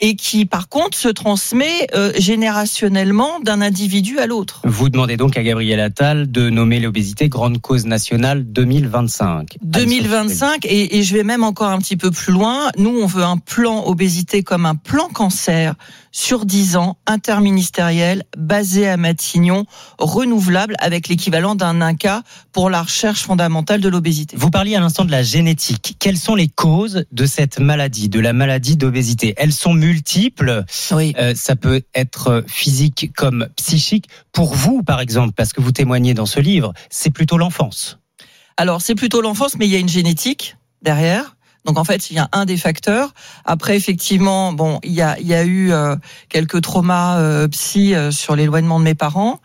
et 0.00 0.16
qui 0.16 0.44
par 0.44 0.68
contre 0.68 0.96
se 0.96 1.08
transmet 1.08 1.86
euh, 1.94 2.12
générationnellement 2.18 3.40
d'un 3.40 3.60
individu 3.60 4.18
à 4.18 4.26
l'autre. 4.26 4.60
Vous 4.64 4.88
demandez 4.88 5.16
donc 5.16 5.36
à 5.36 5.42
Gabriel 5.42 5.80
Attal 5.80 6.30
de 6.30 6.50
nommer 6.50 6.80
l'obésité 6.80 7.28
grande 7.28 7.60
cause 7.60 7.86
nationale 7.86 8.44
2025. 8.44 9.56
2025 9.62 10.64
et, 10.64 10.98
et 10.98 11.02
je 11.02 11.16
vais 11.16 11.24
même 11.24 11.44
encore 11.44 11.70
un 11.70 11.78
petit 11.78 11.96
peu 11.96 12.10
plus 12.10 12.27
loin. 12.28 12.70
Nous, 12.76 12.90
on 12.90 13.06
veut 13.06 13.24
un 13.24 13.38
plan 13.38 13.84
obésité 13.84 14.42
comme 14.42 14.66
un 14.66 14.74
plan 14.74 15.08
cancer 15.08 15.74
sur 16.12 16.46
10 16.46 16.76
ans, 16.76 16.98
interministériel, 17.06 18.24
basé 18.36 18.88
à 18.88 18.96
Matignon, 18.96 19.64
renouvelable 19.98 20.74
avec 20.78 21.08
l'équivalent 21.08 21.54
d'un 21.54 21.80
INCA 21.80 22.22
pour 22.52 22.70
la 22.70 22.82
recherche 22.82 23.22
fondamentale 23.22 23.80
de 23.80 23.88
l'obésité. 23.88 24.36
Vous 24.36 24.50
parliez 24.50 24.76
à 24.76 24.80
l'instant 24.80 25.04
de 25.04 25.10
la 25.10 25.22
génétique. 25.22 25.96
Quelles 25.98 26.16
sont 26.16 26.34
les 26.34 26.48
causes 26.48 27.04
de 27.12 27.26
cette 27.26 27.58
maladie, 27.58 28.08
de 28.08 28.20
la 28.20 28.32
maladie 28.32 28.76
d'obésité? 28.76 29.34
Elles 29.36 29.52
sont 29.52 29.74
multiples. 29.74 30.64
Oui. 30.92 31.14
Euh, 31.18 31.34
ça 31.34 31.56
peut 31.56 31.82
être 31.94 32.44
physique 32.46 33.12
comme 33.16 33.48
psychique. 33.56 34.08
Pour 34.32 34.54
vous, 34.54 34.82
par 34.82 35.00
exemple, 35.00 35.32
parce 35.36 35.52
que 35.52 35.60
vous 35.60 35.72
témoignez 35.72 36.14
dans 36.14 36.26
ce 36.26 36.40
livre, 36.40 36.72
c'est 36.90 37.10
plutôt 37.10 37.38
l'enfance. 37.38 37.98
Alors, 38.56 38.82
c'est 38.82 38.96
plutôt 38.96 39.20
l'enfance, 39.20 39.56
mais 39.56 39.66
il 39.66 39.72
y 39.72 39.76
a 39.76 39.78
une 39.78 39.88
génétique 39.88 40.56
derrière. 40.82 41.36
Donc 41.68 41.76
en 41.76 41.84
fait, 41.84 42.10
il 42.10 42.16
y 42.16 42.18
a 42.18 42.30
un 42.32 42.46
des 42.46 42.56
facteurs. 42.56 43.12
Après, 43.44 43.76
effectivement, 43.76 44.54
bon, 44.54 44.80
il 44.82 44.92
y 44.92 45.02
a, 45.02 45.18
il 45.20 45.26
y 45.26 45.34
a 45.34 45.44
eu 45.44 45.70
euh, 45.70 45.96
quelques 46.30 46.62
traumas 46.62 47.18
euh, 47.18 47.46
psy 47.48 47.94
euh, 47.94 48.10
sur 48.10 48.34
l'éloignement 48.34 48.78
de 48.78 48.84
mes 48.84 48.94
parents. 48.94 49.38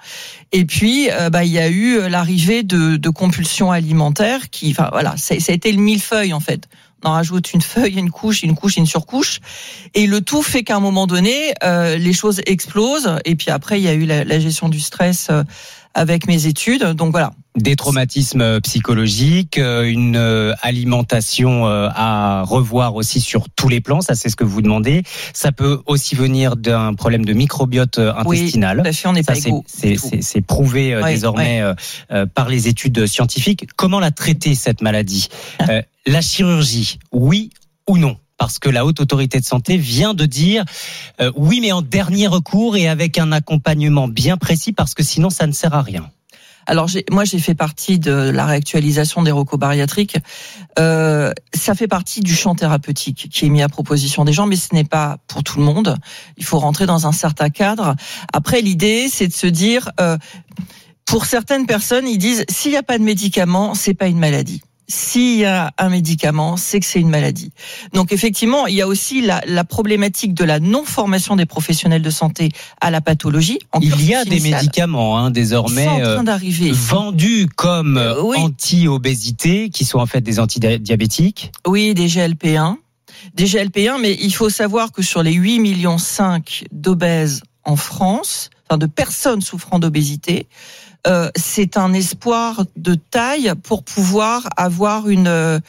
Et 0.53 0.63
puis, 0.63 1.09
euh, 1.11 1.30
bah, 1.30 1.43
il 1.43 1.51
y 1.51 1.59
a 1.59 1.67
eu 1.67 2.07
l'arrivée 2.07 2.63
de, 2.63 2.95
de 2.95 3.09
compulsions 3.09 3.74
alimentaires 3.74 4.49
qui, 4.51 4.71
enfin 4.71 4.88
voilà, 4.93 5.17
ça, 5.17 5.38
ça 5.38 5.51
a 5.51 5.55
été 5.55 5.69
le 5.74 5.82
millefeuille 5.82 6.32
en 6.32 6.39
fait. 6.39 6.69
On 7.03 7.09
en 7.09 7.11
rajoute 7.11 7.51
une 7.51 7.61
feuille, 7.61 7.99
une 7.99 8.09
couche, 8.09 8.43
une 8.43 8.55
couche, 8.55 8.78
une 8.78 8.86
surcouche, 8.86 9.41
et 9.93 10.07
le 10.07 10.21
tout 10.21 10.41
fait 10.41 10.63
qu'à 10.63 10.78
un 10.78 10.80
moment 10.80 11.05
donné, 11.05 11.53
les 11.61 12.13
choses 12.13 12.41
explosent. 12.45 13.17
Et 13.26 13.36
puis 13.36 13.51
après, 13.51 13.82
il 13.82 13.84
y 13.84 13.89
a 13.89 13.93
eu 13.93 14.05
la, 14.05 14.24
la 14.24 14.39
gestion 14.39 14.69
du 14.69 14.80
stress 14.80 15.30
avec 15.94 16.28
mes 16.28 16.48
études. 16.48 16.84
Donc 16.84 17.12
voilà. 17.12 17.34
Des 17.56 17.76
traumatismes 17.76 18.60
psychologiques, 18.62 19.60
euh, 19.60 19.84
une 19.84 20.16
euh, 20.16 20.54
alimentation 20.64 21.68
euh, 21.68 21.88
à 21.94 22.44
revoir 22.44 22.96
aussi 22.96 23.22
sur 23.22 23.48
tous 23.56 23.70
les 23.70 23.80
plans, 23.80 24.02
ça 24.02 24.16
c'est 24.16 24.30
ce 24.30 24.36
que 24.36 24.44
vous 24.44 24.64
demandez. 24.64 25.04
Ça 25.34 25.52
peut 25.52 25.82
aussi 25.86 26.16
venir 26.16 26.56
d'un 26.56 26.96
problème 26.96 27.26
de 27.26 27.34
microbiote 27.34 28.00
intestinal. 28.00 28.78
Oui, 28.78 28.84
tout 28.84 28.89
à 28.89 28.94
fait, 28.94 29.08
on 29.08 29.14
n'est 29.14 29.24
pas 29.24 29.36
c'est- 29.36 30.41
prouvé 30.41 30.96
Ouais, 30.98 31.14
désormais 31.14 31.62
par 32.34 32.50
les 32.50 32.68
études 32.68 33.06
scientifiques. 33.06 33.68
Comment 33.76 34.00
la 34.00 34.12
traiter 34.12 34.56
cette 34.56 34.82
maladie? 34.82 35.28
La 36.06 36.20
chirurgie, 36.20 37.00
oui 37.14 37.50
ou 37.88 37.98
non? 37.98 38.18
Parce 38.38 38.60
que 38.60 38.70
la 38.70 38.86
haute 38.86 39.00
autorité 39.00 39.40
de 39.40 39.46
santé 39.46 39.78
vient 39.78 40.14
de 40.14 40.26
dire 40.26 40.64
euh, 41.22 41.32
oui, 41.36 41.60
mais 41.62 41.72
en 41.72 41.82
dernier 41.82 42.28
recours 42.28 42.76
et 42.76 42.88
avec 42.88 43.18
un 43.18 43.32
accompagnement 43.32 44.08
bien 44.08 44.38
précis, 44.38 44.74
parce 44.74 44.94
que 44.94 45.04
sinon 45.04 45.30
ça 45.30 45.48
ne 45.48 45.52
sert 45.52 45.74
à 45.74 45.82
rien. 45.82 46.10
Alors 46.66 46.90
moi 47.12 47.26
j'ai 47.26 47.40
fait 47.40 47.56
partie 47.56 48.00
de 48.00 48.12
la 48.12 48.46
réactualisation 48.46 49.22
des 49.24 49.32
recos 49.32 49.60
bariatriques. 49.60 50.18
Euh, 50.80 51.34
ça 51.54 51.76
fait 51.76 51.88
partie 51.88 52.22
du 52.22 52.36
champ 52.36 52.56
thérapeutique 52.56 53.28
qui 53.30 53.46
est 53.46 53.50
mis 53.50 53.62
à 53.62 53.70
proposition 53.70 54.24
des 54.24 54.34
gens, 54.34 54.46
mais 54.46 54.56
ce 54.56 54.74
n'est 54.74 54.86
pas 54.86 55.18
pour 55.28 55.44
tout 55.44 55.60
le 55.60 55.66
monde. 55.66 55.98
Il 56.38 56.46
faut 56.46 56.60
rentrer 56.60 56.86
dans 56.86 57.06
un 57.06 57.12
certain 57.12 57.50
cadre. 57.50 57.96
Après 58.32 58.62
l'idée 58.62 59.08
c'est 59.10 59.28
de 59.28 59.34
se 59.34 59.48
dire, 59.48 59.92
euh, 60.00 60.18
pour 61.06 61.26
certaines 61.26 61.66
personnes 61.66 62.08
ils 62.08 62.18
disent 62.18 62.46
s'il 62.50 62.72
n'y 62.72 62.78
a 62.78 62.84
pas 62.84 62.98
de 62.98 63.04
médicament 63.04 63.76
c'est 63.76 63.94
pas 63.94 64.08
une 64.08 64.20
maladie. 64.20 64.62
S'il 64.88 65.40
y 65.40 65.46
a 65.46 65.72
un 65.78 65.90
médicament, 65.90 66.58
c'est 66.58 66.80
que 66.80 66.86
c'est 66.86 67.00
une 67.00 67.10
maladie. 67.10 67.52
Donc 67.94 68.12
effectivement, 68.12 68.68
il 68.68 68.76
y 68.76 68.82
a 68.82 68.88
aussi 68.88 69.22
la, 69.22 69.42
la 69.46 69.64
problématique 69.64 70.34
de 70.34 70.44
la 70.44 70.60
non-formation 70.60 71.36
des 71.36 71.46
professionnels 71.46 72.02
de 72.02 72.10
santé 72.10 72.50
à 72.82 72.92
la 72.92 73.02
pathologie. 73.02 73.60
en 73.72 73.80
Il 73.80 74.06
y 74.06 74.14
a 74.14 74.26
des 74.26 74.40
médicaments 74.40 75.18
hein, 75.18 75.32
désormais 75.32 75.88
euh, 76.02 76.22
vendus 76.72 77.48
comme 77.56 77.98
euh, 77.98 78.22
oui. 78.22 78.38
anti-obésité, 78.38 79.70
qui 79.70 79.86
sont 79.86 80.00
en 80.00 80.06
fait 80.06 80.22
des 80.22 80.40
antidiabétiques. 80.40 81.52
Oui, 81.66 81.94
des 81.94 82.08
GLP-1. 82.08 82.76
Des 83.36 83.46
GLP-1, 83.46 84.02
mais 84.02 84.18
il 84.22 84.34
faut 84.34 84.50
savoir 84.50 84.92
que 84.92 85.02
sur 85.02 85.24
les 85.24 85.34
8 85.34 85.60
millions 85.60 85.98
5 85.98 86.66
d'obèses 86.72 87.42
en 87.64 87.76
France, 87.76 88.50
enfin 88.68 88.78
de 88.78 88.86
personnes 88.86 89.42
souffrant 89.42 89.80
d'obésité, 89.80 90.48
euh, 91.06 91.30
c'est 91.36 91.78
un 91.78 91.93
espoir 91.93 92.66
de 92.78 92.95
taille 92.95 93.51
pour 93.64 93.84
pouvoir 93.84 94.47
avoir 94.56 95.10
une 95.10 95.28
euh, 95.28 95.60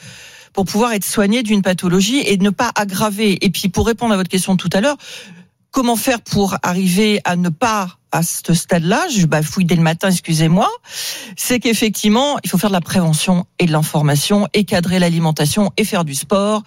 pour 0.53 0.63
pouvoir 0.63 0.93
être 0.93 1.03
soigné 1.03 1.43
d'une 1.43 1.61
pathologie 1.61 2.23
et 2.25 2.37
ne 2.37 2.49
pas 2.49 2.71
aggraver. 2.75 3.45
Et 3.45 3.49
puis 3.49 3.67
pour 3.67 3.85
répondre 3.85 4.13
à 4.13 4.17
votre 4.17 4.29
question 4.29 4.55
tout 4.55 4.69
à 4.71 4.79
l'heure, 4.79 4.95
comment 5.75 5.97
faire 5.97 6.21
pour 6.21 6.55
arriver 6.63 7.19
à 7.25 7.35
ne 7.35 7.49
pas 7.49 7.97
à 8.13 8.23
ce 8.23 8.53
stade-là, 8.53 9.07
je 9.13 9.25
bafouille 9.25 9.65
dès 9.65 9.75
le 9.75 9.81
matin, 9.81 10.07
excusez-moi, 10.09 10.69
c'est 11.35 11.59
qu'effectivement, 11.59 12.37
il 12.45 12.49
faut 12.49 12.57
faire 12.57 12.69
de 12.69 12.75
la 12.75 12.79
prévention 12.79 13.45
et 13.59 13.65
de 13.65 13.73
l'information, 13.73 14.47
et 14.53 14.63
cadrer 14.63 14.99
l'alimentation, 14.99 15.73
et 15.75 15.83
faire 15.83 16.05
du 16.05 16.15
sport, 16.15 16.63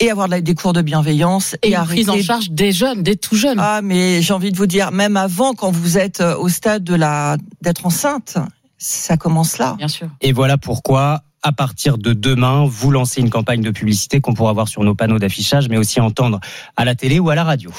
et 0.00 0.10
avoir 0.10 0.28
des 0.28 0.54
cours 0.56 0.72
de 0.72 0.82
bienveillance, 0.82 1.54
et, 1.62 1.68
Et 1.68 1.70
une 1.70 1.74
arrêter. 1.76 2.04
prise 2.04 2.10
en 2.10 2.20
charge 2.20 2.50
des 2.50 2.72
jeunes, 2.72 3.04
des 3.04 3.14
tout 3.14 3.36
jeunes. 3.36 3.60
Ah, 3.60 3.80
mais 3.80 4.22
j'ai 4.22 4.32
envie 4.32 4.50
de 4.50 4.56
vous 4.56 4.66
dire, 4.66 4.90
même 4.90 5.16
avant, 5.16 5.54
quand 5.54 5.70
vous 5.70 5.96
êtes 5.96 6.20
euh, 6.20 6.36
au 6.36 6.48
stade 6.48 6.82
de 6.82 6.96
la 6.96 7.36
d'être 7.62 7.86
enceinte, 7.86 8.38
ça 8.76 9.16
commence 9.16 9.58
là. 9.58 9.76
Bien 9.78 9.86
sûr. 9.86 10.08
Et 10.20 10.32
voilà 10.32 10.58
pourquoi, 10.58 11.22
à 11.44 11.52
partir 11.52 11.96
de 11.96 12.12
demain, 12.12 12.64
vous 12.66 12.90
lancez 12.90 13.20
une 13.20 13.30
campagne 13.30 13.62
de 13.62 13.70
publicité 13.70 14.20
qu'on 14.20 14.34
pourra 14.34 14.52
voir 14.52 14.66
sur 14.66 14.82
nos 14.82 14.96
panneaux 14.96 15.20
d'affichage, 15.20 15.68
mais 15.68 15.76
aussi 15.76 16.00
entendre 16.00 16.40
à 16.76 16.84
la 16.84 16.96
télé 16.96 17.20
ou 17.20 17.30
à 17.30 17.36
la 17.36 17.44
radio. 17.44 17.70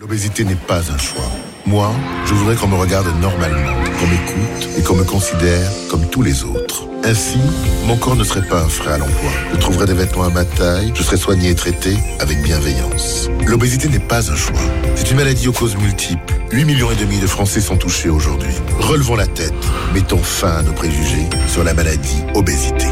L'obésité 0.00 0.42
n'est 0.42 0.56
pas 0.56 0.80
un 0.90 0.98
choix. 0.98 1.30
Moi, 1.66 1.88
je 2.26 2.34
voudrais 2.34 2.56
qu'on 2.56 2.66
me 2.66 2.74
regarde 2.74 3.06
normalement, 3.20 3.74
qu'on 4.00 4.06
m'écoute 4.08 4.68
et 4.76 4.82
qu'on 4.82 4.96
me 4.96 5.04
considère 5.04 5.70
comme 5.88 6.04
tous 6.10 6.20
les 6.20 6.42
autres. 6.42 6.88
Ainsi, 7.04 7.38
mon 7.86 7.96
corps 7.96 8.16
ne 8.16 8.24
serait 8.24 8.44
pas 8.48 8.60
un 8.60 8.68
frein 8.68 8.94
à 8.94 8.98
l'emploi. 8.98 9.30
Je 9.52 9.58
trouverais 9.58 9.86
des 9.86 9.94
vêtements 9.94 10.24
à 10.24 10.30
ma 10.30 10.44
taille, 10.44 10.90
je 10.96 11.02
serais 11.04 11.16
soigné 11.16 11.50
et 11.50 11.54
traité 11.54 11.96
avec 12.18 12.42
bienveillance. 12.42 13.30
L'obésité 13.46 13.88
n'est 13.88 14.00
pas 14.00 14.32
un 14.32 14.34
choix. 14.34 14.58
C'est 14.96 15.12
une 15.12 15.16
maladie 15.16 15.46
aux 15.46 15.52
causes 15.52 15.76
multiples. 15.76 16.34
8 16.50 16.64
millions 16.64 16.90
et 16.90 16.96
demi 16.96 17.20
de 17.20 17.28
Français 17.28 17.60
sont 17.60 17.76
touchés 17.76 18.08
aujourd'hui. 18.08 18.52
Relevons 18.80 19.14
la 19.14 19.28
tête, 19.28 19.54
mettons 19.94 20.18
fin 20.18 20.56
à 20.56 20.62
nos 20.62 20.72
préjugés 20.72 21.28
sur 21.46 21.62
la 21.62 21.72
maladie 21.72 22.24
obésité. 22.34 22.86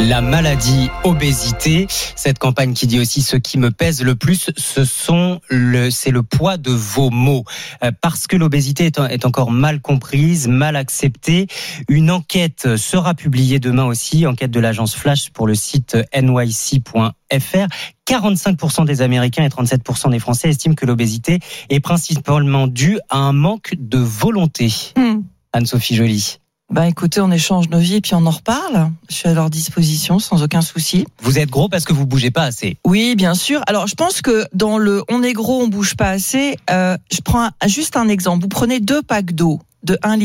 La 0.00 0.20
maladie 0.22 0.90
obésité, 1.02 1.86
cette 1.88 2.38
campagne 2.38 2.72
qui 2.72 2.86
dit 2.86 3.00
aussi 3.00 3.20
ce 3.20 3.36
qui 3.36 3.58
me 3.58 3.72
pèse 3.72 4.02
le 4.02 4.14
plus, 4.14 4.50
ce 4.56 4.84
sont 4.84 5.40
le, 5.48 5.90
c'est 5.90 6.12
le 6.12 6.22
poids 6.22 6.56
de 6.56 6.70
vos 6.70 7.10
mots, 7.10 7.44
Euh, 7.82 7.90
parce 8.00 8.26
que 8.26 8.36
l'obésité 8.36 8.86
est, 8.86 8.98
est 8.98 9.26
encore 9.26 9.50
mal 9.50 9.80
comprise, 9.80 10.46
mal 10.46 10.76
acceptée. 10.76 11.48
Une 11.88 12.10
enquête 12.10 12.76
sera 12.76 13.14
publiée 13.14 13.58
demain 13.58 13.84
aussi, 13.84 14.26
enquête 14.26 14.52
de 14.52 14.60
l'agence 14.60 14.94
Flash 14.94 15.30
pour 15.30 15.46
le 15.46 15.54
site 15.54 15.96
nyc.fr. 16.14 17.66
45% 18.06 18.84
des 18.86 19.02
Américains 19.02 19.44
et 19.44 19.48
37% 19.48 20.10
des 20.10 20.18
Français 20.20 20.48
estiment 20.48 20.74
que 20.74 20.86
l'obésité 20.86 21.40
est 21.70 21.80
principalement 21.80 22.66
due 22.66 22.98
à 23.10 23.18
un 23.18 23.32
manque 23.32 23.74
de 23.78 23.98
volonté. 23.98 24.72
Hmm. 24.96 25.22
Anne-Sophie 25.52 25.96
Joly. 25.96 26.38
Ben 26.70 26.84
écoutez, 26.84 27.22
on 27.22 27.30
échange 27.30 27.70
nos 27.70 27.78
vies 27.78 27.94
et 27.96 28.00
puis 28.02 28.14
on 28.14 28.26
en 28.26 28.30
reparle. 28.30 28.90
Je 29.08 29.14
suis 29.14 29.28
à 29.28 29.32
leur 29.32 29.48
disposition 29.48 30.18
sans 30.18 30.42
aucun 30.42 30.60
souci. 30.60 31.06
Vous 31.22 31.38
êtes 31.38 31.48
gros 31.48 31.68
parce 31.70 31.84
que 31.84 31.94
vous 31.94 32.06
bougez 32.06 32.30
pas 32.30 32.42
assez. 32.42 32.76
Oui, 32.86 33.16
bien 33.16 33.34
sûr. 33.34 33.62
Alors, 33.66 33.86
je 33.86 33.94
pense 33.94 34.20
que 34.20 34.44
dans 34.52 34.76
le 34.76 35.02
on 35.08 35.22
est 35.22 35.32
gros, 35.32 35.62
on 35.62 35.68
bouge 35.68 35.96
pas 35.96 36.10
assez. 36.10 36.56
euh, 36.70 36.96
je 37.10 37.20
prends 37.22 37.44
un- 37.44 37.68
juste 37.68 37.96
un 37.96 38.08
exemple. 38.08 38.42
Vous 38.42 38.48
prenez 38.48 38.80
deux 38.80 39.00
packs 39.02 39.32
d'eau 39.32 39.60
de 39.82 39.98
1,5 40.02 40.18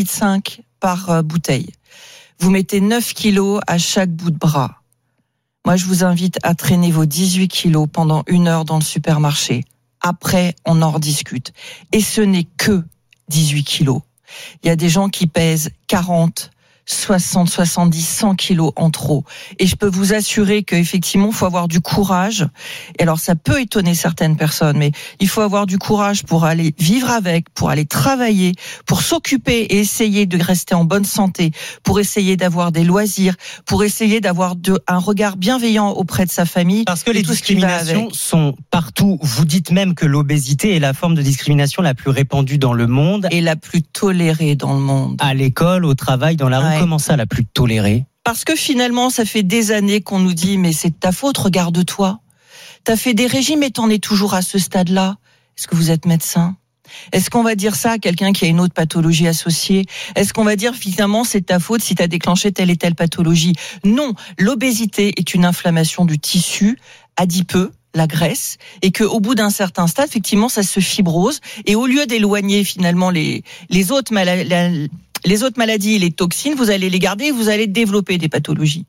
litre 0.57 0.67
par 0.81 1.09
euh, 1.09 1.21
bouteille. 1.21 1.69
Vous 2.39 2.49
mettez 2.51 2.81
9 2.81 3.13
kilos 3.13 3.61
à 3.65 3.77
chaque 3.77 4.09
bout 4.11 4.31
de 4.31 4.37
bras. 4.37 4.81
Moi, 5.65 5.77
je 5.77 5.85
vous 5.85 6.03
invite 6.03 6.39
à 6.43 6.55
traîner 6.55 6.91
vos 6.91 7.05
18 7.05 7.47
kilos 7.47 7.87
pendant 7.91 8.23
une 8.27 8.49
heure 8.49 8.65
dans 8.65 8.75
le 8.79 8.83
supermarché. 8.83 9.63
Après, 10.01 10.55
on 10.65 10.81
en 10.81 10.91
rediscute. 10.91 11.53
Et 11.93 12.01
ce 12.01 12.19
n'est 12.19 12.43
que 12.57 12.83
18 13.29 13.63
kilos. 13.63 14.01
Il 14.63 14.67
y 14.67 14.69
a 14.69 14.75
des 14.75 14.89
gens 14.89 15.09
qui 15.09 15.27
pèsent 15.27 15.71
40, 15.87 16.51
60, 16.85 17.49
70, 17.49 18.01
100 18.01 18.35
kilos 18.35 18.71
en 18.75 18.89
trop. 18.89 19.23
Et 19.59 19.67
je 19.67 19.75
peux 19.75 19.87
vous 19.87 20.13
assurer 20.13 20.63
qu'effectivement, 20.63 21.27
il 21.27 21.33
faut 21.33 21.45
avoir 21.45 21.67
du 21.67 21.79
courage. 21.79 22.47
Et 22.99 23.03
alors, 23.03 23.19
ça 23.19 23.35
peut 23.35 23.61
étonner 23.61 23.95
certaines 23.95 24.35
personnes, 24.35 24.77
mais 24.77 24.91
il 25.19 25.27
faut 25.27 25.41
avoir 25.41 25.65
du 25.65 25.77
courage 25.77 26.23
pour 26.23 26.45
aller 26.45 26.73
vivre 26.79 27.09
avec, 27.09 27.49
pour 27.53 27.69
aller 27.69 27.85
travailler, 27.85 28.53
pour 28.85 29.01
s'occuper 29.01 29.61
et 29.61 29.79
essayer 29.79 30.25
de 30.25 30.41
rester 30.41 30.75
en 30.75 30.83
bonne 30.83 31.05
santé, 31.05 31.51
pour 31.83 31.99
essayer 31.99 32.35
d'avoir 32.37 32.71
des 32.71 32.83
loisirs, 32.83 33.35
pour 33.65 33.83
essayer 33.83 34.19
d'avoir 34.19 34.55
un 34.87 34.97
regard 34.97 35.37
bienveillant 35.37 35.89
auprès 35.91 36.25
de 36.25 36.31
sa 36.31 36.45
famille. 36.45 36.83
Parce 36.83 37.03
que 37.03 37.11
les 37.11 37.23
discriminations 37.23 38.09
sont 38.11 38.55
partout. 38.71 39.19
Vous 39.21 39.45
dites 39.45 39.71
même 39.71 39.95
que 39.95 40.05
l'obésité 40.05 40.75
est 40.75 40.79
la 40.79 40.93
forme 40.93 41.15
de 41.15 41.21
discrimination 41.21 41.81
la 41.81 41.93
plus 41.93 42.09
répandue 42.09 42.57
dans 42.57 42.73
le 42.73 42.87
monde. 42.87 43.27
Et 43.31 43.41
la 43.41 43.55
plus 43.55 43.83
tolérée 43.83 44.55
dans 44.55 44.73
le 44.73 44.79
monde. 44.79 45.17
À 45.19 45.33
l'école, 45.33 45.85
au 45.85 45.93
travail, 45.93 46.35
dans 46.35 46.49
la 46.49 46.59
rue. 46.59 46.65
Ouais. 46.65 46.72
Comment 46.79 46.99
ça, 46.99 47.15
la 47.15 47.25
plus 47.25 47.45
tolérée 47.45 48.05
Parce 48.23 48.43
que 48.43 48.55
finalement, 48.55 49.09
ça 49.09 49.25
fait 49.25 49.43
des 49.43 49.71
années 49.71 50.01
qu'on 50.01 50.19
nous 50.19 50.33
dit, 50.33 50.57
mais 50.57 50.73
c'est 50.73 50.89
de 50.89 50.95
ta 50.95 51.11
faute, 51.11 51.37
regarde-toi. 51.37 52.19
T'as 52.83 52.97
fait 52.97 53.13
des 53.13 53.27
régimes 53.27 53.63
et 53.63 53.71
t'en 53.71 53.89
es 53.89 53.99
toujours 53.99 54.33
à 54.33 54.41
ce 54.41 54.59
stade-là. 54.59 55.17
Est-ce 55.57 55.67
que 55.67 55.75
vous 55.75 55.91
êtes 55.91 56.05
médecin? 56.05 56.57
Est-ce 57.11 57.29
qu'on 57.29 57.43
va 57.43 57.55
dire 57.55 57.75
ça 57.75 57.91
à 57.91 57.97
quelqu'un 57.97 58.33
qui 58.33 58.45
a 58.45 58.47
une 58.47 58.59
autre 58.59 58.73
pathologie 58.73 59.27
associée? 59.27 59.85
Est-ce 60.15 60.33
qu'on 60.33 60.43
va 60.43 60.55
dire 60.55 60.75
finalement 60.75 61.23
c'est 61.23 61.41
ta 61.41 61.59
faute 61.59 61.81
si 61.81 61.95
tu 61.95 62.03
as 62.03 62.07
déclenché 62.07 62.51
telle 62.51 62.69
et 62.69 62.77
telle 62.77 62.95
pathologie? 62.95 63.53
Non, 63.83 64.13
l'obésité 64.37 65.13
est 65.17 65.33
une 65.33 65.45
inflammation 65.45 66.05
du 66.05 66.19
tissu 66.19 66.77
adipeux 67.15 67.71
la 67.95 68.07
graisse 68.07 68.57
et 68.81 68.91
que 68.91 69.03
au 69.03 69.19
bout 69.19 69.35
d'un 69.35 69.51
certain 69.51 69.85
stade 69.85 70.07
effectivement 70.07 70.49
ça 70.49 70.63
se 70.63 70.79
fibrose 70.79 71.41
et 71.67 71.75
au 71.75 71.85
lieu 71.85 72.07
d'éloigner 72.07 72.63
finalement 72.63 73.11
les 73.11 73.43
les 73.69 73.91
autres 73.91 74.11
maladies 74.11 74.89
les 75.25 75.43
autres 75.43 75.57
maladies 75.57 75.99
les 75.99 76.11
toxines, 76.11 76.55
vous 76.55 76.69
allez 76.69 76.89
les 76.89 76.99
garder 76.99 77.25
et 77.25 77.31
vous 77.31 77.49
allez 77.49 77.67
développer 77.67 78.17
des 78.17 78.29
pathologies. 78.29 78.85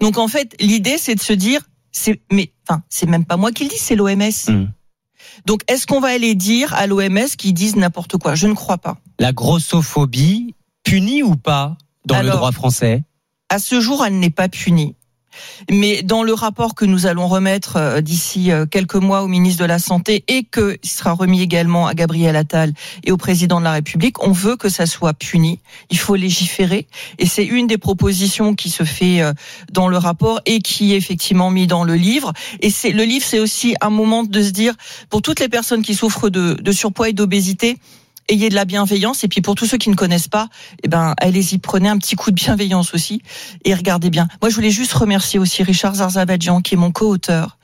Donc 0.00 0.18
en 0.18 0.28
fait, 0.28 0.54
l'idée 0.60 0.98
c'est 0.98 1.14
de 1.14 1.20
se 1.20 1.32
dire 1.32 1.60
c'est 1.92 2.20
mais 2.30 2.52
enfin, 2.68 2.82
c'est 2.88 3.06
même 3.06 3.24
pas 3.24 3.36
moi 3.36 3.52
qui 3.52 3.64
le 3.64 3.70
dis, 3.70 3.78
c'est 3.78 3.96
l'OMS. 3.96 4.20
Donc 5.44 5.62
est-ce 5.68 5.86
qu'on 5.86 6.00
va 6.00 6.08
aller 6.08 6.34
dire 6.34 6.74
à 6.74 6.86
l'OMS 6.86 7.28
qu'ils 7.36 7.54
disent 7.54 7.76
n'importe 7.76 8.16
quoi? 8.16 8.34
Je 8.34 8.46
ne 8.46 8.54
crois 8.54 8.78
pas. 8.78 8.98
La 9.18 9.32
grossophobie, 9.32 10.54
punie 10.82 11.22
ou 11.22 11.36
pas 11.36 11.76
dans 12.04 12.22
le 12.22 12.30
droit 12.30 12.52
français? 12.52 13.04
À 13.48 13.58
ce 13.58 13.80
jour, 13.80 14.04
elle 14.04 14.18
n'est 14.18 14.30
pas 14.30 14.48
punie. 14.48 14.96
Mais 15.70 16.02
dans 16.02 16.22
le 16.22 16.32
rapport 16.32 16.74
que 16.74 16.84
nous 16.84 17.06
allons 17.06 17.28
remettre 17.28 17.76
euh, 17.76 18.00
d'ici 18.00 18.50
euh, 18.50 18.66
quelques 18.66 18.96
mois 18.96 19.22
au 19.22 19.28
ministre 19.28 19.62
de 19.62 19.68
la 19.68 19.78
Santé 19.78 20.24
et 20.28 20.44
que 20.44 20.78
sera 20.82 21.12
remis 21.12 21.42
également 21.42 21.86
à 21.86 21.94
Gabriel 21.94 22.36
Attal 22.36 22.72
et 23.04 23.12
au 23.12 23.16
président 23.16 23.58
de 23.58 23.64
la 23.64 23.72
République, 23.72 24.22
on 24.22 24.32
veut 24.32 24.56
que 24.56 24.68
ça 24.68 24.86
soit 24.86 25.14
puni. 25.14 25.60
Il 25.90 25.98
faut 25.98 26.14
légiférer 26.14 26.86
et 27.18 27.26
c'est 27.26 27.44
une 27.44 27.66
des 27.66 27.78
propositions 27.78 28.54
qui 28.54 28.70
se 28.70 28.84
fait 28.84 29.22
euh, 29.22 29.32
dans 29.72 29.88
le 29.88 29.98
rapport 29.98 30.40
et 30.46 30.60
qui 30.60 30.92
est 30.92 30.96
effectivement 30.96 31.50
mis 31.50 31.66
dans 31.66 31.84
le 31.84 31.94
livre. 31.94 32.32
Et 32.60 32.70
c'est 32.70 32.90
le 32.90 33.04
livre, 33.04 33.24
c'est 33.26 33.40
aussi 33.40 33.74
un 33.80 33.90
moment 33.90 34.22
de 34.22 34.42
se 34.42 34.50
dire 34.50 34.74
pour 35.10 35.22
toutes 35.22 35.40
les 35.40 35.48
personnes 35.48 35.82
qui 35.82 35.94
souffrent 35.94 36.30
de, 36.30 36.54
de 36.54 36.72
surpoids 36.72 37.08
et 37.08 37.12
d'obésité 37.12 37.78
ayez 38.28 38.48
de 38.48 38.54
la 38.54 38.64
bienveillance. 38.64 39.24
Et 39.24 39.28
puis 39.28 39.40
pour 39.40 39.54
tous 39.54 39.66
ceux 39.66 39.78
qui 39.78 39.90
ne 39.90 39.94
connaissent 39.94 40.28
pas, 40.28 40.48
eh 40.82 40.88
ben, 40.88 41.14
allez-y, 41.18 41.58
prenez 41.58 41.88
un 41.88 41.98
petit 41.98 42.16
coup 42.16 42.30
de 42.30 42.36
bienveillance 42.36 42.94
aussi 42.94 43.22
et 43.64 43.74
regardez 43.74 44.10
bien. 44.10 44.28
Moi, 44.42 44.50
je 44.50 44.54
voulais 44.54 44.70
juste 44.70 44.92
remercier 44.92 45.38
aussi 45.38 45.62
Richard 45.62 45.96
Zarzabadjian, 45.96 46.60
qui 46.60 46.74
est 46.74 46.78
mon 46.78 46.92
co-auteur, 46.92 47.58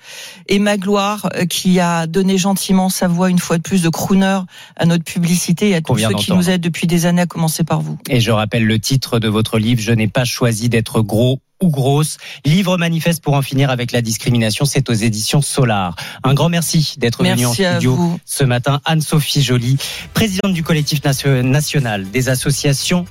et 0.48 0.58
Magloire, 0.58 1.28
euh, 1.36 1.46
qui 1.46 1.80
a 1.80 2.06
donné 2.06 2.38
gentiment 2.38 2.88
sa 2.88 3.08
voix 3.08 3.30
une 3.30 3.38
fois 3.38 3.58
de 3.58 3.62
plus 3.62 3.82
de 3.82 3.88
crooner 3.88 4.40
à 4.76 4.86
notre 4.86 5.04
publicité 5.04 5.70
et 5.70 5.74
à 5.76 5.80
tous 5.80 5.98
ceux 5.98 6.14
qui 6.14 6.32
nous 6.32 6.50
aident 6.50 6.60
depuis 6.60 6.86
des 6.86 7.06
années, 7.06 7.22
à 7.22 7.26
commencer 7.26 7.64
par 7.64 7.80
vous. 7.80 7.98
Et 8.08 8.20
je 8.20 8.30
rappelle 8.30 8.64
le 8.64 8.78
titre 8.78 9.18
de 9.18 9.28
votre 9.28 9.58
livre, 9.58 9.80
Je 9.80 9.92
n'ai 9.92 10.08
pas 10.08 10.24
choisi 10.24 10.68
d'être 10.68 11.02
gros 11.02 11.40
ou 11.62 11.70
grosse. 11.70 12.18
Livre 12.44 12.76
manifeste 12.76 13.22
pour 13.22 13.34
en 13.34 13.42
finir 13.42 13.70
avec 13.70 13.92
la 13.92 14.02
discrimination, 14.02 14.64
c'est 14.64 14.88
aux 14.90 14.94
éditions 14.94 15.40
Solar. 15.42 15.94
Un 16.24 16.34
grand 16.34 16.48
merci 16.48 16.94
d'être 16.98 17.22
venu 17.24 17.46
en 17.46 17.52
studio 17.52 17.94
vous. 17.94 18.20
ce 18.26 18.44
matin. 18.44 18.80
Anne-Sophie 18.84 19.42
Joly, 19.42 19.76
présidente 20.14 20.52
du 20.52 20.62
collectif 20.62 21.02
nation- 21.04 21.42
national 21.42 22.10
des 22.10 22.28
associations 22.28 23.04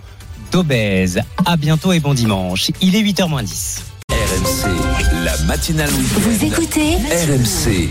d'obèses. 0.51 1.21
À 1.45 1.57
bientôt 1.57 1.93
et 1.93 1.99
bon 1.99 2.13
dimanche. 2.13 2.71
Il 2.81 2.95
est 2.95 3.01
8h 3.01 3.43
10. 3.43 3.81
RMC, 4.11 4.69
la 5.23 5.37
matinale. 5.45 5.89
Vous 5.89 6.45
écoutez 6.45 6.95
RMC. 6.95 7.89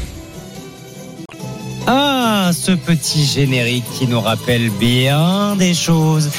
Ah, 1.87 2.51
ce 2.53 2.73
petit 2.73 3.25
générique 3.25 3.85
qui 3.99 4.07
nous 4.07 4.21
rappelle 4.21 4.71
bien 4.71 5.57
des 5.57 5.75
choses, 5.75 6.31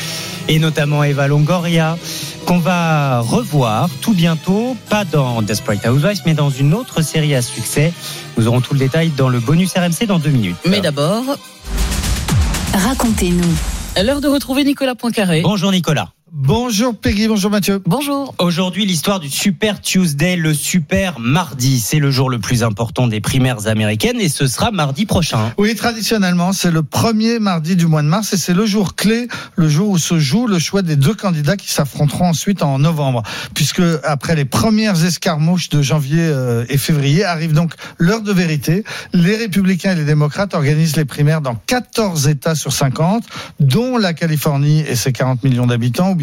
et 0.47 0.59
notamment 0.59 1.03
Eva 1.03 1.27
Longoria, 1.27 1.97
qu'on 2.45 2.59
va 2.59 3.19
revoir 3.19 3.89
tout 4.01 4.13
bientôt, 4.13 4.75
pas 4.89 5.05
dans 5.05 5.41
Desperate 5.41 5.85
Housewives, 5.85 6.21
mais 6.25 6.33
dans 6.33 6.49
une 6.49 6.73
autre 6.73 7.01
série 7.01 7.35
à 7.35 7.41
succès. 7.41 7.93
Nous 8.37 8.47
aurons 8.47 8.61
tout 8.61 8.73
le 8.73 8.79
détail 8.79 9.09
dans 9.09 9.29
le 9.29 9.39
bonus 9.39 9.73
RMC 9.73 10.07
dans 10.07 10.19
deux 10.19 10.29
minutes. 10.29 10.57
Mais 10.65 10.81
d'abord, 10.81 11.23
Racontez-nous. 12.73 14.03
l'heure 14.03 14.21
de 14.21 14.27
retrouver 14.27 14.63
Nicolas 14.63 14.95
Poincaré. 14.95 15.41
Bonjour 15.41 15.71
Nicolas. 15.71 16.11
Bonjour 16.33 16.95
Peggy, 16.95 17.27
bonjour 17.27 17.51
Mathieu. 17.51 17.81
Bonjour. 17.85 18.33
Aujourd'hui, 18.39 18.85
l'histoire 18.85 19.19
du 19.19 19.29
Super 19.29 19.81
Tuesday, 19.81 20.37
le 20.37 20.53
Super 20.53 21.19
Mardi. 21.19 21.77
C'est 21.81 21.99
le 21.99 22.09
jour 22.09 22.29
le 22.29 22.39
plus 22.39 22.63
important 22.63 23.07
des 23.07 23.19
primaires 23.19 23.67
américaines 23.67 24.21
et 24.21 24.29
ce 24.29 24.47
sera 24.47 24.71
mardi 24.71 25.05
prochain. 25.05 25.51
Oui, 25.57 25.75
traditionnellement, 25.75 26.53
c'est 26.53 26.71
le 26.71 26.83
premier 26.83 27.39
mardi 27.39 27.75
du 27.75 27.85
mois 27.85 28.01
de 28.01 28.07
mars 28.07 28.31
et 28.31 28.37
c'est 28.37 28.53
le 28.53 28.65
jour 28.65 28.95
clé, 28.95 29.27
le 29.57 29.67
jour 29.67 29.89
où 29.89 29.97
se 29.97 30.19
joue 30.19 30.47
le 30.47 30.57
choix 30.57 30.83
des 30.83 30.95
deux 30.95 31.13
candidats 31.13 31.57
qui 31.57 31.69
s'affronteront 31.69 32.29
ensuite 32.29 32.63
en 32.63 32.79
novembre. 32.79 33.23
Puisque 33.53 33.83
après 34.05 34.35
les 34.35 34.45
premières 34.45 35.03
escarmouches 35.03 35.67
de 35.67 35.81
janvier 35.81 36.21
euh, 36.21 36.63
et 36.69 36.77
février, 36.77 37.25
arrive 37.25 37.51
donc 37.51 37.73
l'heure 37.97 38.21
de 38.21 38.31
vérité. 38.31 38.85
Les 39.11 39.35
républicains 39.35 39.91
et 39.91 39.95
les 39.95 40.05
démocrates 40.05 40.53
organisent 40.53 40.95
les 40.95 41.03
primaires 41.03 41.41
dans 41.41 41.55
14 41.55 42.29
États 42.29 42.55
sur 42.55 42.71
50, 42.71 43.25
dont 43.59 43.97
la 43.97 44.13
Californie 44.13 44.79
et 44.79 44.95
ses 44.95 45.11
40 45.11 45.43
millions 45.43 45.67
d'habitants, 45.67 46.15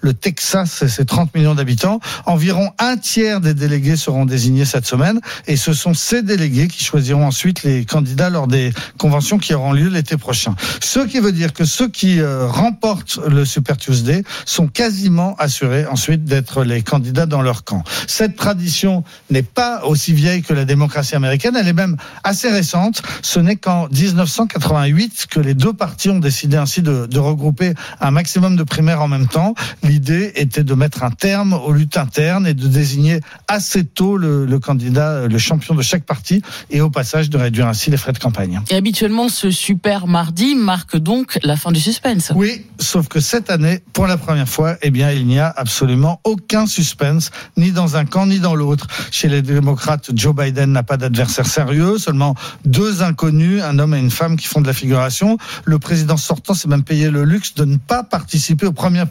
le 0.00 0.14
Texas 0.14 0.82
et 0.82 0.88
ses 0.88 1.04
30 1.04 1.34
millions 1.34 1.54
d'habitants. 1.54 2.00
Environ 2.26 2.70
un 2.78 2.96
tiers 2.96 3.40
des 3.40 3.54
délégués 3.54 3.96
seront 3.96 4.24
désignés 4.24 4.64
cette 4.64 4.86
semaine 4.86 5.20
et 5.46 5.56
ce 5.56 5.72
sont 5.72 5.94
ces 5.94 6.22
délégués 6.22 6.68
qui 6.68 6.82
choisiront 6.82 7.26
ensuite 7.26 7.62
les 7.62 7.84
candidats 7.84 8.30
lors 8.30 8.46
des 8.46 8.72
conventions 8.98 9.38
qui 9.38 9.54
auront 9.54 9.72
lieu 9.72 9.88
l'été 9.88 10.16
prochain. 10.16 10.54
Ce 10.80 11.00
qui 11.00 11.20
veut 11.20 11.32
dire 11.32 11.52
que 11.52 11.64
ceux 11.64 11.88
qui 11.88 12.20
euh, 12.20 12.46
remportent 12.46 13.18
le 13.28 13.44
Super 13.44 13.76
Tuesday 13.76 14.22
sont 14.44 14.68
quasiment 14.68 15.34
assurés 15.38 15.86
ensuite 15.86 16.24
d'être 16.24 16.64
les 16.64 16.82
candidats 16.82 17.26
dans 17.26 17.42
leur 17.42 17.64
camp. 17.64 17.84
Cette 18.06 18.36
tradition 18.36 19.04
n'est 19.30 19.42
pas 19.42 19.84
aussi 19.84 20.12
vieille 20.12 20.42
que 20.42 20.54
la 20.54 20.64
démocratie 20.64 21.14
américaine, 21.14 21.56
elle 21.58 21.68
est 21.68 21.72
même 21.72 21.96
assez 22.24 22.50
récente. 22.50 23.02
Ce 23.22 23.40
n'est 23.40 23.56
qu'en 23.56 23.88
1988 23.88 25.26
que 25.30 25.40
les 25.40 25.54
deux 25.54 25.72
partis 25.72 26.10
ont 26.10 26.18
décidé 26.18 26.56
ainsi 26.56 26.82
de 26.82 27.18
regrouper 27.18 27.74
un 28.00 28.10
maximum 28.10 28.56
de 28.56 28.62
primaires 28.62 29.02
en 29.02 29.08
même 29.08 29.26
temps. 29.26 29.41
L'idée 29.82 30.32
était 30.36 30.64
de 30.64 30.74
mettre 30.74 31.02
un 31.02 31.10
terme 31.10 31.52
aux 31.52 31.72
luttes 31.72 31.96
internes 31.96 32.46
et 32.46 32.54
de 32.54 32.66
désigner 32.66 33.20
assez 33.48 33.84
tôt 33.84 34.16
le, 34.16 34.46
le 34.46 34.58
candidat, 34.58 35.26
le 35.26 35.38
champion 35.38 35.74
de 35.74 35.82
chaque 35.82 36.04
parti, 36.04 36.42
et 36.70 36.80
au 36.80 36.90
passage 36.90 37.30
de 37.30 37.38
réduire 37.38 37.66
ainsi 37.66 37.90
les 37.90 37.96
frais 37.96 38.12
de 38.12 38.18
campagne. 38.18 38.60
Et 38.70 38.76
habituellement, 38.76 39.28
ce 39.28 39.50
super 39.50 40.06
mardi 40.06 40.54
marque 40.54 40.96
donc 40.96 41.38
la 41.42 41.56
fin 41.56 41.72
du 41.72 41.80
suspense. 41.80 42.32
Oui, 42.34 42.64
sauf 42.78 43.08
que 43.08 43.20
cette 43.20 43.50
année, 43.50 43.80
pour 43.92 44.06
la 44.06 44.16
première 44.16 44.48
fois, 44.48 44.76
eh 44.82 44.90
bien, 44.90 45.10
il 45.10 45.26
n'y 45.26 45.38
a 45.38 45.52
absolument 45.56 46.20
aucun 46.24 46.66
suspense, 46.66 47.30
ni 47.56 47.72
dans 47.72 47.96
un 47.96 48.04
camp 48.04 48.26
ni 48.26 48.40
dans 48.40 48.54
l'autre. 48.54 48.86
Chez 49.10 49.28
les 49.28 49.42
démocrates, 49.42 50.10
Joe 50.14 50.34
Biden 50.34 50.72
n'a 50.72 50.82
pas 50.82 50.96
d'adversaire 50.96 51.46
sérieux, 51.46 51.98
seulement 51.98 52.34
deux 52.64 53.02
inconnus, 53.02 53.62
un 53.62 53.78
homme 53.78 53.94
et 53.94 53.98
une 53.98 54.10
femme 54.10 54.36
qui 54.36 54.46
font 54.46 54.60
de 54.60 54.66
la 54.66 54.72
figuration. 54.72 55.38
Le 55.64 55.78
président 55.78 56.16
sortant 56.16 56.54
s'est 56.54 56.68
même 56.68 56.84
payé 56.84 57.10
le 57.10 57.24
luxe 57.24 57.54
de 57.54 57.64
ne 57.64 57.76
pas 57.76 58.02
participer 58.02 58.66
aux 58.66 58.72
premières 58.72 59.08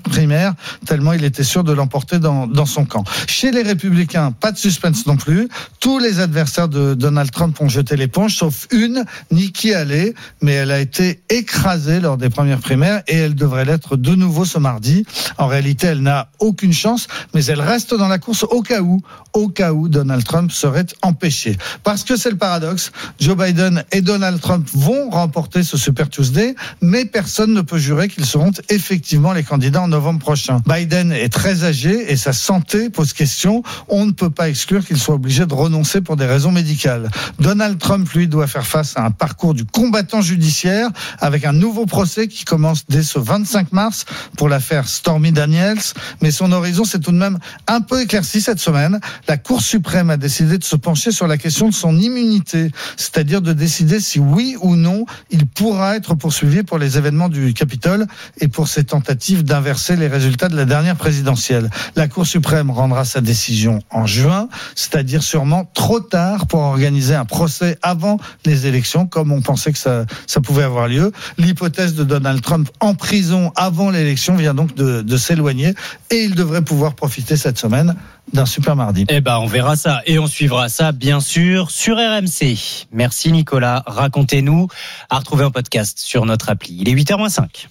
tellement 0.85 1.13
il 1.13 1.23
était 1.23 1.43
sûr 1.43 1.63
de 1.63 1.73
l'emporter 1.73 2.19
dans, 2.19 2.47
dans 2.47 2.65
son 2.65 2.85
camp. 2.85 3.03
Chez 3.27 3.51
les 3.51 3.61
républicains, 3.61 4.31
pas 4.31 4.51
de 4.51 4.57
suspense 4.57 5.05
non 5.05 5.17
plus. 5.17 5.47
Tous 5.79 5.99
les 5.99 6.19
adversaires 6.19 6.67
de 6.67 6.93
Donald 6.93 7.31
Trump 7.31 7.59
ont 7.61 7.69
jeté 7.69 7.95
l'éponge, 7.95 8.35
sauf 8.35 8.67
une, 8.71 9.05
Nikki 9.31 9.73
Haley, 9.73 10.13
mais 10.41 10.53
elle 10.53 10.71
a 10.71 10.79
été 10.79 11.21
écrasée 11.29 11.99
lors 11.99 12.17
des 12.17 12.29
premières 12.29 12.59
primaires 12.59 13.03
et 13.07 13.15
elle 13.15 13.35
devrait 13.35 13.65
l'être 13.65 13.97
de 13.97 14.15
nouveau 14.15 14.45
ce 14.45 14.59
mardi. 14.59 15.05
En 15.37 15.47
réalité, 15.47 15.87
elle 15.87 16.01
n'a 16.01 16.29
aucune 16.39 16.73
chance, 16.73 17.07
mais 17.33 17.45
elle 17.45 17.61
reste 17.61 17.95
dans 17.95 18.07
la 18.07 18.19
course 18.19 18.43
au 18.43 18.61
cas 18.61 18.81
où, 18.81 19.01
au 19.33 19.47
cas 19.49 19.71
où 19.73 19.87
Donald 19.89 20.23
Trump 20.23 20.51
serait 20.51 20.87
empêché. 21.01 21.57
Parce 21.83 22.03
que 22.03 22.15
c'est 22.15 22.31
le 22.31 22.37
paradoxe, 22.37 22.91
Joe 23.19 23.37
Biden 23.37 23.83
et 23.91 24.01
Donald 24.01 24.39
Trump 24.41 24.67
vont 24.73 25.09
remporter 25.09 25.63
ce 25.63 25.77
Super 25.77 26.09
Tuesday, 26.09 26.55
mais 26.81 27.05
personne 27.05 27.53
ne 27.53 27.61
peut 27.61 27.77
jurer 27.77 28.07
qu'ils 28.07 28.25
seront 28.25 28.51
effectivement 28.69 29.33
les 29.33 29.43
candidats 29.43 29.81
en 29.81 29.87
novembre 29.87 30.00
prochain. 30.19 30.61
Biden 30.65 31.11
est 31.11 31.29
très 31.29 31.63
âgé 31.63 32.11
et 32.11 32.17
sa 32.17 32.33
santé 32.33 32.89
pose 32.89 33.13
question. 33.13 33.63
On 33.87 34.05
ne 34.05 34.11
peut 34.11 34.29
pas 34.29 34.49
exclure 34.49 34.85
qu'il 34.85 34.97
soit 34.97 35.15
obligé 35.15 35.45
de 35.45 35.53
renoncer 35.53 36.01
pour 36.01 36.15
des 36.15 36.25
raisons 36.25 36.51
médicales. 36.51 37.09
Donald 37.39 37.77
Trump, 37.77 38.09
lui, 38.13 38.27
doit 38.27 38.47
faire 38.47 38.65
face 38.65 38.97
à 38.97 39.05
un 39.05 39.11
parcours 39.11 39.53
du 39.53 39.65
combattant 39.65 40.21
judiciaire 40.21 40.89
avec 41.19 41.45
un 41.45 41.53
nouveau 41.53 41.85
procès 41.85 42.27
qui 42.27 42.45
commence 42.45 42.85
dès 42.89 43.03
ce 43.03 43.19
25 43.19 43.71
mars 43.71 44.05
pour 44.37 44.49
l'affaire 44.49 44.87
Stormy 44.87 45.31
Daniels. 45.31 45.79
Mais 46.21 46.31
son 46.31 46.51
horizon 46.51 46.83
s'est 46.83 46.99
tout 46.99 47.11
de 47.11 47.17
même 47.17 47.37
un 47.67 47.81
peu 47.81 48.01
éclairci 48.01 48.41
cette 48.41 48.59
semaine. 48.59 48.99
La 49.27 49.37
Cour 49.37 49.61
suprême 49.61 50.09
a 50.09 50.17
décidé 50.17 50.57
de 50.57 50.63
se 50.63 50.75
pencher 50.75 51.11
sur 51.11 51.27
la 51.27 51.37
question 51.37 51.69
de 51.69 51.73
son 51.73 51.97
immunité, 51.97 52.71
c'est-à-dire 52.97 53.41
de 53.41 53.53
décider 53.53 53.99
si 53.99 54.19
oui 54.19 54.55
ou 54.61 54.75
non 54.75 55.05
il 55.29 55.45
pourra 55.45 55.95
être 55.95 56.15
poursuivi 56.15 56.63
pour 56.63 56.77
les 56.77 56.97
événements 56.97 57.29
du 57.29 57.53
Capitole 57.53 58.07
et 58.39 58.47
pour 58.47 58.67
ses 58.67 58.83
tentatives 58.83 59.43
d'inverser 59.43 59.90
les 59.95 60.07
résultats 60.07 60.49
de 60.49 60.55
la 60.55 60.65
dernière 60.65 60.95
présidentielle. 60.95 61.69
La 61.95 62.07
Cour 62.07 62.25
suprême 62.25 62.71
rendra 62.71 63.05
sa 63.05 63.21
décision 63.21 63.79
en 63.89 64.05
juin, 64.05 64.49
c'est-à-dire 64.75 65.23
sûrement 65.23 65.65
trop 65.73 65.99
tard 65.99 66.47
pour 66.47 66.61
organiser 66.61 67.15
un 67.15 67.25
procès 67.25 67.77
avant 67.81 68.17
les 68.45 68.67
élections, 68.67 69.07
comme 69.07 69.31
on 69.31 69.41
pensait 69.41 69.71
que 69.71 69.77
ça, 69.77 70.05
ça 70.27 70.41
pouvait 70.41 70.63
avoir 70.63 70.87
lieu. 70.87 71.11
L'hypothèse 71.37 71.95
de 71.95 72.03
Donald 72.03 72.41
Trump 72.41 72.69
en 72.79 72.95
prison 72.95 73.51
avant 73.55 73.89
l'élection 73.89 74.35
vient 74.35 74.53
donc 74.53 74.75
de, 74.75 75.17
s'éloigner 75.17 75.73
et 76.09 76.23
il 76.23 76.35
devrait 76.35 76.63
pouvoir 76.63 76.95
profiter 76.95 77.35
cette 77.35 77.59
semaine 77.59 77.95
d'un 78.33 78.45
super 78.45 78.75
mardi. 78.75 79.05
Eh 79.09 79.21
ben, 79.21 79.37
on 79.37 79.45
verra 79.45 79.75
ça 79.75 80.01
et 80.05 80.17
on 80.19 80.27
suivra 80.27 80.69
ça, 80.69 80.91
bien 80.91 81.19
sûr, 81.19 81.69
sur 81.69 81.97
RMC. 81.97 82.87
Merci 82.91 83.31
Nicolas. 83.31 83.83
Racontez-nous. 83.85 84.67
À 85.09 85.19
retrouver 85.19 85.43
en 85.43 85.51
podcast 85.51 85.99
sur 85.99 86.25
notre 86.25 86.49
appli. 86.49 86.77
Il 86.79 86.89
est 86.89 86.93
8h05. 86.93 87.67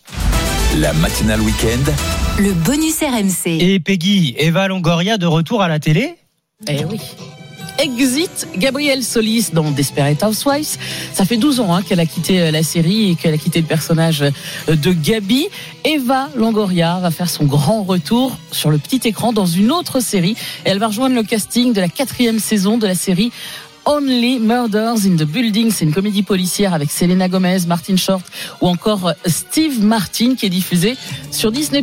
La 0.78 0.92
matinale 0.92 1.40
week-end. 1.40 1.92
Le 2.38 2.52
bonus 2.52 3.00
RMC. 3.00 3.58
Et 3.60 3.80
Peggy, 3.80 4.36
Eva 4.38 4.68
Longoria 4.68 5.18
de 5.18 5.26
retour 5.26 5.62
à 5.62 5.68
la 5.68 5.80
télé 5.80 6.14
Eh 6.68 6.84
oui. 6.84 7.00
Exit 7.78 8.46
Gabrielle 8.56 9.02
Solis 9.02 9.50
dans 9.52 9.70
Desperate 9.72 10.22
Housewives. 10.22 10.76
Ça 11.12 11.24
fait 11.24 11.38
12 11.38 11.60
ans 11.60 11.74
hein, 11.74 11.82
qu'elle 11.82 11.98
a 11.98 12.06
quitté 12.06 12.40
euh, 12.40 12.50
la 12.50 12.62
série 12.62 13.10
et 13.10 13.14
qu'elle 13.16 13.34
a 13.34 13.38
quitté 13.38 13.60
le 13.60 13.66
personnage 13.66 14.22
euh, 14.22 14.76
de 14.76 14.92
Gabi. 14.92 15.48
Eva 15.84 16.28
Longoria 16.36 17.00
va 17.00 17.10
faire 17.10 17.28
son 17.28 17.46
grand 17.46 17.82
retour 17.82 18.36
sur 18.52 18.70
le 18.70 18.78
petit 18.78 19.00
écran 19.08 19.32
dans 19.32 19.46
une 19.46 19.72
autre 19.72 19.98
série. 20.00 20.36
Et 20.64 20.70
elle 20.70 20.78
va 20.78 20.88
rejoindre 20.88 21.16
le 21.16 21.22
casting 21.24 21.72
de 21.72 21.80
la 21.80 21.88
quatrième 21.88 22.38
saison 22.38 22.78
de 22.78 22.86
la 22.86 22.94
série 22.94 23.32
Only 23.86 24.38
Murders 24.38 25.06
in 25.06 25.16
the 25.16 25.24
Building. 25.24 25.70
C'est 25.70 25.84
une 25.84 25.94
comédie 25.94 26.22
policière 26.22 26.74
avec 26.74 26.90
Selena 26.90 27.28
Gomez, 27.28 27.60
Martin 27.66 27.96
Short 27.96 28.24
ou 28.60 28.68
encore 28.68 29.12
Steve 29.26 29.82
Martin 29.82 30.34
qui 30.34 30.46
est 30.46 30.50
diffusée 30.50 30.96
sur 31.30 31.50
Disney+. 31.50 31.82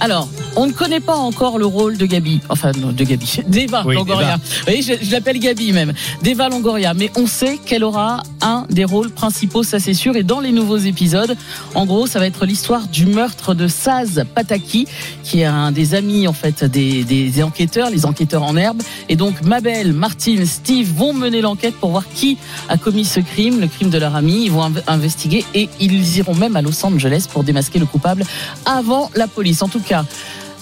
Alors, 0.00 0.28
On 0.56 0.66
ne 0.66 0.72
connaît 0.72 0.98
pas 1.00 1.14
encore 1.14 1.58
le 1.58 1.66
rôle 1.66 1.96
de 1.96 2.06
Gabi, 2.06 2.40
enfin 2.48 2.72
non, 2.80 2.90
de 2.90 3.04
Gabi, 3.04 3.38
d'Eva 3.46 3.84
Oui, 3.86 3.94
Longoria. 3.94 4.36
Vous 4.36 4.64
voyez, 4.64 4.82
je, 4.82 4.94
je 5.00 5.10
l'appelle 5.12 5.38
Gabi 5.38 5.72
même, 5.72 5.92
d'Eva 6.22 6.48
Longoria. 6.48 6.92
Mais 6.94 7.10
on 7.16 7.26
sait 7.28 7.56
qu'elle 7.64 7.84
aura 7.84 8.22
un 8.40 8.64
des 8.68 8.84
rôles 8.84 9.10
principaux, 9.10 9.62
ça 9.62 9.78
c'est 9.78 9.94
sûr. 9.94 10.16
Et 10.16 10.24
dans 10.24 10.40
les 10.40 10.50
nouveaux 10.50 10.78
épisodes, 10.78 11.36
en 11.76 11.86
gros, 11.86 12.06
ça 12.08 12.18
va 12.18 12.26
être 12.26 12.46
l'histoire 12.46 12.88
du 12.88 13.06
meurtre 13.06 13.54
de 13.54 13.68
Saz 13.68 14.24
Pataki, 14.34 14.86
qui 15.22 15.40
est 15.40 15.44
un 15.44 15.70
des 15.70 15.94
amis 15.94 16.26
en 16.26 16.32
fait 16.32 16.64
des, 16.64 17.04
des 17.04 17.42
enquêteurs, 17.44 17.88
les 17.90 18.04
enquêteurs 18.04 18.42
en 18.42 18.56
herbe. 18.56 18.82
Et 19.08 19.14
donc 19.16 19.42
Mabel, 19.42 19.92
Martine, 19.92 20.46
Steve 20.46 20.90
vont 20.96 21.12
mener 21.12 21.42
l'enquête 21.42 21.74
pour 21.76 21.90
voir 21.90 22.04
qui 22.12 22.38
a 22.68 22.76
commis 22.76 23.04
ce 23.04 23.20
crime, 23.20 23.60
le 23.60 23.68
crime 23.68 23.90
de 23.90 23.98
leur 23.98 24.16
ami. 24.16 24.46
Ils 24.46 24.50
vont 24.50 24.68
inv- 24.68 24.82
investiguer 24.88 25.44
et 25.54 25.68
ils 25.78 26.16
iront 26.18 26.34
même 26.34 26.56
à 26.56 26.62
Los 26.62 26.84
Angeles 26.84 27.26
pour 27.32 27.44
démasquer 27.44 27.78
le 27.78 27.86
coupable 27.86 28.24
avant 28.64 29.10
la 29.14 29.28
police. 29.28 29.62
En 29.62 29.68
tout 29.68 29.78
cas. 29.80 29.89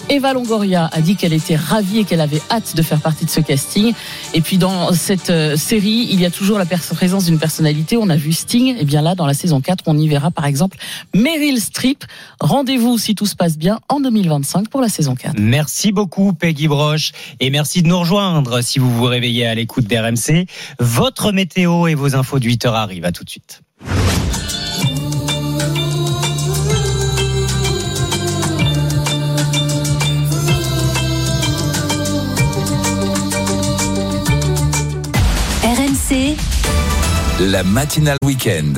Eva 0.09 0.33
Longoria 0.33 0.89
a 0.91 1.01
dit 1.01 1.15
qu'elle 1.15 1.33
était 1.33 1.55
ravie 1.55 1.99
et 1.99 2.03
qu'elle 2.03 2.21
avait 2.21 2.41
hâte 2.49 2.75
de 2.75 2.81
faire 2.81 2.99
partie 2.99 3.25
de 3.25 3.29
ce 3.29 3.41
casting. 3.41 3.93
Et 4.33 4.41
puis 4.41 4.57
dans 4.57 4.91
cette 4.91 5.29
euh, 5.29 5.55
série, 5.55 6.07
il 6.09 6.19
y 6.19 6.25
a 6.25 6.31
toujours 6.31 6.57
la 6.57 6.65
présence 6.65 7.25
d'une 7.25 7.37
personnalité. 7.37 7.95
On 7.95 8.09
a 8.09 8.15
vu 8.15 8.33
Sting. 8.33 8.75
Et 8.79 8.85
bien 8.85 9.03
là, 9.03 9.13
dans 9.13 9.27
la 9.27 9.35
saison 9.35 9.61
4, 9.61 9.83
on 9.85 9.95
y 9.97 10.07
verra 10.07 10.31
par 10.31 10.45
exemple 10.45 10.79
Meryl 11.13 11.61
Streep. 11.61 12.05
Rendez-vous, 12.39 12.97
si 12.97 13.13
tout 13.13 13.27
se 13.27 13.35
passe 13.35 13.57
bien, 13.57 13.79
en 13.87 13.99
2025 13.99 14.69
pour 14.69 14.81
la 14.81 14.89
saison 14.89 15.13
4. 15.13 15.35
Merci 15.39 15.91
beaucoup 15.91 16.33
Peggy 16.33 16.67
Broche 16.67 17.11
et 17.39 17.51
merci 17.51 17.83
de 17.83 17.87
nous 17.87 17.99
rejoindre 17.99 18.61
si 18.61 18.79
vous 18.79 18.91
vous 18.91 19.05
réveillez 19.05 19.45
à 19.45 19.53
l'écoute 19.53 19.85
d'RMC. 19.85 20.47
Votre 20.79 21.31
météo 21.31 21.85
et 21.85 21.93
vos 21.93 22.15
infos 22.15 22.39
de 22.39 22.45
8 22.45 22.65
heures 22.65 22.75
arrivent. 22.75 23.05
À 23.05 23.11
tout 23.11 23.23
de 23.23 23.29
suite. 23.29 23.61
La 37.39 37.63
matinale 37.63 38.17
week-end. 38.25 38.73